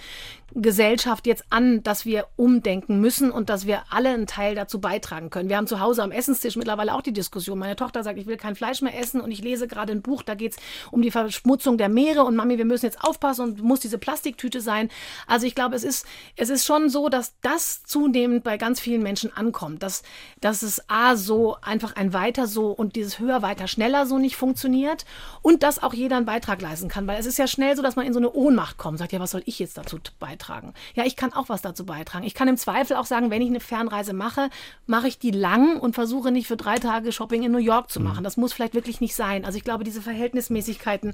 [0.54, 5.30] Gesellschaft jetzt an, dass wir umdenken müssen und dass wir alle einen Teil dazu beitragen
[5.30, 5.50] können.
[5.50, 7.60] Wir haben zu Hause am Essenstisch mittlerweile auch die Diskussion.
[7.60, 10.24] Meine Tochter sagt, ich will kein Fleisch mehr essen und ich lese gerade ein Buch,
[10.24, 10.58] da geht es
[10.92, 14.62] um die Verschmutzung der Meere und Mami, wir müssen jetzt aufpassen und muss diese Plastiktüte
[14.62, 14.90] sein.
[15.28, 16.06] Also ich glaube, es ist,
[16.38, 20.04] es ist schon so, dass das das zunehmend bei ganz vielen Menschen ankommt, dass,
[20.40, 24.38] dass es A so einfach ein Weiter so und dieses höher, weiter, schneller so nicht
[24.38, 25.06] funktioniert
[25.42, 27.98] und dass auch jeder einen Beitrag leisten kann, weil es ist ja schnell so, dass
[27.98, 30.74] man in so eine Ohnmacht kommt, sagt, ja, was soll ich jetzt dazu beitragen?
[30.96, 32.26] Ja, ich kann auch was dazu beitragen.
[32.26, 34.50] Ich kann im Zweifel auch sagen, wenn ich eine Fernreise mache,
[34.88, 38.00] mache ich die lang und versuche nicht für drei Tage Shopping in New York zu
[38.00, 38.20] machen.
[38.20, 38.24] Mhm.
[38.24, 39.44] Das muss vielleicht wirklich nicht sein.
[39.44, 41.14] Also ich glaube, diese Verhältnismäßigkeiten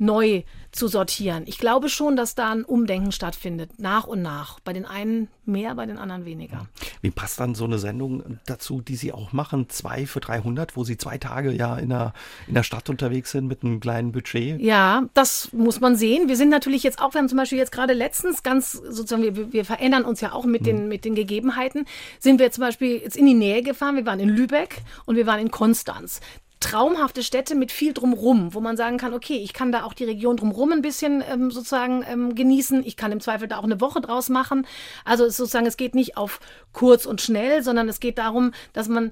[0.00, 0.42] neu
[0.72, 1.42] zu sortieren.
[1.46, 4.60] Ich glaube schon, dass da ein Umdenken stattfindet, nach und nach.
[4.60, 6.66] Bei den einen mehr, bei den anderen weniger.
[7.02, 10.84] Wie passt dann so eine Sendung dazu, die Sie auch machen, zwei für 300, wo
[10.84, 12.12] Sie zwei Tage ja in der,
[12.46, 14.60] in der Stadt unterwegs sind mit einem kleinen Budget?
[14.60, 16.28] Ja, das muss man sehen.
[16.28, 19.52] Wir sind natürlich jetzt auch, wir haben zum Beispiel jetzt gerade letztens ganz sozusagen, wir,
[19.52, 20.88] wir verändern uns ja auch mit, den, hm.
[20.88, 21.84] mit den Gegebenheiten,
[22.20, 23.96] sind wir zum Beispiel jetzt in die Nähe gefahren.
[23.96, 26.20] Wir waren in Lübeck und wir waren in Konstanz
[26.60, 30.04] traumhafte Städte mit viel drumrum, wo man sagen kann, okay, ich kann da auch die
[30.04, 32.84] Region drumrum ein bisschen ähm, sozusagen ähm, genießen.
[32.86, 34.66] Ich kann im Zweifel da auch eine Woche draus machen.
[35.04, 36.38] Also sozusagen, es geht nicht auf
[36.72, 39.10] kurz und schnell, sondern es geht darum, dass man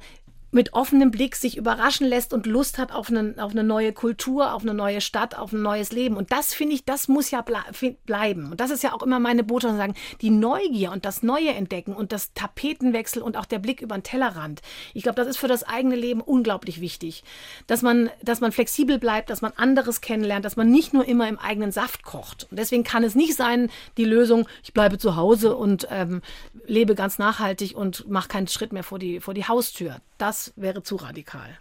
[0.50, 4.54] mit offenem Blick sich überraschen lässt und Lust hat auf eine, auf eine neue Kultur,
[4.54, 6.16] auf eine neue Stadt, auf ein neues Leben.
[6.16, 7.58] Und das finde ich, das muss ja ble
[8.06, 8.50] bleiben.
[8.50, 11.94] Und das ist ja auch immer meine Botschaft, sagen, die Neugier und das Neue entdecken
[11.94, 14.62] und das Tapetenwechsel und auch der Blick über den Tellerrand.
[14.94, 17.24] Ich glaube, das ist für das eigene Leben unglaublich wichtig.
[17.66, 21.28] Dass man, dass man flexibel bleibt, dass man anderes kennenlernt, dass man nicht nur immer
[21.28, 22.46] im eigenen Saft kocht.
[22.50, 26.22] Und deswegen kann es nicht sein, die Lösung, ich bleibe zu Hause und ähm,
[26.68, 29.96] lebe ganz nachhaltig und mache keinen Schritt mehr vor die, vor die Haustür.
[30.18, 31.58] Das wäre zu radikal.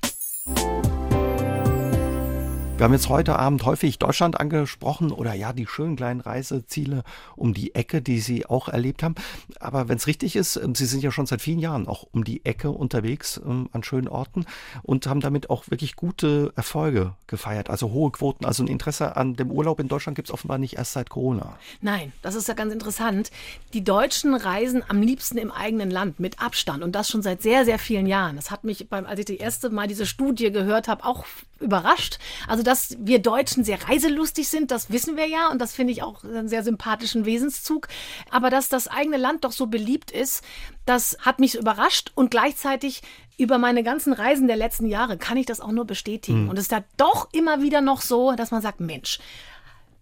[2.77, 7.03] Wir haben jetzt heute Abend häufig Deutschland angesprochen oder ja, die schönen kleinen Reiseziele
[7.35, 9.15] um die Ecke, die Sie auch erlebt haben.
[9.59, 12.23] Aber wenn es richtig ist, ähm, Sie sind ja schon seit vielen Jahren auch um
[12.23, 14.45] die Ecke unterwegs ähm, an schönen Orten
[14.83, 18.45] und haben damit auch wirklich gute Erfolge gefeiert, also hohe Quoten.
[18.45, 21.57] Also ein Interesse an dem Urlaub in Deutschland gibt es offenbar nicht erst seit Corona.
[21.81, 23.31] Nein, das ist ja ganz interessant.
[23.73, 27.65] Die Deutschen reisen am liebsten im eigenen Land mit Abstand und das schon seit sehr,
[27.65, 28.35] sehr vielen Jahren.
[28.35, 31.25] Das hat mich, beim, als ich die erste Mal diese Studie gehört habe, auch
[31.59, 32.19] überrascht.
[32.47, 36.03] Also dass wir Deutschen sehr reiselustig sind, das wissen wir ja und das finde ich
[36.03, 37.87] auch einen sehr sympathischen Wesenszug.
[38.29, 40.43] Aber dass das eigene Land doch so beliebt ist,
[40.85, 43.03] das hat mich überrascht und gleichzeitig
[43.37, 46.43] über meine ganzen Reisen der letzten Jahre kann ich das auch nur bestätigen.
[46.43, 46.49] Mhm.
[46.49, 49.19] Und es ist da doch immer wieder noch so, dass man sagt, Mensch,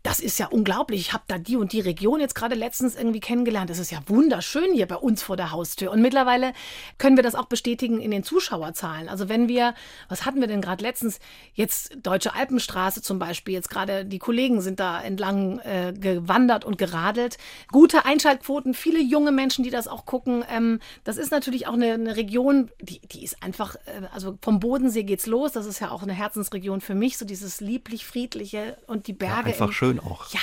[0.06, 1.02] das ist ja unglaublich.
[1.02, 3.72] Ich habe da die und die Region jetzt gerade letztens irgendwie kennengelernt.
[3.72, 5.90] Das ist ja wunderschön hier bei uns vor der Haustür.
[5.90, 6.54] Und mittlerweile
[7.00, 9.10] können wir das auch bestätigen in den Zuschauerzahlen.
[9.10, 9.74] Also wenn wir,
[10.08, 11.20] was hatten wir denn gerade letztens?
[11.56, 13.56] Jetzt Deutsche Alpenstraße zum Beispiel.
[13.56, 17.40] Jetzt gerade die Kollegen sind da entlang äh, gewandert und geradelt.
[17.72, 20.46] Gute Einschaltquoten, viele junge Menschen, die das auch gucken.
[20.52, 24.60] Ähm, das ist natürlich auch eine, eine Region, die, die ist einfach, äh, also vom
[24.60, 25.54] Bodensee geht's los.
[25.54, 27.18] Das ist ja auch eine Herzensregion für mich.
[27.18, 29.50] So dieses lieblich friedliche und die Berge.
[29.50, 30.32] Ja, einfach schön schön auch.
[30.32, 30.40] Ja,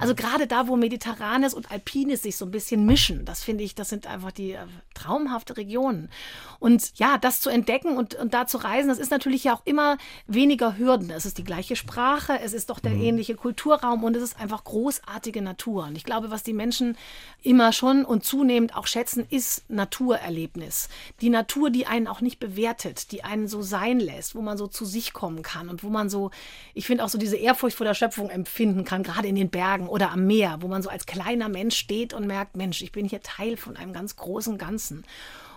[0.00, 3.74] also gerade da, wo Mediterranes und Alpines sich so ein bisschen mischen, das finde ich,
[3.74, 6.10] das sind einfach die äh, traumhafte Regionen.
[6.58, 9.62] Und ja, das zu entdecken und, und da zu reisen, das ist natürlich ja auch
[9.64, 11.10] immer weniger Hürden.
[11.10, 13.02] Es ist die gleiche Sprache, es ist doch der mhm.
[13.02, 15.84] ähnliche Kulturraum und es ist einfach großartige Natur.
[15.84, 16.96] Und ich glaube, was die Menschen
[17.42, 20.88] immer schon und zunehmend auch schätzen, ist Naturerlebnis.
[21.20, 24.66] Die Natur, die einen auch nicht bewertet, die einen so sein lässt, wo man so
[24.66, 26.30] zu sich kommen kann und wo man so,
[26.74, 29.88] ich finde auch so diese Ehrfurcht vor der Schöpfung empfinden kann, gerade in den Bergen
[29.88, 33.06] oder am Meer, wo man so als kleiner Mensch steht und merkt, Mensch, ich bin
[33.06, 35.04] hier Teil von einem ganz großen Ganzen.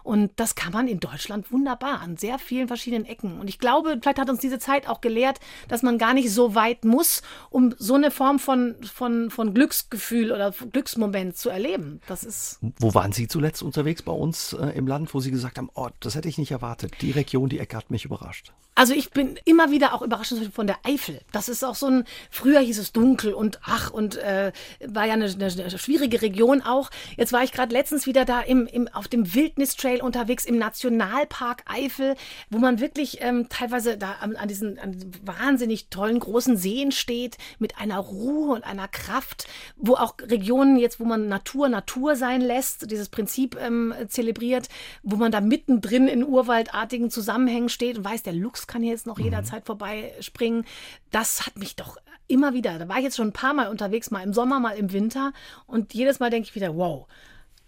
[0.03, 3.39] Und das kann man in Deutschland wunderbar an sehr vielen verschiedenen Ecken.
[3.39, 6.55] Und ich glaube, vielleicht hat uns diese Zeit auch gelehrt, dass man gar nicht so
[6.55, 12.01] weit muss, um so eine Form von, von, von Glücksgefühl oder Glücksmoment zu erleben.
[12.07, 12.59] Das ist.
[12.79, 15.89] Wo waren Sie zuletzt unterwegs bei uns äh, im Land, wo Sie gesagt haben, oh,
[15.99, 16.93] das hätte ich nicht erwartet.
[17.01, 18.53] Die Region, die Ecke hat mich überrascht.
[18.81, 21.19] Also ich bin immer wieder auch überrascht von der Eifel.
[21.31, 24.51] Das ist auch so ein, früher hieß es dunkel und ach und äh,
[24.83, 26.89] war ja eine, eine, eine schwierige Region auch.
[27.15, 31.61] Jetzt war ich gerade letztens wieder da im, im, auf dem Wildnistrail unterwegs im Nationalpark
[31.67, 32.15] Eifel,
[32.49, 37.37] wo man wirklich ähm, teilweise da an, an, diesen, an wahnsinnig tollen großen Seen steht,
[37.59, 42.41] mit einer Ruhe und einer Kraft, wo auch Regionen jetzt, wo man Natur Natur sein
[42.41, 44.69] lässt, dieses Prinzip ähm, zelebriert,
[45.03, 49.05] wo man da mittendrin in urwaldartigen Zusammenhängen steht und weiß, der Luchs kann hier jetzt
[49.05, 49.25] noch mhm.
[49.25, 50.65] jederzeit vorbeispringen.
[51.11, 51.97] Das hat mich doch
[52.27, 54.77] immer wieder, da war ich jetzt schon ein paar Mal unterwegs, mal im Sommer, mal
[54.77, 55.33] im Winter.
[55.67, 57.07] Und jedes Mal denke ich wieder, wow,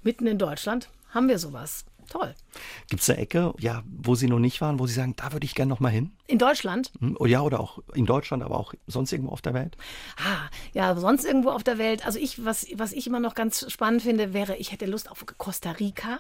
[0.02, 1.86] mitten in Deutschland haben wir sowas.
[2.10, 2.34] Toll.
[2.90, 5.46] Gibt es eine Ecke, ja, wo Sie noch nicht waren, wo Sie sagen, da würde
[5.46, 6.12] ich gerne noch mal hin?
[6.28, 6.92] In Deutschland?
[7.00, 9.78] Hm, oh ja, oder auch in Deutschland, aber auch sonst irgendwo auf der Welt?
[10.18, 12.06] Ah, ja, sonst irgendwo auf der Welt.
[12.06, 15.26] Also ich, was, was ich immer noch ganz spannend finde, wäre, ich hätte Lust auf
[15.38, 16.20] Costa Rica.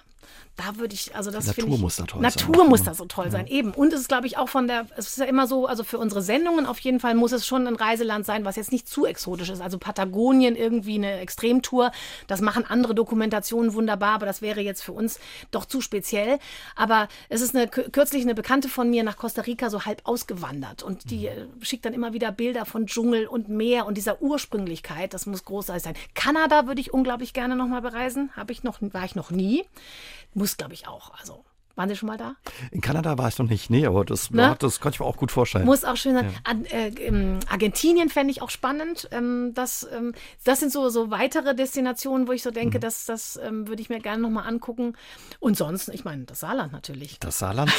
[0.55, 2.51] Da würde ich, also das Natur ich, muss da toll Natur sein.
[2.51, 3.71] Natur muss da so toll sein, eben.
[3.71, 5.97] Und es ist, glaube ich, auch von der, es ist ja immer so, also für
[5.97, 9.05] unsere Sendungen auf jeden Fall muss es schon ein Reiseland sein, was jetzt nicht zu
[9.05, 9.61] exotisch ist.
[9.61, 11.91] Also Patagonien irgendwie eine Extremtour,
[12.27, 15.19] das machen andere Dokumentationen wunderbar, aber das wäre jetzt für uns
[15.51, 16.39] doch zu speziell.
[16.75, 20.83] Aber es ist eine, kürzlich eine Bekannte von mir nach Costa Rica so halb ausgewandert
[20.83, 25.13] und die äh, schickt dann immer wieder Bilder von Dschungel und Meer und dieser Ursprünglichkeit.
[25.13, 25.95] Das muss großartig sein.
[26.13, 28.31] Kanada würde ich unglaublich gerne nochmal bereisen.
[28.35, 29.63] Habe ich noch, war ich noch nie.
[30.33, 31.13] Muss, glaube ich, auch.
[31.19, 31.43] Also
[31.75, 32.35] waren Sie schon mal da?
[32.71, 34.55] In Kanada war ich noch nicht, nee, aber das, ne?
[34.59, 35.65] das kann ich mir auch gut vorstellen.
[35.65, 36.25] Muss auch schön sein.
[36.25, 36.31] Ja.
[36.43, 39.07] An, äh, ähm, Argentinien fände ich auch spannend.
[39.11, 40.13] Ähm, das, ähm,
[40.43, 42.81] das sind so, so weitere Destinationen, wo ich so denke, mhm.
[42.81, 44.93] das, das ähm, würde ich mir gerne nochmal angucken.
[45.39, 47.19] Und sonst, ich meine, das Saarland natürlich.
[47.19, 47.71] Das Saarland?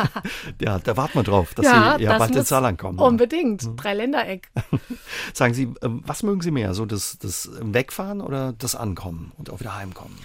[0.60, 2.98] ja, da warten wir drauf, dass ja, Sie ja, bald ins Saarland kommen.
[2.98, 3.64] Unbedingt.
[3.64, 3.76] Mhm.
[3.76, 4.50] Dreiländereck.
[5.32, 6.74] Sagen Sie, ähm, was mögen Sie mehr?
[6.74, 10.18] So das, das Wegfahren oder das Ankommen und auch wieder heimkommen?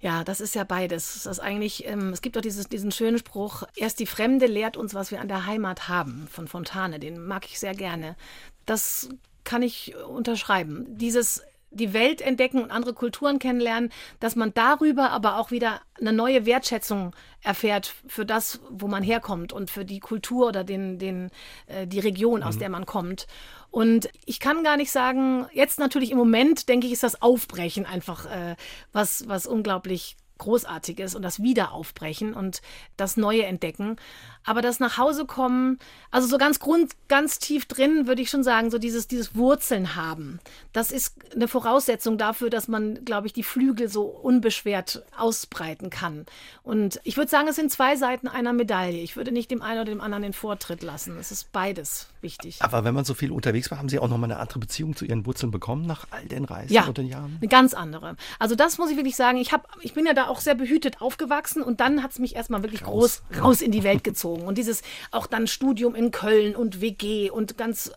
[0.00, 1.24] Ja, das ist ja beides.
[1.24, 4.76] Das ist eigentlich, ähm, es gibt doch dieses, diesen schönen Spruch, erst die Fremde lehrt
[4.76, 6.98] uns, was wir an der Heimat haben, von Fontane.
[6.98, 8.16] Den mag ich sehr gerne.
[8.64, 9.10] Das
[9.44, 10.86] kann ich unterschreiben.
[10.96, 16.12] Dieses die Welt entdecken und andere Kulturen kennenlernen, dass man darüber aber auch wieder eine
[16.12, 21.30] neue Wertschätzung erfährt für das, wo man herkommt und für die Kultur oder den, den,
[21.66, 22.58] äh, die Region, aus mhm.
[22.60, 23.26] der man kommt.
[23.70, 27.86] Und ich kann gar nicht sagen, jetzt natürlich im Moment, denke ich, ist das Aufbrechen
[27.86, 28.56] einfach äh,
[28.92, 32.62] was, was unglaublich Großartiges und das Wiederaufbrechen und
[32.96, 33.96] das Neue entdecken.
[34.44, 35.78] Aber das nach Hause kommen,
[36.10, 39.96] also so ganz grund, ganz tief drin würde ich schon sagen, so dieses, dieses Wurzeln
[39.96, 40.40] haben.
[40.72, 46.24] Das ist eine Voraussetzung dafür, dass man, glaube ich, die Flügel so unbeschwert ausbreiten kann.
[46.62, 49.02] Und ich würde sagen, es sind zwei Seiten einer Medaille.
[49.02, 51.18] Ich würde nicht dem einen oder dem anderen den Vortritt lassen.
[51.18, 52.58] Es ist beides wichtig.
[52.60, 55.04] Aber wenn man so viel unterwegs war, haben Sie auch nochmal eine andere Beziehung zu
[55.04, 57.36] Ihren Wurzeln bekommen nach all den Reisen ja, und den Jahren?
[57.40, 58.16] Eine ganz andere.
[58.38, 59.38] Also das muss ich wirklich sagen.
[59.38, 62.36] Ich, hab, ich bin ja da auch sehr behütet aufgewachsen und dann hat es mich
[62.36, 64.46] erstmal wirklich raus, groß raus in die Welt gezogen gezogen.
[64.46, 67.92] Und dieses auch dann Studium in Köln und WG und ganz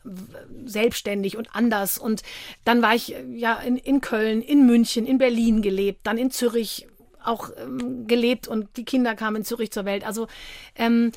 [0.66, 1.98] selbstständig und anders.
[1.98, 2.24] Und
[2.66, 6.88] dann war ich ja in, in Köln, in München, in Berlin gelebt, dann in Zürich
[7.24, 10.06] auch ähm, gelebt und die Kinder kamen in Zürich zur Welt.
[10.06, 10.28] Also
[10.76, 11.12] ähm,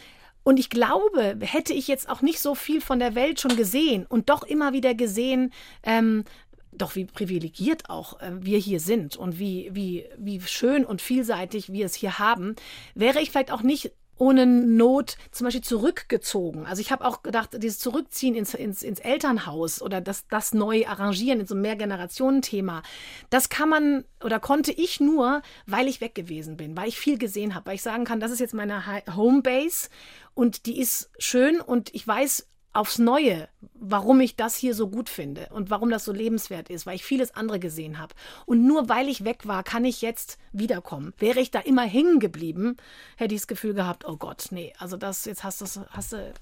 [0.45, 4.07] und ich glaube, hätte ich jetzt auch nicht so viel von der Welt schon gesehen
[4.09, 5.53] und doch immer wieder gesehen,
[5.83, 6.23] ähm,
[6.71, 11.73] doch wie privilegiert auch äh, wir hier sind und wie, wie, wie schön und vielseitig
[11.73, 12.55] wir es hier haben,
[12.95, 16.67] wäre ich vielleicht auch nicht ohne Not zum Beispiel zurückgezogen.
[16.67, 20.87] Also ich habe auch gedacht, dieses Zurückziehen ins, ins, ins Elternhaus oder das, das neu
[20.87, 22.83] arrangieren in so einem Mehrgenerationen-Thema,
[23.31, 27.19] das kann man oder konnte ich nur, weil ich weg gewesen bin, weil ich viel
[27.19, 28.83] gesehen habe, weil ich sagen kann, das ist jetzt meine
[29.15, 29.89] Homebase
[30.35, 32.47] und die ist schön und ich weiß
[32.77, 36.87] aufs Neue, warum ich das hier so gut finde und warum das so lebenswert ist,
[36.87, 38.15] weil ich vieles andere gesehen habe.
[38.45, 41.13] Und nur weil ich weg war, kann ich jetzt wiederkommen.
[41.19, 42.77] Wäre ich da immer hängen geblieben,
[43.17, 46.35] hätte ich das Gefühl gehabt, oh Gott, nee, also das, jetzt hast du, hast du,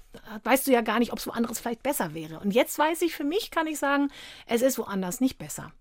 [0.43, 2.39] weißt du ja gar nicht, ob es woanders vielleicht besser wäre.
[2.39, 4.09] Und jetzt weiß ich, für mich kann ich sagen,
[4.45, 5.71] es ist woanders nicht besser.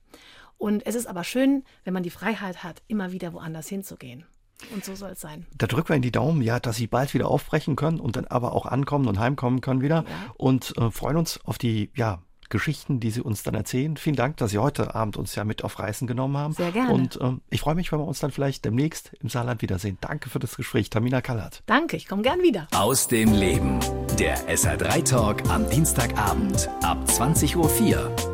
[0.56, 4.24] Und es ist aber schön, wenn man die Freiheit hat, immer wieder woanders hinzugehen.
[4.72, 5.46] Und so soll es sein.
[5.56, 8.26] Da drücken wir in die Daumen, ja, dass Sie bald wieder aufbrechen können und dann
[8.26, 10.04] aber auch ankommen und heimkommen können wieder.
[10.08, 10.34] Ja.
[10.36, 13.96] Und äh, freuen uns auf die, ja, Geschichten, die Sie uns dann erzählen.
[13.96, 16.52] Vielen Dank, dass Sie heute Abend uns ja mit auf Reisen genommen haben.
[16.52, 16.92] Sehr gerne.
[16.92, 19.98] Und ähm, ich freue mich, wenn wir uns dann vielleicht demnächst im Saarland wiedersehen.
[20.00, 21.62] Danke für das Gespräch, Tamina Kallert.
[21.66, 22.68] Danke, ich komme gern wieder.
[22.72, 23.80] Aus dem Leben.
[24.18, 28.33] Der SR3 Talk am Dienstagabend ab 20.04 Uhr.